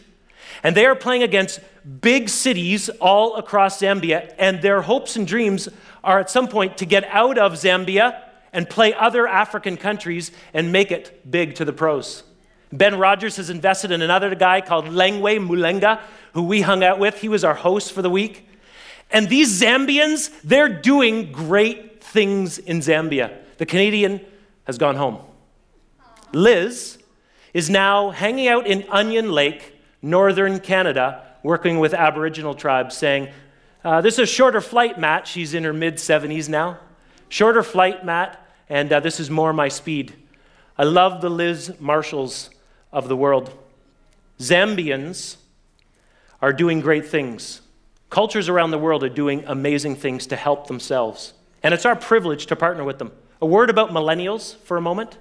And 0.62 0.76
they 0.76 0.86
are 0.86 0.94
playing 0.94 1.22
against 1.22 1.60
big 2.00 2.28
cities 2.28 2.88
all 3.00 3.36
across 3.36 3.80
Zambia. 3.80 4.34
And 4.38 4.60
their 4.60 4.82
hopes 4.82 5.16
and 5.16 5.26
dreams 5.26 5.68
are 6.04 6.18
at 6.18 6.30
some 6.30 6.48
point 6.48 6.78
to 6.78 6.86
get 6.86 7.04
out 7.04 7.38
of 7.38 7.52
Zambia 7.54 8.20
and 8.52 8.68
play 8.68 8.94
other 8.94 9.26
African 9.26 9.76
countries 9.76 10.30
and 10.52 10.72
make 10.72 10.90
it 10.90 11.30
big 11.30 11.54
to 11.56 11.64
the 11.64 11.72
pros. 11.72 12.22
Ben 12.72 12.98
Rogers 12.98 13.36
has 13.36 13.50
invested 13.50 13.90
in 13.90 14.02
another 14.02 14.34
guy 14.34 14.60
called 14.60 14.86
Lengwe 14.86 15.38
Mulenga, 15.46 16.00
who 16.34 16.42
we 16.42 16.60
hung 16.60 16.84
out 16.84 16.98
with. 16.98 17.20
He 17.20 17.28
was 17.28 17.44
our 17.44 17.54
host 17.54 17.92
for 17.92 18.02
the 18.02 18.10
week. 18.10 18.46
And 19.10 19.28
these 19.28 19.60
Zambians, 19.60 20.30
they're 20.42 20.68
doing 20.68 21.32
great 21.32 22.02
things 22.02 22.58
in 22.58 22.80
Zambia. 22.80 23.38
The 23.56 23.66
Canadian 23.66 24.20
has 24.64 24.76
gone 24.76 24.96
home. 24.96 25.18
Liz 26.32 26.98
is 27.54 27.70
now 27.70 28.10
hanging 28.10 28.48
out 28.48 28.66
in 28.66 28.84
Onion 28.90 29.32
Lake, 29.32 29.74
northern 30.02 30.60
Canada, 30.60 31.24
working 31.42 31.78
with 31.78 31.94
Aboriginal 31.94 32.54
tribes, 32.54 32.96
saying, 32.96 33.28
uh, 33.84 34.00
This 34.00 34.14
is 34.14 34.20
a 34.20 34.26
shorter 34.26 34.60
flight, 34.60 34.98
Matt. 34.98 35.26
She's 35.26 35.54
in 35.54 35.64
her 35.64 35.72
mid 35.72 35.96
70s 35.96 36.48
now. 36.48 36.78
Shorter 37.28 37.62
flight, 37.62 38.04
Matt, 38.04 38.44
and 38.68 38.92
uh, 38.92 39.00
this 39.00 39.20
is 39.20 39.30
more 39.30 39.52
my 39.52 39.68
speed. 39.68 40.14
I 40.76 40.84
love 40.84 41.20
the 41.20 41.30
Liz 41.30 41.74
Marshalls 41.80 42.50
of 42.92 43.08
the 43.08 43.16
world. 43.16 43.52
Zambians 44.38 45.36
are 46.40 46.52
doing 46.52 46.80
great 46.80 47.06
things. 47.06 47.60
Cultures 48.10 48.48
around 48.48 48.70
the 48.70 48.78
world 48.78 49.02
are 49.04 49.08
doing 49.08 49.44
amazing 49.46 49.96
things 49.96 50.26
to 50.28 50.36
help 50.36 50.66
themselves. 50.66 51.34
And 51.62 51.74
it's 51.74 51.84
our 51.84 51.96
privilege 51.96 52.46
to 52.46 52.56
partner 52.56 52.84
with 52.84 52.98
them. 52.98 53.12
A 53.42 53.46
word 53.46 53.70
about 53.70 53.90
millennials 53.90 54.56
for 54.58 54.76
a 54.76 54.80
moment. 54.80 55.18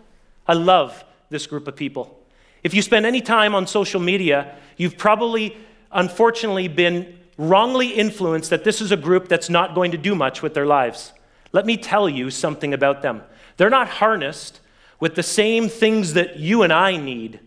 I 0.47 0.53
love 0.53 1.03
this 1.29 1.47
group 1.47 1.67
of 1.67 1.75
people. 1.75 2.19
If 2.63 2.73
you 2.73 2.81
spend 2.81 3.05
any 3.05 3.21
time 3.21 3.53
on 3.55 3.67
social 3.67 3.99
media, 3.99 4.55
you've 4.77 4.97
probably, 4.97 5.57
unfortunately, 5.91 6.67
been 6.67 7.17
wrongly 7.37 7.89
influenced 7.89 8.49
that 8.49 8.63
this 8.63 8.81
is 8.81 8.91
a 8.91 8.97
group 8.97 9.27
that's 9.27 9.49
not 9.49 9.75
going 9.75 9.91
to 9.91 9.97
do 9.97 10.15
much 10.15 10.41
with 10.41 10.53
their 10.53 10.65
lives. 10.65 11.13
Let 11.51 11.65
me 11.65 11.77
tell 11.77 12.09
you 12.09 12.31
something 12.31 12.73
about 12.73 13.01
them. 13.01 13.23
They're 13.57 13.69
not 13.69 13.87
harnessed 13.87 14.59
with 14.99 15.15
the 15.15 15.23
same 15.23 15.69
things 15.69 16.13
that 16.13 16.37
you 16.37 16.63
and 16.63 16.73
I 16.73 16.97
need 16.97 17.39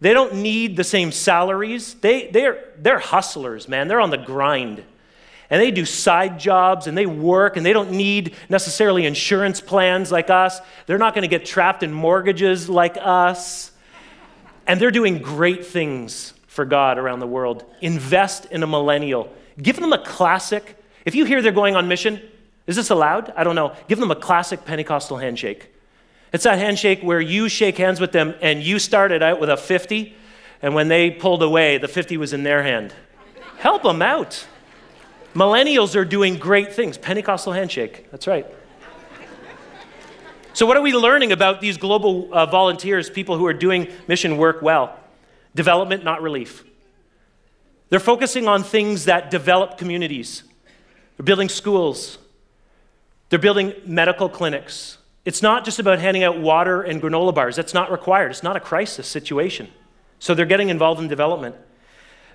they 0.00 0.12
don't 0.12 0.34
need 0.34 0.76
the 0.76 0.84
same 0.84 1.10
salaries. 1.10 1.94
They, 1.94 2.28
they're, 2.28 2.72
they're 2.78 2.98
hustlers, 2.98 3.68
man. 3.68 3.88
They're 3.88 4.00
on 4.00 4.10
the 4.10 4.18
grind. 4.18 4.84
And 5.48 5.62
they 5.62 5.70
do 5.70 5.84
side 5.84 6.40
jobs 6.40 6.86
and 6.86 6.98
they 6.98 7.06
work 7.06 7.56
and 7.56 7.64
they 7.64 7.72
don't 7.72 7.92
need 7.92 8.34
necessarily 8.48 9.06
insurance 9.06 9.60
plans 9.60 10.10
like 10.10 10.28
us. 10.30 10.60
They're 10.86 10.98
not 10.98 11.14
going 11.14 11.22
to 11.22 11.28
get 11.28 11.44
trapped 11.46 11.82
in 11.82 11.92
mortgages 11.92 12.68
like 12.68 12.96
us. 13.00 13.70
And 14.66 14.80
they're 14.80 14.90
doing 14.90 15.18
great 15.18 15.64
things 15.64 16.34
for 16.48 16.64
God 16.64 16.98
around 16.98 17.20
the 17.20 17.26
world. 17.26 17.64
Invest 17.80 18.46
in 18.46 18.62
a 18.62 18.66
millennial. 18.66 19.32
Give 19.60 19.78
them 19.78 19.92
a 19.92 20.04
classic. 20.04 20.82
If 21.04 21.14
you 21.14 21.24
hear 21.24 21.40
they're 21.40 21.52
going 21.52 21.76
on 21.76 21.86
mission, 21.86 22.20
is 22.66 22.74
this 22.74 22.90
allowed? 22.90 23.32
I 23.36 23.44
don't 23.44 23.54
know. 23.54 23.76
Give 23.88 23.98
them 24.00 24.10
a 24.10 24.16
classic 24.16 24.64
Pentecostal 24.64 25.18
handshake. 25.18 25.72
It's 26.32 26.44
that 26.44 26.58
handshake 26.58 27.02
where 27.02 27.20
you 27.20 27.48
shake 27.48 27.78
hands 27.78 28.00
with 28.00 28.12
them 28.12 28.34
and 28.40 28.62
you 28.62 28.78
started 28.78 29.22
out 29.22 29.40
with 29.40 29.48
a 29.48 29.56
50, 29.56 30.14
and 30.60 30.74
when 30.74 30.88
they 30.88 31.10
pulled 31.10 31.42
away, 31.42 31.78
the 31.78 31.88
50 31.88 32.16
was 32.16 32.32
in 32.32 32.42
their 32.42 32.62
hand. 32.62 32.92
Help 33.58 33.82
them 33.84 34.02
out. 34.02 34.46
Millennials 35.36 35.94
are 35.94 36.04
doing 36.04 36.38
great 36.38 36.72
things. 36.72 36.96
Pentecostal 36.96 37.52
handshake, 37.52 38.10
that's 38.10 38.26
right. 38.26 38.46
So, 40.54 40.64
what 40.64 40.78
are 40.78 40.80
we 40.80 40.94
learning 40.94 41.32
about 41.32 41.60
these 41.60 41.76
global 41.76 42.32
uh, 42.32 42.46
volunteers, 42.46 43.10
people 43.10 43.36
who 43.36 43.44
are 43.44 43.52
doing 43.52 43.88
mission 44.08 44.38
work 44.38 44.62
well? 44.62 44.98
Development, 45.54 46.02
not 46.02 46.22
relief. 46.22 46.64
They're 47.90 48.00
focusing 48.00 48.48
on 48.48 48.62
things 48.62 49.04
that 49.04 49.30
develop 49.30 49.76
communities. 49.76 50.42
They're 51.16 51.24
building 51.24 51.50
schools, 51.50 52.16
they're 53.28 53.38
building 53.38 53.74
medical 53.84 54.30
clinics, 54.30 54.96
it's 55.26 55.42
not 55.42 55.64
just 55.64 55.80
about 55.80 55.98
handing 55.98 56.22
out 56.22 56.38
water 56.38 56.82
and 56.82 57.02
granola 57.02 57.34
bars. 57.34 57.56
That's 57.56 57.74
not 57.74 57.90
required. 57.90 58.30
It's 58.30 58.44
not 58.44 58.56
a 58.56 58.60
crisis 58.60 59.08
situation. 59.08 59.68
So 60.20 60.34
they're 60.34 60.46
getting 60.46 60.68
involved 60.68 61.00
in 61.02 61.08
development. 61.08 61.56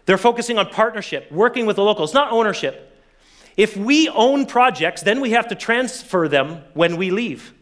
They're 0.06 0.18
focusing 0.18 0.58
on 0.58 0.68
partnership, 0.68 1.32
working 1.32 1.66
with 1.66 1.78
the 1.78 1.84
locals, 1.84 2.14
not 2.14 2.34
ownership. 2.34 2.91
If 3.58 3.76
we 3.76 4.10
own 4.10 4.46
projects, 4.46 5.02
then 5.02 5.22
we 5.22 5.32
have 5.32 5.48
to 5.50 5.56
transfer 5.56 6.28
them 6.28 6.64
when 6.74 6.98
we 6.98 7.12
leave. 7.12 7.54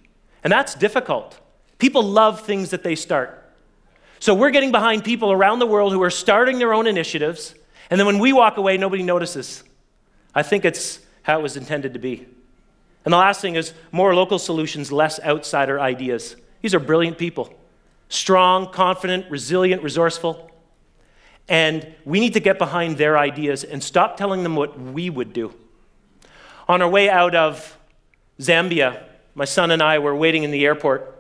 And 0.44 0.52
that's 0.52 0.76
difficult. 0.76 1.40
People 1.78 2.04
love 2.04 2.42
things 2.42 2.70
that 2.70 2.84
they 2.84 2.96
start. 2.96 3.36
So 4.20 4.36
we're 4.36 4.52
getting 4.52 4.72
behind 4.72 5.04
people 5.04 5.32
around 5.32 5.60
the 5.60 5.66
world 5.66 5.94
who 5.94 6.04
are 6.04 6.10
starting 6.10 6.60
their 6.60 6.74
own 6.74 6.88
initiatives, 6.88 7.56
and 7.90 8.00
then 8.00 8.06
when 8.06 8.20
we 8.20 8.34
walk 8.34 8.58
away, 8.58 8.78
nobody 8.78 9.02
notices. 9.02 9.64
I 10.36 10.44
think 10.44 10.66
it's 10.66 11.00
how 11.24 11.40
it 11.40 11.42
was 11.42 11.58
intended 11.58 11.94
to 11.94 12.00
be. 12.00 12.28
And 13.06 13.14
the 13.14 13.18
last 13.18 13.42
thing 13.42 13.56
is 13.56 13.74
more 13.92 14.14
local 14.14 14.38
solutions, 14.38 14.92
less 14.92 15.20
outsider 15.22 15.80
ideas. 15.80 16.36
These 16.62 16.76
are 16.76 16.80
brilliant 16.80 17.18
people 17.18 17.54
strong, 18.10 18.72
confident, 18.72 19.30
resilient, 19.30 19.84
resourceful. 19.84 20.50
And 21.48 21.96
we 22.06 22.20
need 22.20 22.34
to 22.34 22.40
get 22.40 22.58
behind 22.58 22.98
their 22.98 23.18
ideas 23.18 23.64
and 23.64 23.84
stop 23.84 24.18
telling 24.18 24.42
them 24.44 24.56
what 24.56 24.80
we 24.80 25.10
would 25.10 25.32
do. 25.32 25.54
On 26.70 26.84
our 26.84 26.88
way 26.88 27.10
out 27.10 27.34
of 27.34 27.78
Zambia, 28.40 29.02
my 29.34 29.46
son 29.46 29.72
and 29.72 29.82
I 29.82 29.98
were 29.98 30.16
waiting 30.16 30.44
in 30.44 30.52
the 30.52 30.66
airport. 30.66 31.16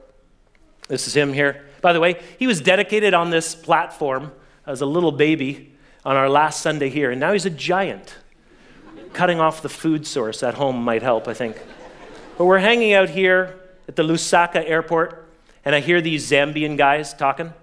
This 0.87 1.07
is 1.07 1.17
him 1.17 1.33
here. 1.33 1.65
By 1.81 1.91
the 1.91 1.99
way, 1.99 2.21
he 2.37 2.45
was 2.45 2.61
dedicated 2.61 3.15
on 3.15 3.31
this 3.31 3.55
platform 3.55 4.31
as 4.67 4.81
a 4.81 4.85
little 4.85 5.11
baby 5.11 5.73
on 6.05 6.15
our 6.15 6.29
last 6.29 6.61
Sunday 6.61 6.89
here, 6.89 7.09
and 7.09 7.19
now 7.19 7.33
he's 7.33 7.47
a 7.47 7.49
giant. 7.49 8.15
Cutting 9.11 9.39
off 9.39 9.63
the 9.63 9.69
food 9.69 10.05
source 10.05 10.43
at 10.43 10.53
home 10.53 10.83
might 10.83 11.01
help, 11.01 11.27
I 11.27 11.33
think. 11.33 11.57
But 12.37 12.45
we're 12.45 12.59
hanging 12.59 12.93
out 12.93 13.09
here 13.09 13.59
at 13.87 13.95
the 13.95 14.03
Lusaka 14.03 14.63
airport, 14.69 15.27
and 15.65 15.73
I 15.73 15.79
hear 15.79 15.99
these 15.99 16.29
Zambian 16.29 16.77
guys 16.77 17.11
talking. 17.11 17.53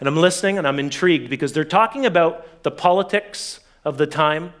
And 0.00 0.06
I'm 0.06 0.16
listening 0.16 0.58
and 0.58 0.68
I'm 0.68 0.78
intrigued 0.78 1.30
because 1.30 1.54
they're 1.54 1.64
talking 1.64 2.04
about 2.04 2.62
the 2.62 2.70
politics 2.70 3.60
of 3.86 3.96
the 3.96 4.06
time. 4.06 4.52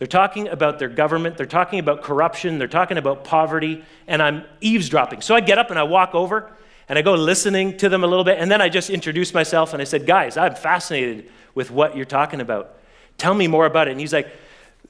They're 0.00 0.06
talking 0.06 0.48
about 0.48 0.78
their 0.78 0.88
government. 0.88 1.36
They're 1.36 1.44
talking 1.44 1.78
about 1.78 2.02
corruption. 2.02 2.56
They're 2.56 2.68
talking 2.68 2.96
about 2.96 3.22
poverty. 3.22 3.84
And 4.06 4.22
I'm 4.22 4.44
eavesdropping. 4.62 5.20
So 5.20 5.34
I 5.34 5.40
get 5.40 5.58
up 5.58 5.68
and 5.68 5.78
I 5.78 5.82
walk 5.82 6.14
over 6.14 6.50
and 6.88 6.98
I 6.98 7.02
go 7.02 7.12
listening 7.12 7.76
to 7.76 7.90
them 7.90 8.02
a 8.02 8.06
little 8.06 8.24
bit. 8.24 8.38
And 8.38 8.50
then 8.50 8.62
I 8.62 8.70
just 8.70 8.88
introduce 8.88 9.34
myself 9.34 9.74
and 9.74 9.82
I 9.82 9.84
said, 9.84 10.06
Guys, 10.06 10.38
I'm 10.38 10.54
fascinated 10.54 11.30
with 11.54 11.70
what 11.70 11.96
you're 11.96 12.06
talking 12.06 12.40
about. 12.40 12.78
Tell 13.18 13.34
me 13.34 13.46
more 13.46 13.66
about 13.66 13.88
it. 13.88 13.90
And 13.90 14.00
he's 14.00 14.14
like, 14.14 14.32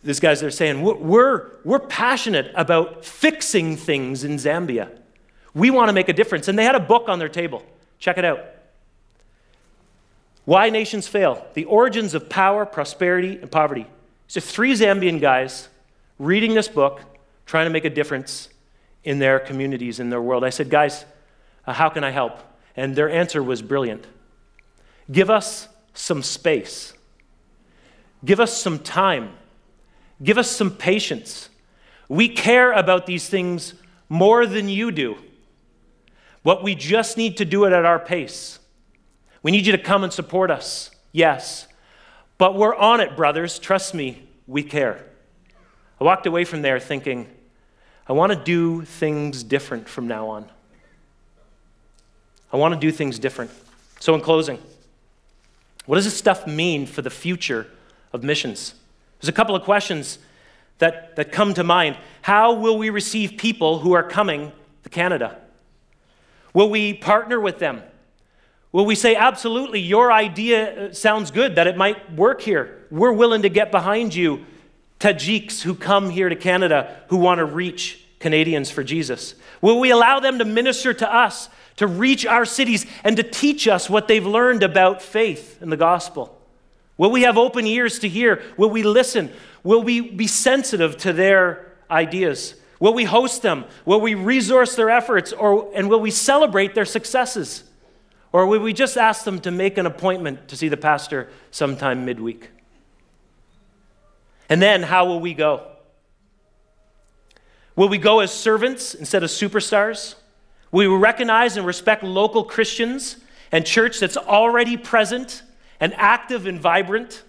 These 0.05 0.21
guys 0.21 0.45
are 0.45 0.51
saying, 0.53 0.81
We're, 0.81 1.51
we're 1.65 1.81
passionate 1.81 2.53
about 2.55 3.05
fixing 3.05 3.77
things 3.77 4.23
in 4.23 4.37
Zambia. 4.37 4.97
We 5.55 5.71
want 5.71 5.89
to 5.89 5.93
make 5.93 6.09
a 6.09 6.13
difference. 6.13 6.47
And 6.47 6.57
they 6.57 6.65
had 6.65 6.77
a 6.77 6.81
book 6.81 7.09
on 7.09 7.19
their 7.19 7.29
table. 7.29 7.65
Check 7.99 8.17
it 8.17 8.25
out. 8.25 8.45
Why 10.45 10.71
Nations 10.71 11.09
Fail 11.09 11.45
The 11.55 11.65
Origins 11.65 12.15
of 12.15 12.29
Power, 12.29 12.65
Prosperity, 12.65 13.39
and 13.39 13.51
Poverty. 13.51 13.89
So, 14.31 14.41
three 14.41 14.75
Zambian 14.75 15.21
guys 15.21 15.69
reading 16.21 16.55
this 16.55 16.69
book, 16.69 17.01
trying 17.47 17.67
to 17.67 17.71
make 17.71 17.85
a 17.85 17.91
difference 17.91 18.49
in 19.03 19.19
their 19.19 19.41
communities, 19.41 19.99
in 19.99 20.09
their 20.09 20.23
world. 20.23 20.45
I 20.45 20.51
said, 20.51 20.71
Guys, 20.71 21.05
uh, 21.67 21.73
how 21.73 21.89
can 21.89 22.05
I 22.05 22.11
help? 22.11 22.39
And 22.77 22.95
their 22.95 23.11
answer 23.11 23.43
was 23.43 23.61
brilliant. 23.61 24.07
Give 25.11 25.31
us 25.31 25.67
some 25.95 26.23
space, 26.23 26.93
give 28.25 28.39
us 28.39 28.57
some 28.57 28.79
time, 28.79 29.33
give 30.23 30.39
us 30.39 30.49
some 30.49 30.71
patience. 30.71 31.49
We 32.09 32.29
care 32.29 32.71
about 32.71 33.07
these 33.07 33.29
things 33.29 33.75
more 34.09 34.47
than 34.47 34.69
you 34.69 34.93
do. 34.93 35.17
What 36.45 36.63
we 36.63 36.77
just 36.77 37.17
need 37.17 37.37
to 37.39 37.45
do 37.45 37.65
it 37.65 37.73
at 37.73 37.85
our 37.85 37.99
pace. 37.99 38.61
We 39.43 39.51
need 39.51 39.67
you 39.67 39.73
to 39.73 39.83
come 39.83 40.05
and 40.05 40.13
support 40.13 40.53
us. 40.53 40.93
Yes. 41.11 41.67
But 42.41 42.55
we're 42.55 42.75
on 42.75 43.01
it, 43.01 43.17
brothers. 43.17 43.59
Trust 43.59 43.93
me, 43.93 44.27
we 44.47 44.63
care. 44.63 45.05
I 46.01 46.05
walked 46.05 46.25
away 46.25 46.47
from 46.47 46.63
there 46.63 46.81
thinking, 46.81 47.29
I 48.09 48.15
want 48.15 48.33
to 48.33 48.39
do 48.43 48.83
things 48.83 49.43
different 49.45 49.91
from 49.91 50.09
now 50.09 50.27
on. 50.29 50.49
I 52.51 52.57
want 52.57 52.73
to 52.73 52.81
do 52.81 52.91
things 52.91 53.19
different. 53.19 53.51
So, 53.99 54.15
in 54.15 54.23
closing, 54.23 54.59
what 55.85 55.97
does 55.97 56.07
this 56.07 56.17
stuff 56.17 56.47
mean 56.47 56.87
for 56.87 57.03
the 57.03 57.11
future 57.11 57.67
of 58.11 58.25
missions? 58.25 58.73
There's 59.21 59.29
a 59.29 59.33
couple 59.33 59.55
of 59.55 59.63
questions 59.63 60.19
that, 60.79 61.17
that 61.17 61.33
come 61.33 61.53
to 61.53 61.63
mind. 61.63 61.99
How 62.23 62.55
will 62.55 62.79
we 62.79 62.89
receive 62.89 63.37
people 63.37 63.81
who 63.81 63.93
are 63.93 64.03
coming 64.03 64.51
to 64.85 64.89
Canada? 64.89 65.37
Will 66.55 66.71
we 66.71 66.95
partner 66.95 67.39
with 67.39 67.59
them? 67.59 67.83
Will 68.73 68.87
we 68.87 68.95
say, 68.95 69.17
absolutely, 69.17 69.81
your 69.81 70.13
idea 70.13 70.91
uh, 70.91 70.93
sounds 70.93 71.31
good, 71.31 71.57
that 71.57 71.67
it 71.67 71.77
might 71.77 72.13
work 72.15 72.41
here? 72.41 72.87
We're 72.91 73.13
willing 73.13 73.43
to 73.43 73.49
get 73.49 73.71
behind 73.71 74.15
you, 74.15 74.47
Tajiks 75.01 75.63
who 75.63 75.75
come 75.75 76.11
here 76.11 76.29
to 76.29 76.37
Canada 76.37 76.95
who 77.09 77.17
want 77.17 77.39
to 77.39 77.45
reach 77.45 78.05
Canadians 78.21 78.71
for 78.71 78.85
Jesus? 78.85 79.35
Will 79.61 79.81
we 79.81 79.91
allow 79.91 80.21
them 80.21 80.39
to 80.39 80.45
minister 80.45 80.93
to 80.95 81.13
us, 81.13 81.49
to 81.77 81.87
reach 81.87 82.27
our 82.27 82.45
cities, 82.45 82.87
and 83.03 83.17
to 83.17 83.23
teach 83.23 83.67
us 83.67 83.91
what 83.91 84.07
they've 84.07 84.25
learned 84.25 84.63
about 84.63 85.03
faith 85.03 85.61
and 85.61 85.73
the 85.73 85.77
gospel? 85.77 86.39
Will 86.99 87.11
we 87.11 87.23
have 87.23 87.39
open 87.39 87.67
ears 87.67 87.99
to 88.01 88.09
hear? 88.09 88.43
Will 88.59 88.69
we 88.69 88.83
listen? 88.83 89.33
Will 89.65 89.83
we 89.83 90.03
be 90.03 90.27
sensitive 90.27 90.99
to 90.99 91.15
their 91.15 91.73
ideas? 91.91 92.55
Will 92.79 92.93
we 92.93 93.05
host 93.05 93.41
them? 93.41 93.65
Will 93.87 94.01
we 94.01 94.15
resource 94.15 94.77
their 94.77 94.91
efforts? 94.91 95.33
Or, 95.33 95.71
and 95.75 95.89
will 95.89 96.01
we 96.01 96.11
celebrate 96.11 96.75
their 96.75 96.85
successes? 96.85 97.65
Or 98.33 98.47
will 98.47 98.61
we 98.61 98.73
just 98.73 98.97
ask 98.97 99.25
them 99.25 99.41
to 99.41 99.51
make 99.51 99.77
an 99.77 99.87
appointment 99.87 100.49
to 100.49 100.57
see 100.57 100.69
the 100.69 100.77
pastor 100.77 101.29
sometime 101.51 102.05
midweek? 102.05 102.51
And 104.49 104.61
then, 104.61 104.83
how 104.83 105.07
will 105.07 105.21
we 105.21 105.35
go? 105.35 105.67
Will 107.77 107.89
we 107.89 107.99
go 107.99 108.21
as 108.21 108.33
servants 108.33 108.95
instead 108.95 109.23
of 109.23 109.31
superstars? 109.31 110.15
Will 110.73 110.91
we 110.91 110.97
recognize 110.97 111.57
and 111.57 111.67
respect 111.67 112.03
local 112.03 112.45
Christians 112.45 113.17
and 113.53 113.65
church 113.67 114.01
that's 114.01 114.17
already 114.17 114.77
present 114.77 115.43
and 115.81 115.95
active 115.97 116.47
and 116.47 116.61
vibrant? 116.61 117.23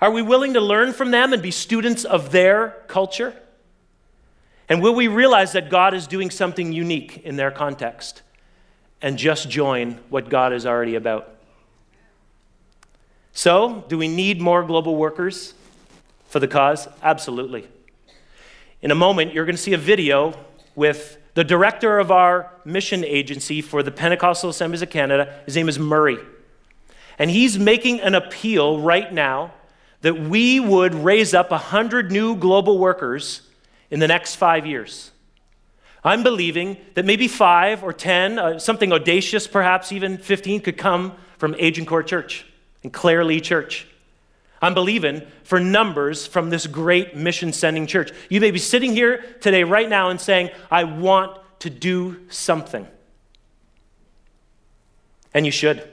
Are 0.00 0.10
we 0.10 0.22
willing 0.22 0.54
to 0.54 0.60
learn 0.60 0.92
from 0.92 1.10
them 1.10 1.32
and 1.32 1.42
be 1.42 1.50
students 1.50 2.04
of 2.04 2.30
their 2.30 2.82
culture? 2.86 3.34
And 4.68 4.82
will 4.82 4.94
we 4.94 5.08
realize 5.08 5.52
that 5.52 5.70
God 5.70 5.94
is 5.94 6.06
doing 6.06 6.30
something 6.30 6.72
unique 6.72 7.18
in 7.18 7.36
their 7.36 7.50
context? 7.50 8.22
And 9.02 9.18
just 9.18 9.50
join 9.50 9.98
what 10.08 10.28
God 10.28 10.52
is 10.52 10.66
already 10.66 10.94
about. 10.94 11.32
So, 13.32 13.84
do 13.88 13.98
we 13.98 14.08
need 14.08 14.40
more 14.40 14.62
global 14.64 14.96
workers 14.96 15.54
for 16.28 16.40
the 16.40 16.48
cause? 16.48 16.88
Absolutely. 17.02 17.68
In 18.80 18.90
a 18.90 18.94
moment, 18.94 19.34
you're 19.34 19.44
going 19.44 19.56
to 19.56 19.62
see 19.62 19.74
a 19.74 19.78
video 19.78 20.34
with 20.74 21.18
the 21.34 21.44
director 21.44 21.98
of 21.98 22.10
our 22.10 22.50
mission 22.64 23.04
agency 23.04 23.60
for 23.60 23.82
the 23.82 23.90
Pentecostal 23.90 24.48
Assemblies 24.48 24.80
of 24.80 24.88
Canada. 24.88 25.38
His 25.44 25.54
name 25.54 25.68
is 25.68 25.78
Murray. 25.78 26.18
And 27.18 27.30
he's 27.30 27.58
making 27.58 28.00
an 28.00 28.14
appeal 28.14 28.80
right 28.80 29.12
now 29.12 29.52
that 30.00 30.18
we 30.18 30.60
would 30.60 30.94
raise 30.94 31.34
up 31.34 31.50
100 31.50 32.10
new 32.10 32.36
global 32.36 32.78
workers 32.78 33.42
in 33.90 34.00
the 34.00 34.08
next 34.08 34.36
five 34.36 34.66
years. 34.66 35.10
I'm 36.06 36.22
believing 36.22 36.76
that 36.94 37.04
maybe 37.04 37.26
five 37.26 37.82
or 37.82 37.92
10, 37.92 38.38
uh, 38.38 38.58
something 38.60 38.92
audacious, 38.92 39.48
perhaps 39.48 39.90
even 39.90 40.18
15, 40.18 40.60
could 40.60 40.78
come 40.78 41.14
from 41.36 41.54
Agincourt 41.54 42.06
Church 42.06 42.46
and 42.84 42.92
Clare 42.92 43.24
Lee 43.24 43.40
Church. 43.40 43.88
I'm 44.62 44.72
believing 44.72 45.22
for 45.42 45.58
numbers 45.58 46.24
from 46.24 46.48
this 46.50 46.68
great 46.68 47.16
mission 47.16 47.52
sending 47.52 47.88
church. 47.88 48.12
You 48.28 48.40
may 48.40 48.52
be 48.52 48.60
sitting 48.60 48.92
here 48.92 49.18
today, 49.40 49.64
right 49.64 49.88
now, 49.88 50.10
and 50.10 50.20
saying, 50.20 50.50
I 50.70 50.84
want 50.84 51.40
to 51.58 51.70
do 51.70 52.28
something. 52.30 52.86
And 55.34 55.44
you 55.44 55.52
should. 55.52 55.90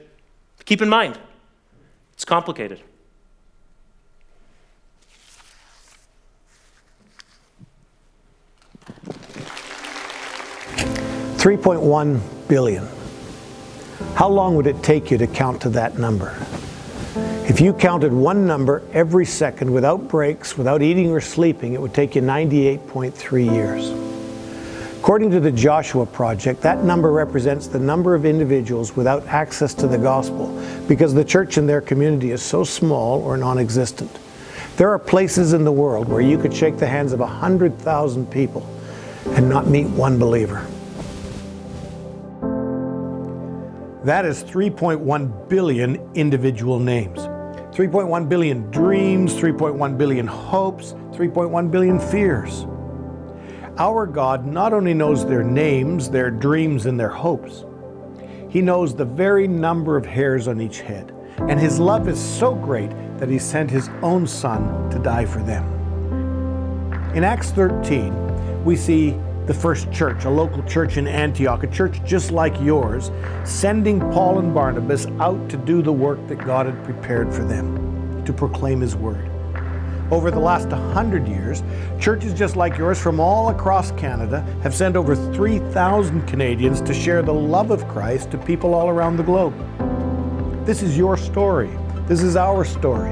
Keep 0.64 0.84
in 0.84 0.89
mind, 0.89 1.18
it's 2.14 2.24
complicated. 2.24 2.82
3.1 11.44 12.22
billion. 12.48 12.88
How 14.16 14.30
long 14.30 14.56
would 14.56 14.66
it 14.66 14.82
take 14.82 15.12
you 15.12 15.18
to 15.18 15.28
count 15.28 15.62
to 15.64 15.70
that 15.72 15.98
number? 15.98 16.38
If 17.50 17.60
you 17.60 17.74
counted 17.74 18.14
one 18.14 18.48
number 18.48 18.82
every 18.94 19.26
second 19.26 19.70
without 19.74 20.08
breaks, 20.08 20.58
without 20.58 20.82
eating 20.82 21.12
or 21.12 21.20
sleeping, 21.20 21.74
it 21.74 21.82
would 21.82 21.94
take 21.94 22.16
you 22.16 22.22
98.3 22.22 23.52
years. 23.52 23.89
According 25.00 25.32
to 25.32 25.41
the 25.41 25.52
Joshua 25.52 26.06
Project, 26.06 26.62
that 26.62 26.86
number 26.86 27.12
represents 27.12 27.68
the 27.68 27.78
number 27.78 28.16
of 28.16 28.26
individuals 28.26 28.96
without 28.96 29.28
access 29.28 29.74
to 29.74 29.86
the 29.86 29.98
gospel 29.98 30.48
because 30.88 31.14
the 31.14 31.26
church 31.26 31.58
in 31.58 31.68
their 31.68 31.82
community 31.82 32.32
is 32.32 32.41
so 32.41 32.64
small 32.64 33.22
or 33.22 33.36
non 33.36 33.60
existent. 33.60 34.18
There 34.78 34.89
are 34.91 34.98
places 34.98 35.52
in 35.52 35.66
the 35.66 35.74
world 35.74 36.08
where 36.08 36.22
you 36.22 36.38
could 36.38 36.54
shake 36.54 36.78
the 36.78 36.88
hands 36.88 37.12
of 37.12 37.20
100,000 37.20 38.32
people 38.32 38.66
and 39.32 39.50
not 39.50 39.68
meet 39.68 39.88
one 39.88 40.18
believer. 40.18 40.66
That 44.04 44.26
is 44.26 44.43
3.1 44.43 45.47
billion 45.47 45.95
individual 46.14 46.78
names. 46.78 47.20
3.1 47.20 48.28
billion 48.28 48.70
dreams, 48.70 49.34
3.1 49.34 49.97
billion 49.97 50.28
hopes, 50.28 50.91
3.1 51.12 51.72
billion 51.72 51.99
fears. 51.99 52.66
Our 53.78 54.06
God 54.06 54.45
not 54.45 54.74
only 54.74 54.93
knows 54.93 55.26
their 55.26 55.41
names, 55.41 56.10
their 56.10 56.30
dreams, 56.30 56.86
and 56.86 56.99
their 56.99 57.10
hopes, 57.10 57.64
He 58.49 58.62
knows 58.62 58.93
the 58.93 59.06
very 59.06 59.47
number 59.47 59.95
of 59.95 60.06
hairs 60.06 60.49
on 60.49 60.60
each 60.60 60.82
head. 60.82 61.16
And 61.47 61.58
His 61.58 61.80
love 61.80 62.10
is 62.10 62.20
so 62.20 62.54
great 62.54 62.91
that 63.20 63.30
He 63.30 63.39
sent 63.39 63.72
His 63.72 63.89
own 64.01 64.28
Son 64.28 64.89
to 64.89 64.99
die 64.99 65.26
for 65.26 65.39
them. 65.39 65.64
In 67.16 67.24
Acts 67.24 67.51
13, 67.51 68.66
we 68.66 68.76
see 68.76 69.16
the 69.46 69.54
first 69.54 69.91
church, 69.91 70.24
a 70.24 70.30
local 70.30 70.64
church 70.64 70.96
in 70.96 71.08
Antioch, 71.08 71.64
a 71.64 71.68
church 71.68 72.02
just 72.06 72.32
like 72.32 72.60
yours, 72.62 73.12
sending 73.44 74.00
Paul 74.00 74.39
and 74.39 74.54
Barnabas 74.54 75.06
out 75.20 75.50
to 75.50 75.58
do 75.58 75.82
the 75.82 75.91
work 75.91 76.26
that 76.28 76.46
God 76.46 76.66
had 76.66 76.82
prepared 76.86 77.34
for 77.34 77.44
them, 77.44 78.24
to 78.24 78.32
proclaim 78.32 78.80
His 78.80 78.96
word. 78.96 79.30
Over 80.12 80.32
the 80.32 80.39
last 80.39 80.68
100 80.68 81.28
years, 81.28 81.62
churches 82.00 82.34
just 82.34 82.56
like 82.56 82.78
yours 82.78 83.02
from 83.02 83.20
all 83.20 83.50
across 83.50 83.91
Canada 83.94 84.41
have 84.62 84.74
sent 84.74 84.96
over 84.96 85.16
3,000 85.16 86.26
Canadians 86.28 86.82
to 86.82 86.94
share 86.94 87.22
the 87.22 87.34
love 87.34 87.72
of 87.72 87.88
Christ 87.88 88.32
to 88.32 88.38
people 88.38 88.74
all 88.74 88.89
around 88.89 89.18
the 89.18 89.24
globe. 89.24 89.56
This 90.66 90.82
is 90.82 90.98
your 90.98 91.18
story. 91.18 91.72
This 92.08 92.22
is 92.22 92.38
our 92.38 92.64
story. 92.64 93.12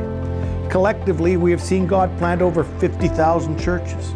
Collectively, 0.69 1.35
we 1.35 1.51
have 1.51 1.61
seen 1.61 1.87
God 1.87 2.15
plant 2.17 2.41
over 2.41 2.63
50,000 2.63 3.59
churches. 3.59 4.13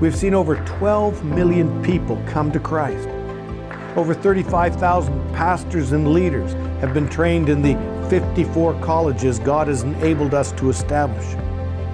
We've 0.00 0.14
seen 0.14 0.32
over 0.32 0.54
12 0.64 1.24
million 1.24 1.82
people 1.82 2.22
come 2.28 2.52
to 2.52 2.60
Christ. 2.60 3.08
Over 3.96 4.14
35,000 4.14 5.34
pastors 5.34 5.90
and 5.90 6.12
leaders 6.12 6.52
have 6.80 6.94
been 6.94 7.08
trained 7.08 7.48
in 7.48 7.62
the 7.62 7.74
54 8.08 8.80
colleges 8.80 9.40
God 9.40 9.66
has 9.66 9.82
enabled 9.82 10.34
us 10.34 10.52
to 10.52 10.70
establish. 10.70 11.26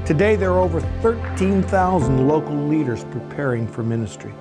Today, 0.07 0.37
there 0.37 0.53
are 0.53 0.61
over 0.61 0.83
13,000 1.01 2.29
local 2.29 2.55
leaders 2.55 3.05
preparing 3.05 3.67
for 3.67 3.83
ministry. 3.83 4.35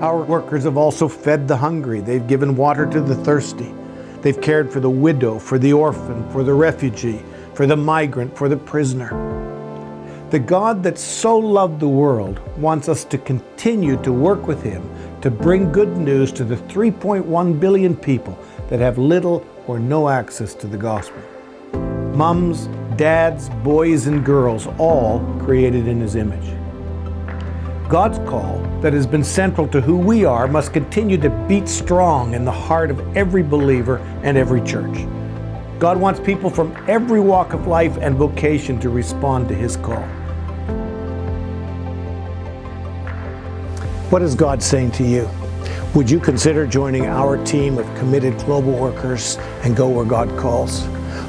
Our 0.00 0.20
workers 0.20 0.64
have 0.64 0.76
also 0.76 1.06
fed 1.06 1.46
the 1.46 1.56
hungry, 1.56 2.00
they've 2.00 2.26
given 2.26 2.56
water 2.56 2.84
to 2.84 3.00
the 3.00 3.14
thirsty, 3.14 3.72
they've 4.22 4.40
cared 4.40 4.72
for 4.72 4.80
the 4.80 4.90
widow, 4.90 5.38
for 5.38 5.56
the 5.56 5.72
orphan, 5.72 6.28
for 6.32 6.42
the 6.42 6.54
refugee, 6.54 7.22
for 7.54 7.64
the 7.64 7.76
migrant, 7.76 8.36
for 8.36 8.48
the 8.48 8.56
prisoner. 8.56 9.39
The 10.30 10.38
God 10.38 10.84
that 10.84 10.96
so 10.96 11.36
loved 11.36 11.80
the 11.80 11.88
world 11.88 12.38
wants 12.56 12.88
us 12.88 13.04
to 13.06 13.18
continue 13.18 14.00
to 14.04 14.12
work 14.12 14.46
with 14.46 14.62
Him 14.62 14.88
to 15.22 15.28
bring 15.28 15.72
good 15.72 15.96
news 15.96 16.30
to 16.34 16.44
the 16.44 16.54
3.1 16.54 17.58
billion 17.58 17.96
people 17.96 18.38
that 18.68 18.78
have 18.78 18.96
little 18.96 19.44
or 19.66 19.80
no 19.80 20.08
access 20.08 20.54
to 20.54 20.68
the 20.68 20.76
gospel. 20.76 21.20
Mums, 22.14 22.68
dads, 22.96 23.48
boys, 23.64 24.06
and 24.06 24.24
girls, 24.24 24.68
all 24.78 25.18
created 25.40 25.88
in 25.88 26.00
His 26.00 26.14
image. 26.14 26.54
God's 27.88 28.18
call 28.18 28.60
that 28.82 28.92
has 28.92 29.08
been 29.08 29.24
central 29.24 29.66
to 29.66 29.80
who 29.80 29.96
we 29.96 30.24
are 30.24 30.46
must 30.46 30.72
continue 30.72 31.18
to 31.18 31.30
beat 31.48 31.68
strong 31.68 32.34
in 32.34 32.44
the 32.44 32.52
heart 32.52 32.92
of 32.92 33.16
every 33.16 33.42
believer 33.42 33.98
and 34.22 34.38
every 34.38 34.60
church. 34.60 35.08
God 35.80 35.98
wants 35.98 36.20
people 36.20 36.50
from 36.50 36.72
every 36.86 37.18
walk 37.18 37.52
of 37.52 37.66
life 37.66 37.98
and 38.00 38.14
vocation 38.14 38.78
to 38.78 38.90
respond 38.90 39.48
to 39.48 39.56
His 39.56 39.76
call. 39.76 40.06
What 44.10 44.22
is 44.22 44.34
God 44.34 44.60
saying 44.60 44.90
to 44.92 45.04
you? 45.04 45.30
Would 45.94 46.10
you 46.10 46.18
consider 46.18 46.66
joining 46.66 47.06
our 47.06 47.36
team 47.44 47.78
of 47.78 47.86
committed 47.96 48.36
global 48.38 48.72
workers 48.72 49.36
and 49.62 49.76
go 49.76 49.88
where 49.88 50.04
God 50.04 50.36
calls? 50.36 50.84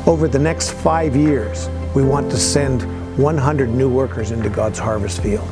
Over 0.08 0.28
the 0.28 0.40
next 0.40 0.72
five 0.72 1.16
years, 1.16 1.70
we 1.94 2.04
want 2.04 2.32
to 2.32 2.38
send 2.38 2.82
100 3.20 3.70
new 3.70 3.88
workers 3.88 4.32
into 4.32 4.50
God's 4.50 4.80
harvest 4.80 5.22
field. 5.22 5.48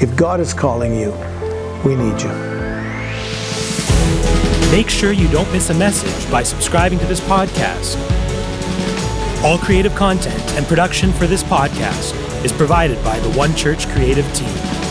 If 0.00 0.14
God 0.14 0.38
is 0.38 0.54
calling 0.54 0.94
you, 0.94 1.10
we 1.84 1.96
need 1.96 2.22
you. 2.22 2.30
Make 4.70 4.88
sure 4.88 5.10
you 5.10 5.26
don't 5.30 5.50
miss 5.52 5.70
a 5.70 5.74
message 5.74 6.30
by 6.30 6.44
subscribing 6.44 7.00
to 7.00 7.06
this 7.06 7.20
podcast. 7.22 7.96
All 9.42 9.58
creative 9.58 9.96
content 9.96 10.40
and 10.52 10.64
production 10.66 11.12
for 11.12 11.26
this 11.26 11.42
podcast 11.42 12.14
is 12.44 12.52
provided 12.52 13.02
by 13.02 13.18
the 13.18 13.30
One 13.30 13.52
Church 13.56 13.88
creative 13.88 14.32
team. 14.32 14.85